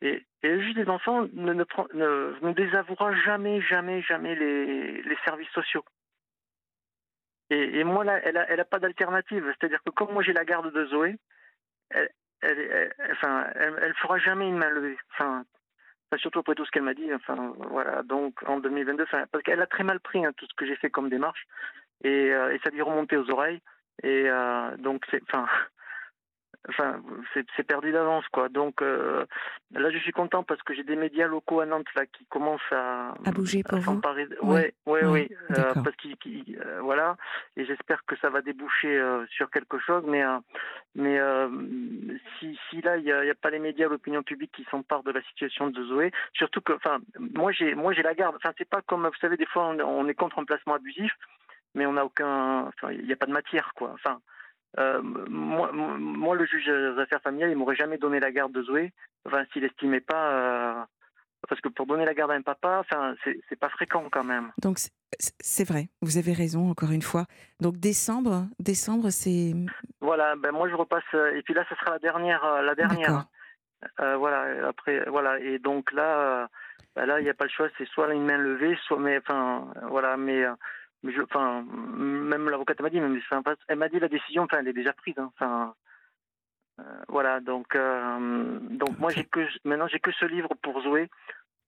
Et, 0.02 0.26
et 0.44 0.50
le 0.50 0.62
juge 0.62 0.76
des 0.76 0.90
enfants 0.90 1.28
ne, 1.34 1.54
ne, 1.54 2.54
désavouera 2.54 3.14
jamais, 3.14 3.62
jamais, 3.62 4.02
jamais 4.02 4.36
les, 4.36 5.18
services 5.26 5.50
sociaux. 5.50 5.86
Et, 7.50 7.84
moi, 7.84 8.06
là, 8.06 8.20
elle 8.24 8.36
n'a 8.36 8.46
a 8.48 8.66
pas 8.66 8.80
d'alternative. 8.80 9.54
C'est-à-dire 9.60 9.84
que 9.84 9.90
comme 9.90 10.14
moi, 10.14 10.24
j'ai 10.24 10.32
la 10.32 10.46
garde 10.46 10.72
de 10.72 10.86
Zoé, 10.86 11.18
elle, 11.90 12.10
elle, 12.42 13.94
fera 14.02 14.18
jamais 14.20 14.48
une 14.48 14.58
main 14.58 14.70
levée. 14.70 14.98
Surtout 16.18 16.40
après 16.40 16.56
tout 16.56 16.66
ce 16.66 16.72
qu'elle 16.72 16.84
m'a 16.84 16.94
dit. 16.94 17.14
Enfin, 17.14 17.54
voilà. 17.70 18.04
Donc, 18.04 18.42
en 18.48 18.60
2022, 18.60 19.04
enfin, 19.04 19.26
parce 19.32 19.44
qu'elle 19.44 19.62
a 19.62 19.68
très 19.68 19.84
mal 19.84 20.00
pris 20.00 20.26
hein, 20.26 20.32
tout 20.38 20.46
ce 20.48 20.54
que 20.56 20.66
j'ai 20.66 20.78
fait 20.78 20.90
comme 20.90 21.10
démarche. 21.10 21.46
Et, 22.04 22.32
euh, 22.32 22.58
ça 22.64 22.70
lui 22.70 22.82
remontait 22.82 23.18
aux 23.18 23.30
oreilles. 23.30 23.62
Et 24.02 24.30
euh, 24.30 24.78
donc, 24.78 25.04
c'est, 25.12 25.22
enfin, 26.70 27.02
c'est, 27.34 27.64
perdu 27.64 27.92
d'avance, 27.92 28.26
quoi. 28.30 28.50
Donc, 28.50 28.82
euh, 28.82 29.26
là, 29.72 29.90
je 29.92 29.98
suis 30.00 30.12
content 30.12 30.44
parce 30.44 30.62
que 30.64 30.74
j'ai 30.74 30.84
des 30.84 30.96
médias 30.96 31.28
locaux 31.28 31.60
à 31.62 31.66
Nantes 31.66 31.88
là 31.96 32.06
qui 32.06 32.26
commencent 32.26 32.62
à, 32.72 33.14
À 33.26 33.32
bouger 33.32 33.64
pour 33.64 33.78
à 33.78 33.82
vous 33.82 33.92
Oui, 34.42 34.52
Ouais, 34.52 34.74
ouais, 34.86 35.06
oui, 35.06 35.28
oui. 35.30 35.38
euh, 35.58 35.74
parce 35.84 35.96
qu'il, 35.98 36.16
qu'il- 36.18 36.60
euh, 36.66 36.82
voilà. 36.82 37.18
Et 37.58 37.66
j'espère 37.66 38.04
que 38.06 38.16
ça 38.18 38.30
va 38.30 38.42
déboucher 38.42 38.98
euh, 38.98 39.26
sur 39.28 39.50
quelque 39.50 39.80
chose. 39.80 40.04
Mais, 40.08 40.24
euh, 40.24 40.38
mais 40.96 41.20
euh, 41.20 41.50
si, 42.40 42.58
si 42.70 42.82
là, 42.82 42.98
il 42.98 43.04
n'y 43.04 43.12
a, 43.12 43.20
a 43.20 43.36
pas 43.42 43.50
les 43.50 43.60
médias, 43.60 43.88
l'opinion 43.88 44.24
publique 44.24 44.52
qui 44.52 44.66
s'emparent 44.72 45.04
de 45.04 45.12
la 45.12 45.22
situation 45.24 45.68
de 45.70 45.84
Zoé, 45.86 46.12
surtout 46.34 46.62
que, 46.62 46.74
enfin, 46.74 47.00
moi, 47.20 47.52
j'ai, 47.52 47.76
moi, 47.76 47.94
j'ai 47.94 48.04
la 48.04 48.14
garde. 48.14 48.36
Enfin, 48.36 48.52
c'est 48.58 48.70
pas 48.70 48.82
comme, 48.82 49.08
vous 49.08 49.16
savez, 49.22 49.38
des 49.38 49.46
fois, 49.46 49.68
on, 49.70 49.80
on 49.80 50.08
est 50.08 50.14
contre 50.14 50.40
un 50.40 50.46
placement 50.46 50.76
abusif, 50.76 51.12
mais 51.76 51.86
on 51.86 51.94
n'a 51.94 52.06
aucun, 52.06 52.66
enfin, 52.68 52.92
il 52.92 53.06
n'y 53.06 53.14
a 53.14 53.16
pas 53.16 53.26
de 53.28 53.32
matière, 53.32 53.72
quoi. 53.76 53.92
Enfin. 53.94 54.20
Euh, 54.80 55.02
moi, 55.02 55.72
moi, 55.74 56.36
le 56.36 56.46
juge 56.46 56.66
des 56.66 57.00
affaires 57.02 57.22
familiales, 57.22 57.52
il 57.52 57.58
m'aurait 57.58 57.76
jamais 57.76 57.98
donné 57.98 58.20
la 58.20 58.32
garde 58.32 58.54
de 58.54 58.64
Zoé, 58.64 58.94
enfin, 59.26 59.44
s'il 59.52 59.64
estimait 59.66 60.00
pas, 60.00 60.32
euh, 60.32 60.84
parce 61.50 61.60
que 61.60 61.68
pour 61.70 61.86
donner 61.88 62.06
la 62.06 62.14
garde 62.14 62.32
à 62.32 62.36
un 62.36 62.42
papa, 62.42 62.78
enfin, 62.80 63.14
c'est 63.24 63.60
pas 63.60 63.70
fréquent 63.70 64.06
quand 64.12 64.24
même. 64.24 64.52
Donc 64.62 64.78
c'est- 64.80 65.70
vrai, 65.70 65.90
vous 66.02 66.18
avez 66.18 66.32
raison 66.34 66.70
encore 66.72 66.92
une 66.92 67.02
fois. 67.02 67.26
Donc 67.60 67.78
décembre, 67.78 68.46
décembre 68.60 69.10
c'est 69.10 69.54
Voilà, 70.00 70.36
ben 70.38 70.52
moi 70.54 70.70
je 70.70 70.76
repasse, 70.76 71.04
euh, 71.16 71.36
et 71.36 71.42
puis 71.42 71.54
là, 71.54 71.66
ce 71.70 71.76
sera 71.76 71.92
la 71.92 72.00
dernière, 72.00 72.62
la 72.62 72.74
dernière. 72.76 73.26
Euh, 74.00 74.16
voilà, 74.16 74.68
après, 74.70 75.04
voilà, 75.10 75.40
et 75.40 75.58
donc 75.60 75.92
là, 75.92 76.48
ben 76.96 77.06
là, 77.06 77.20
il 77.20 77.24
n'y 77.24 77.30
a 77.30 77.34
pas 77.34 77.46
le 77.46 77.50
choix, 77.50 77.68
c'est 77.78 77.88
soit 77.90 78.14
une 78.14 78.26
main 78.26 78.38
levée, 78.38 78.78
soit, 78.86 79.00
mais, 79.00 79.18
enfin, 79.18 79.68
voilà, 79.90 80.18
mais, 80.18 80.46
mais 81.04 81.12
je, 81.14 81.22
enfin, 81.22 81.64
même 81.98 82.50
l'avocate 82.50 82.80
m'a 82.82 82.90
dit, 82.90 83.00
un 83.00 83.42
pas- 83.42 83.56
elle 83.68 83.78
m'a 83.78 83.90
dit 83.90 84.00
la 84.00 84.08
décision, 84.08 84.44
enfin, 84.44 84.58
elle 84.60 84.68
est 84.68 84.74
déjà 84.74 84.94
prise, 84.94 85.16
hein, 85.18 85.32
enfin, 85.36 85.74
euh, 86.80 86.84
voilà, 87.10 87.40
donc, 87.40 87.76
euh, 87.76 88.60
donc 88.70 88.98
moi 89.00 89.12
j'ai 89.12 89.26
que, 89.26 89.42
maintenant 89.66 89.88
j'ai 89.88 90.00
que 90.00 90.12
ce 90.12 90.26
livre 90.26 90.50
pour 90.62 90.82
Zoé, 90.82 91.10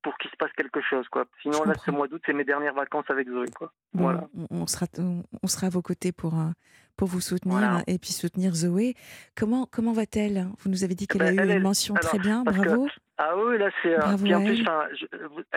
pour 0.02 0.18
qu'il 0.18 0.30
se 0.32 0.36
passe 0.36 0.52
quelque 0.54 0.82
chose, 0.82 1.08
quoi. 1.08 1.26
Sinon 1.42 1.64
là, 1.64 1.76
ce 1.76 1.90
mois 1.90 2.08
d'août, 2.10 2.22
c'est 2.26 2.34
mes 2.34 2.44
dernières 2.44 2.74
vacances 2.74 3.10
avec 3.10 3.28
Zoé, 3.30 3.48
quoi. 3.56 3.72
Bon, 3.94 4.04
Voilà. 4.04 4.28
on, 4.50 4.68
sera 4.68 4.86
on, 5.00 5.48
sera 5.48 5.68
à 5.68 5.70
vos 5.70 5.82
côtés 5.82 6.12
pour 6.12 6.34
euh, 6.38 6.50
pour 6.98 7.08
vous 7.08 7.22
soutenir 7.22 7.58
Voilà. 7.58 7.82
et 7.88 7.98
puis 7.98 8.12
soutenir 8.12 8.54
Zoé. 8.54 8.96
Comment 9.36 9.66
comment 9.66 9.94
va-t-elle? 9.94 10.48
Vous 10.60 10.70
nous 10.70 10.84
avez 10.84 10.94
dit 10.96 11.08
qu'elle 11.08 11.20
Ben, 11.22 11.40
a 11.40 11.44
eu 11.46 11.50
elle 11.50 11.58
une 11.58 11.64
mention 11.64 11.96
alors, 11.96 12.10
très 12.10 12.20
bien, 12.20 12.44
que- 12.44 12.52
bravo. 12.52 12.88
Ah 13.18 13.34
oui, 13.38 13.58
là 13.58 13.70
c'est. 13.82 13.94
euh, 13.94 13.98
Bravo 14.00 14.24
puis 14.26 14.36
en 14.36 14.42
à 14.42 14.46
plus, 14.46 14.62
enfin, 14.62 14.88
je- 14.94 15.06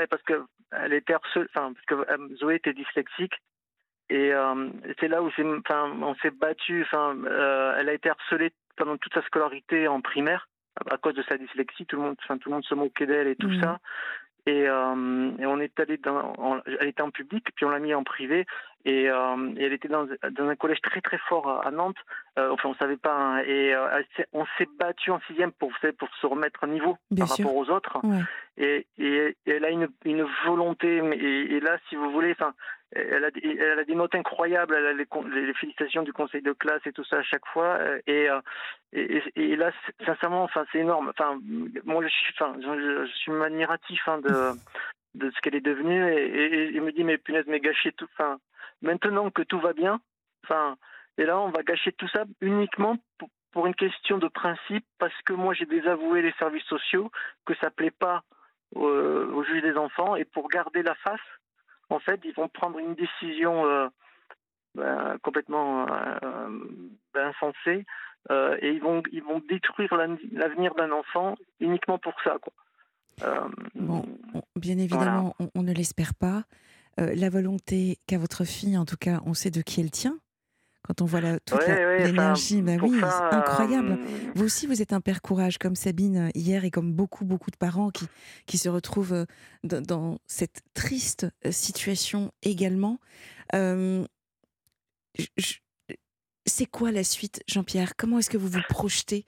eh, 0.01 0.07
parce 0.07 0.23
que 0.23 0.45
elle 0.71 0.93
était 0.93 1.15
harcelée, 1.15 1.47
enfin, 1.55 1.73
parce 1.73 2.07
que 2.07 2.35
Zoé 2.37 2.55
était 2.57 2.73
dyslexique. 2.75 3.35
Et 4.09 4.33
euh, 4.33 4.69
c'est 5.01 5.09
là 5.09 5.23
où 5.23 5.29
enfin, 5.29 5.93
on 6.03 6.15
s'est 6.17 6.31
battu. 6.31 6.83
Enfin, 6.83 7.17
euh, 7.27 7.75
elle 7.79 7.89
a 7.89 7.93
été 7.95 8.09
harcelée 8.11 8.53
pendant 8.77 8.97
toute 8.97 9.15
sa 9.15 9.23
scolarité 9.23 9.89
en 9.89 10.01
primaire 10.01 10.49
à 10.91 10.97
cause 10.99 11.15
de 11.15 11.23
sa 11.23 11.37
dyslexie. 11.39 11.87
Tout 11.87 11.97
le 11.97 12.03
monde, 12.03 12.17
enfin, 12.23 12.39
tout 12.39 12.49
le 12.51 12.55
monde 12.55 12.65
se 12.65 12.75
moquait 12.75 13.07
d'elle 13.07 13.29
et 13.29 13.37
tout 13.37 13.49
Mhm. 13.49 13.63
ça. 13.63 13.79
Et, 14.49 14.69
euh, 14.69 15.31
et 15.41 15.47
on 15.47 15.59
est 15.59 15.81
allé 15.81 15.97
dans, 15.97 16.63
elle 16.67 16.87
était 16.87 17.03
en 17.03 17.11
public, 17.11 17.45
puis 17.57 17.65
on 17.65 17.71
l'a 17.71 17.81
mis 17.81 17.95
en 17.95 18.05
privé. 18.05 18.47
Et, 18.85 19.11
euh, 19.11 19.53
et 19.57 19.65
elle 19.65 19.73
était 19.73 19.89
dans, 19.89 20.07
dans 20.31 20.49
un 20.49 20.55
collège 20.55 20.81
très 20.83 21.01
très 21.01 21.19
fort 21.19 21.49
à, 21.51 21.67
à 21.67 21.73
Nantes. 21.73 21.97
Euh, 22.39 22.51
enfin, 22.53 22.69
on 22.69 22.75
savait 22.75 22.97
pas. 22.97 23.13
hein. 23.13 23.39
et 23.45 23.75
euh, 23.75 24.01
on 24.33 24.45
s'est 24.57 24.69
battu 24.79 25.11
en 25.11 25.19
sixième 25.27 25.51
pour, 25.51 25.71
vous 25.71 25.77
savez, 25.81 25.93
pour 25.95 26.09
se 26.21 26.27
remettre 26.29 26.63
à 26.63 26.69
niveau 26.69 26.97
Bien 27.11 27.27
par 27.27 27.35
sûr. 27.35 27.45
rapport 27.47 27.57
aux 27.59 27.71
autres. 27.71 27.99
Ouais. 28.05 28.23
Et, 28.59 28.87
et, 28.99 29.37
elle 29.47 29.65
a 29.65 29.71
une, 29.71 29.89
une 30.05 30.25
volonté. 30.45 30.99
et 30.99 31.59
là, 31.59 31.79
si 31.89 31.97
vous 31.97 32.13
voulez, 32.13 32.31
enfin, 32.31 32.55
elle 32.93 33.25
a, 33.25 33.31
des- 33.31 33.57
elle 33.61 33.79
a 33.79 33.85
des 33.85 33.95
notes 33.95 34.15
incroyables. 34.15 34.75
Elle 34.75 34.87
a 34.87 34.93
les, 34.93 35.55
félicitations 35.55 36.03
du 36.03 36.13
conseil 36.13 36.43
de 36.43 36.53
classe 36.53 36.87
et 36.87 36.93
tout 36.93 37.05
ça 37.05 37.19
à 37.19 37.23
chaque 37.23 37.47
fois. 37.47 37.77
euh, 37.81 38.01
Et, 38.07 38.29
euh, 38.31 38.41
et, 38.93 39.57
là, 39.57 39.73
sincèrement, 40.05 40.45
enfin, 40.45 40.65
c'est 40.73 40.79
énorme. 40.79 41.09
Enfin, 41.11 41.39
moi, 41.85 42.03
je 42.03 42.09
suis, 42.09 42.35
enfin, 42.39 42.55
je, 42.61 43.07
je 43.07 43.13
suis 43.13 43.33
admiratif 43.33 44.01
hein, 44.07 44.19
de, 44.19 44.29
de 45.15 45.31
ce 45.31 45.41
qu'elle 45.41 45.57
est 45.57 45.61
devenue. 45.61 46.13
Et, 46.13 46.71
il 46.71 46.81
me 46.83 46.93
dit, 46.93 47.05
mais 47.05 47.19
punaise, 47.19 47.45
mais 47.49 47.61
gâcher 47.61 47.93
tout. 47.93 48.09
Enfin, 48.15 48.39
maintenant 48.83 49.31
que 49.31 49.43
tout 49.43 49.59
va 49.61 49.73
bien, 49.73 50.01
enfin, 50.45 50.77
et 51.19 51.25
là, 51.25 51.41
on 51.41 51.51
va 51.51 51.63
gâcher 51.63 51.93
tout 51.93 52.09
ça 52.09 52.25
uniquement 52.41 52.97
pour, 53.19 53.29
pour 53.53 53.67
une 53.67 53.75
question 53.75 54.19
de 54.19 54.29
principe, 54.29 54.85
parce 54.99 55.15
que 55.25 55.33
moi, 55.33 55.55
j'ai 55.55 55.67
désavoué 55.67 56.23
les 56.23 56.33
services 56.39 56.65
sociaux, 56.65 57.11
que 57.47 57.55
ça 57.57 57.71
plaît 57.71 57.91
pas 57.91 58.23
euh, 58.77 59.27
au 59.33 59.43
juge 59.45 59.63
des 59.63 59.77
enfants, 59.77 60.15
et 60.17 60.25
pour 60.25 60.49
garder 60.49 60.83
la 60.83 60.95
face, 60.97 61.21
en 61.91 61.99
fait, 62.01 62.21
ils 62.25 62.35
vont 62.35 62.49
prendre 62.49 62.79
une 62.79 62.95
décision 62.95 63.65
euh, 63.67 63.89
ben, 64.75 65.19
complètement 65.23 65.87
euh, 65.89 66.49
ben, 67.15 67.29
insensée, 67.29 67.87
euh, 68.31 68.57
et 68.61 68.71
ils 68.73 68.81
vont, 68.83 69.03
ils 69.13 69.23
vont 69.23 69.41
détruire 69.49 69.95
l'avenir 70.33 70.75
d'un 70.75 70.91
enfant 70.91 71.37
uniquement 71.61 71.99
pour 71.99 72.15
ça, 72.25 72.37
quoi. 72.41 72.53
Bon, 73.75 74.05
on- 74.35 74.43
bien 74.61 74.77
évidemment, 74.79 75.35
on, 75.39 75.51
on 75.55 75.63
ne 75.63 75.73
l'espère 75.73 76.15
pas. 76.15 76.45
La 76.99 77.29
volonté 77.29 77.99
qu'a 78.07 78.17
votre 78.19 78.45
fille, 78.45 78.77
en 78.79 78.87
tout 78.87 78.97
cas, 78.97 79.21
on 79.27 79.35
sait 79.35 79.51
de 79.51 79.61
qui 79.61 79.81
elle 79.83 79.91
tient. 79.91 80.19
Quand 80.87 81.03
on 81.03 81.05
voit 81.05 81.21
la, 81.21 81.41
toute 81.41 81.59
ouais, 81.61 81.85
ouais, 81.85 82.05
l'énergie, 82.07 82.63
bah 82.63 82.77
pour 82.79 82.89
oui, 82.89 83.01
ça, 83.01 83.29
incroyable. 83.33 83.93
euh, 84.01 84.31
Vous 84.35 84.45
aussi, 84.45 84.67
vous 84.67 84.81
êtes 84.83 84.93
un 84.93 85.01
père 85.01 85.21
courage, 85.21 85.59
comme 85.59 85.75
Sabine 85.75 86.17
euh, 86.17 86.31
hier 86.35 86.65
et 86.65 86.71
comme 86.71 86.93
beaucoup, 86.93 87.25
beaucoup 87.25 87.51
de 87.51 87.57
parents 87.57 87.91
qui, 87.91 88.07
qui 88.47 88.57
se 88.59 88.69
retrouvent 88.69 89.13
euh, 89.13 89.25
dans, 89.65 89.81
dans 89.83 90.19
cette 90.27 90.61
triste 90.75 91.27
situation 91.51 92.31
également. 92.43 92.99
Euh, 93.55 94.07
c'est 96.47 96.67
quoi 96.67 96.93
la 96.93 97.03
suite, 97.05 97.43
Jean-Pierre? 97.49 97.97
Comment 97.97 98.19
est-ce 98.19 98.31
que 98.31 98.37
vous 98.39 98.49
vous 98.49 98.63
projetez? 98.69 99.25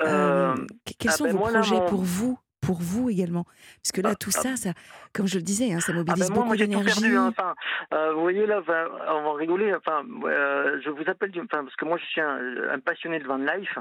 Euh, 0.00 0.54
que- 0.84 0.92
Quels 0.98 1.12
ah 1.12 1.16
sont 1.16 1.24
ben 1.24 1.36
vos 1.36 1.44
là, 1.46 1.52
projets 1.52 1.76
mon- 1.80 1.86
pour 1.88 2.02
vous? 2.02 2.38
Pour 2.66 2.78
vous 2.80 3.08
également 3.10 3.44
Parce 3.82 3.92
que 3.92 4.00
là, 4.00 4.10
Ah, 4.12 4.16
tout 4.16 4.30
ah, 4.36 4.40
ça, 4.40 4.56
ça, 4.56 4.70
comme 5.14 5.26
je 5.28 5.36
le 5.36 5.42
disais, 5.42 5.72
hein, 5.72 5.80
ça 5.80 5.92
Ah 5.94 5.98
mobilise 5.98 6.28
ben 6.28 6.34
moi, 6.34 6.44
beaucoup 6.44 6.56
d'énergie. 6.56 7.14
hein. 7.16 7.28
Enfin, 7.28 7.54
euh, 7.94 8.12
vous 8.12 8.20
voyez 8.20 8.44
là, 8.46 8.58
enfin, 8.60 8.86
on 9.08 9.22
va 9.22 9.34
rigoler. 9.34 9.72
Enfin, 9.74 10.02
euh, 10.24 10.80
je 10.84 10.90
vous 10.90 11.04
appelle, 11.08 11.30
du- 11.30 11.40
enfin, 11.40 11.62
parce 11.64 11.76
que 11.76 11.84
moi 11.84 11.96
je 11.98 12.04
suis 12.06 12.20
un, 12.20 12.38
un 12.72 12.78
passionné 12.80 13.18
de 13.20 13.26
van 13.26 13.36
life 13.38 13.78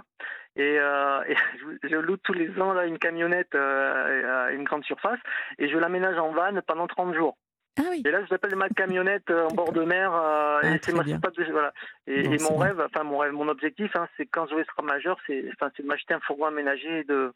et, 0.55 0.77
euh, 0.79 1.21
et 1.29 1.35
je, 1.83 1.89
je 1.89 1.95
loue 1.97 2.17
tous 2.17 2.33
les 2.33 2.49
ans 2.61 2.73
là 2.73 2.85
une 2.85 2.99
camionnette 2.99 3.55
euh, 3.55 4.45
à 4.47 4.51
une 4.51 4.63
grande 4.63 4.83
surface 4.85 5.19
et 5.57 5.67
je 5.67 5.77
l'aménage 5.77 6.17
en 6.17 6.31
van 6.31 6.51
pendant 6.67 6.87
30 6.87 7.15
jours. 7.15 7.37
Ah 7.77 7.83
oui, 7.89 8.03
Et 8.05 8.11
là, 8.11 8.21
je 8.23 8.27
vous 8.29 8.33
appelle 8.35 8.55
ma 8.55 8.69
camionnette 8.69 9.29
en 9.31 9.53
bord 9.53 9.73
de 9.73 9.83
mer. 9.83 10.13
euh, 10.13 10.59
Ah, 10.63 10.67
et 10.67 10.71
c'est 10.73 10.79
très 10.79 10.93
ma 10.93 11.03
bien. 11.03 11.19
pas 11.19 11.29
de- 11.31 11.51
voilà. 11.51 11.73
Et, 12.07 12.23
Bon, 12.23 12.31
et 12.31 12.37
c'est 12.37 12.49
mon 12.49 12.57
bien. 12.57 12.67
rêve, 12.67 12.81
enfin 12.85 13.03
mon 13.03 13.17
rêve, 13.17 13.33
mon 13.33 13.49
objectif, 13.49 13.91
hein, 13.97 14.07
c'est 14.15 14.25
quand 14.27 14.47
Zoé 14.47 14.63
sera 14.63 14.81
majeure, 14.83 15.17
c'est, 15.27 15.43
enfin, 15.53 15.69
c'est 15.75 15.83
de 15.83 15.87
m'acheter 15.89 16.13
un 16.13 16.21
fourgon 16.21 16.45
aménagé 16.45 16.99
et 16.99 17.03
de 17.03 17.33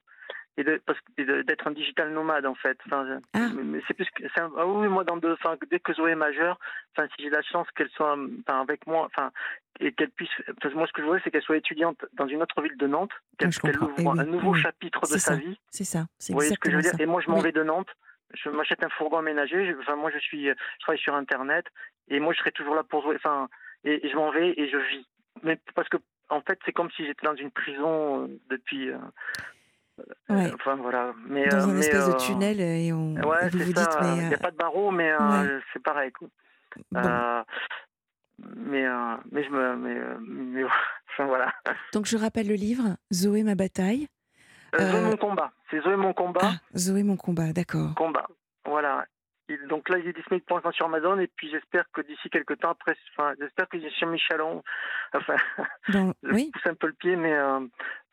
et 0.60 1.43
d'être 1.43 1.67
un 1.67 1.72
digital 1.72 2.12
nomade 2.12 2.45
en 2.45 2.56
fait. 2.56 2.78
Enfin, 2.86 3.19
Ah. 3.34 3.48
c'est 3.88 3.93
plus 3.93 4.10
que 4.12 4.24
un- 4.39 4.52
ah 4.58 4.65
oui, 4.67 4.88
moi 4.88 5.04
dans 5.04 5.17
deux, 5.17 5.34
enfin 5.34 5.56
dès 5.69 5.80
que 5.80 5.93
Zoé 5.93 6.12
est 6.12 6.15
majeure, 6.15 6.60
enfin 6.95 7.08
si 7.15 7.24
j'ai 7.24 7.30
la 7.30 7.41
chance 7.41 7.67
qu'elle 7.76 7.89
soit, 7.89 8.15
enfin 8.41 8.62
avec 8.62 8.86
moi, 8.88 9.06
enfin 9.06 9.32
et 9.80 9.91
qu'elle 9.93 10.10
puisse, 10.12 10.30
parce 10.62 10.74
que 10.74 10.78
moi 10.78 10.88
ce 10.88 10.91
que 10.93 11.02
je 11.02 11.06
voudrais 11.06 11.22
c'est 11.24 11.32
qu'elle 11.32 11.41
soit 11.41 11.58
étudiante 11.58 12.06
dans 12.13 12.28
une 12.28 12.41
autre 12.41 12.62
ville 12.62 12.78
de 12.78 12.88
Nantes, 12.88 13.12
qu'elle, 13.38 13.50
Ah, 13.56 13.60
qu'elle. 13.62 13.76
Eh 13.76 13.84
ouvre 14.02 14.13
oui, 14.13 14.19
un 14.19 14.26
nouveau 14.26 14.52
oui. 14.54 14.62
chapitre 14.62 15.02
de 15.02 15.08
sa 15.08 15.19
ça. 15.19 15.36
vie. 15.36 15.58
c'est 15.69 15.84
ça, 15.86 16.06
c'est 16.17 16.34
Vous 16.34 16.39
voyez 16.39 16.52
ce 16.54 16.60
que 16.60 16.69
je 16.69 16.76
veux 16.76 16.82
dire? 16.82 16.91
ça. 16.91 17.02
Et 17.04 17.06
moi, 17.06 17.22
je 17.22 17.30
m'en 17.30 17.38
Oui. 17.38 17.43
vais 17.43 17.52
de 17.52 17.63
Nantes. 17.63 17.89
Je 18.36 18.50
m'achète 18.50 18.84
un 18.84 18.89
fourgon 18.89 19.17
aménagé. 19.17 19.65
Je- 19.65 19.78
Enfin, 19.80 19.95
moi, 19.95 20.12
je 20.13 20.19
suis, 20.19 20.45
je 20.48 20.54
travaille 20.82 21.00
sur 21.00 21.15
Internet 21.15 21.65
et 22.10 22.19
moi, 22.19 22.32
je 22.34 22.39
serai 22.39 22.52
toujours 22.52 22.76
là 22.76 22.84
pour 22.84 23.02
jouer. 23.02 23.15
Enfin, 23.15 23.48
et, 23.84 24.06
et 24.06 24.10
je 24.12 24.15
m'en 24.15 24.30
vais 24.32 24.54
et 24.56 24.69
je 24.69 24.78
vis. 24.78 25.08
Mais 25.41 25.58
parce 25.74 25.89
que, 25.89 25.98
en 26.30 26.41
fait, 26.41 26.60
c'est 26.65 26.72
comme 26.74 26.91
si 26.91 27.06
j'étais 27.08 27.26
dans 27.26 27.36
une 27.36 27.50
prison 27.50 28.26
euh, 28.26 28.28
depuis. 28.52 28.90
euh, 28.92 28.98
Ouais. 30.29 30.45
euh, 30.47 30.56
enfin, 30.56 30.75
voilà. 30.75 31.13
Mais 31.27 31.47
Dans 31.47 31.58
euh, 31.58 31.63
un 31.63 31.73
mais, 31.73 31.79
espèce 31.79 32.08
euh, 32.08 32.13
de 32.13 32.17
tunnel 32.17 32.60
et, 32.62 32.91
on, 32.93 33.15
Ouais, 33.15 33.47
et 33.47 33.50
vous 33.50 33.60
vous 33.60 33.73
ça. 33.73 33.81
dites, 33.85 33.97
mais 34.02 34.08
Il 34.17 34.27
n'y 34.27 34.33
euh, 34.33 34.37
a 34.37 34.39
pas 34.39 34.52
de 34.52 34.58
barreau, 34.58 34.91
mais 34.91 35.12
euh, 35.12 35.60
c'est 35.73 35.81
pareil. 35.83 36.12
Quoi. 36.12 36.27
bon. 36.91 37.00
Euh, 37.06 37.43
mais, 38.56 38.85
euh, 38.85 39.15
mais 39.31 39.43
je 39.43 39.50
me, 39.50 39.75
mais, 39.75 39.95
euh, 39.97 40.17
mais 40.21 40.63
enfin, 41.13 41.25
voilà. 41.25 41.52
Donc 41.93 42.06
je 42.06 42.17
rappelle 42.17 42.47
le 42.47 42.56
livre 42.56 42.95
Zoé 43.13 43.43
ma 43.43 43.56
bataille. 43.56 44.08
Euh, 44.75 44.91
Zoé 44.91 45.00
Euh, 45.00 45.10
mon 45.10 45.17
combat. 45.17 45.52
C'est 45.71 45.81
Zoé 45.81 45.95
mon 45.95 46.13
combat. 46.13 46.41
Ah, 46.43 46.54
Zoé 46.77 47.04
mon 47.04 47.17
combat, 47.17 47.52
d'accord. 47.54 47.93
Combat. 47.95 48.27
Voilà. 48.65 49.06
Donc 49.69 49.89
là, 49.89 49.97
il 49.97 50.08
est 50.08 50.13
disponible 50.13 50.45
pour 50.45 50.58
l'instant 50.58 50.71
sur 50.71 50.85
Amazon 50.85 51.19
et 51.19 51.27
puis 51.27 51.50
j'espère 51.50 51.85
que 51.91 52.02
d'ici 52.02 52.29
quelques 52.29 52.60
temps 52.60 52.69
après, 52.71 52.95
enfin, 53.17 53.33
j'espère 53.39 53.67
que 53.67 53.79
sur 53.89 54.08
Michelon, 54.08 54.63
enfin, 55.15 55.35
Dans- 55.89 56.13
je 56.23 56.31
Oui, 56.33 56.50
pousse 56.54 56.67
un 56.67 56.75
peu 56.75 56.87
le 56.87 56.93
pied, 56.93 57.15
mais 57.15 57.33
euh, 57.33 57.60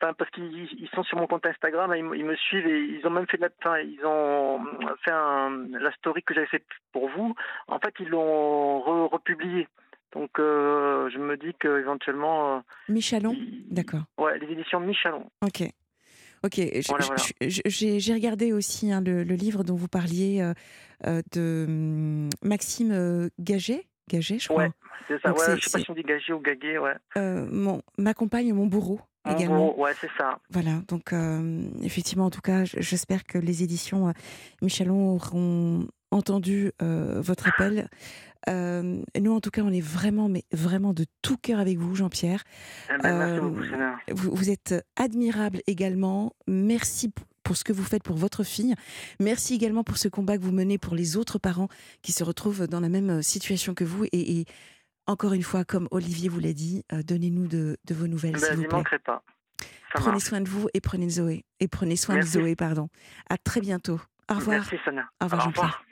enfin, 0.01 0.13
parce 0.13 0.29
qu'ils 0.31 0.53
ils 0.79 0.89
sont 0.93 1.03
sur 1.03 1.17
mon 1.17 1.27
compte 1.27 1.45
Instagram, 1.45 1.93
ils, 1.95 2.03
me- 2.03 2.17
ils 2.17 2.25
me 2.25 2.35
suivent 2.35 2.67
et 2.67 2.81
ils 2.81 3.05
ont 3.05 3.11
même 3.11 3.27
fait 3.27 3.37
de 3.37 3.43
la, 3.43 3.49
enfin, 3.59 3.79
ils 3.79 4.03
ont 4.05 4.59
fait 5.03 5.11
un, 5.11 5.67
la 5.79 5.91
story 5.93 6.23
que 6.23 6.33
j'avais 6.33 6.47
fait 6.47 6.65
pour 6.91 7.09
vous. 7.09 7.35
En 7.67 7.79
fait, 7.79 7.93
ils 7.99 8.09
l'ont 8.09 8.79
re- 8.79 9.07
republié. 9.09 9.67
Donc, 10.13 10.39
euh, 10.39 11.09
je 11.09 11.17
me 11.19 11.35
dis 11.37 11.53
qu'éventuellement, 11.59 12.57
euh, 12.57 12.59
Michalon. 12.89 13.35
D'accord. 13.69 14.01
ouais, 14.17 14.39
les 14.39 14.47
éditions 14.51 14.79
Michelon. 14.79 15.29
Ok. 15.43 15.63
Ok. 16.43 16.59
Voilà, 16.87 17.05
voilà. 17.05 17.23
J'ai 17.41 18.13
regardé 18.13 18.53
aussi 18.53 18.91
hein, 18.91 19.01
le, 19.01 19.23
le 19.23 19.35
livre 19.35 19.63
dont 19.63 19.75
vous 19.75 19.87
parliez 19.87 20.41
euh, 20.41 20.53
euh, 21.05 21.21
de 21.33 21.65
hum, 21.67 22.29
Maxime 22.43 22.91
euh, 22.91 23.29
Gaget. 23.39 23.87
Gaget, 24.09 24.39
je 24.39 24.47
crois. 24.47 24.63
Ouais, 24.63 24.71
c'est 25.07 25.21
ça. 25.21 25.33
Ouais, 25.33 25.57
je 25.57 25.67
sais 25.67 25.77
pas 25.77 25.83
si 25.83 25.91
on 25.91 25.93
dit 25.93 26.03
gagé 26.03 26.31
ou 26.33 26.39
gagué, 26.39 26.77
ouais. 26.77 26.93
Mon, 27.15 27.81
ma 27.97 28.13
compagne, 28.13 28.53
mon 28.53 28.65
bourreau 28.67 29.01
En 29.25 29.35
également. 29.35 29.67
gros, 29.67 29.83
ouais, 29.83 29.91
c'est 29.99 30.09
ça. 30.17 30.39
Voilà, 30.49 30.81
donc 30.87 31.13
effectivement, 31.83 32.25
en 32.25 32.29
tout 32.29 32.41
cas, 32.41 32.63
j'espère 32.63 33.25
que 33.25 33.37
les 33.37 33.63
éditions 33.63 34.13
Michelon 34.61 35.15
auront 35.15 35.87
entendu 36.11 36.71
euh, 36.81 37.21
votre 37.21 37.47
appel. 37.47 37.89
Euh, 38.49 39.01
nous, 39.19 39.33
en 39.35 39.41
tout 39.41 39.49
cas, 39.49 39.61
on 39.61 39.71
est 39.73 39.81
vraiment, 39.81 40.29
mais 40.29 40.43
vraiment 40.51 40.93
de 40.93 41.05
tout 41.21 41.37
cœur 41.37 41.59
avec 41.59 41.77
vous, 41.77 41.95
Jean-Pierre. 41.95 42.43
Eh 42.89 42.97
ben, 43.01 43.17
merci 43.17 43.33
Euh, 43.33 43.41
beaucoup. 43.41 43.61
Vous, 44.15 44.35
vous 44.35 44.49
êtes 44.49 44.73
admirable 44.95 45.61
également. 45.67 46.33
Merci 46.47 47.11
pour 47.43 47.57
ce 47.57 47.63
que 47.63 47.73
vous 47.73 47.83
faites 47.83 48.03
pour 48.03 48.15
votre 48.17 48.43
fille. 48.43 48.73
Merci 49.19 49.53
également 49.55 49.83
pour 49.83 49.97
ce 49.97 50.07
combat 50.07 50.37
que 50.37 50.43
vous 50.43 50.51
menez 50.51 50.77
pour 50.77 50.95
les 50.95 51.17
autres 51.17 51.39
parents 51.39 51.67
qui 52.01 52.11
se 52.11 52.23
retrouvent 52.23 52.67
dans 52.67 52.79
la 52.79 52.89
même 52.89 53.21
situation 53.21 53.73
que 53.73 53.83
vous. 53.83 54.05
Et, 54.05 54.39
et 54.39 54.45
encore 55.07 55.33
une 55.33 55.43
fois, 55.43 55.63
comme 55.65 55.87
Olivier 55.91 56.29
vous 56.29 56.39
l'a 56.39 56.53
dit, 56.53 56.83
euh, 56.93 57.03
donnez-nous 57.03 57.47
de, 57.47 57.77
de 57.85 57.93
vos 57.93 58.07
nouvelles, 58.07 58.33
Ben, 58.33 58.39
s'il 58.39 58.55
vous 58.57 58.63
plaît. 58.63 58.99
pas. 58.99 59.23
Ça 59.93 59.99
Prenez 60.01 60.11
marche. 60.11 60.23
soin 60.25 60.41
de 60.41 60.49
vous 60.49 60.67
et 60.73 60.81
prenez 60.81 61.09
Zoé. 61.09 61.45
Et 61.61 61.67
prenez 61.69 61.95
soin 61.95 62.15
Merci. 62.15 62.37
de 62.37 62.41
Zoé, 62.41 62.55
pardon. 62.57 62.89
À 63.29 63.37
très 63.37 63.61
bientôt. 63.61 63.99
Au 64.29 64.35
revoir. 64.35 64.59
Merci, 64.59 64.75
Sana. 64.83 65.09
Au 65.21 65.25
revoir, 65.25 65.41
Jean-Pierre. 65.45 65.83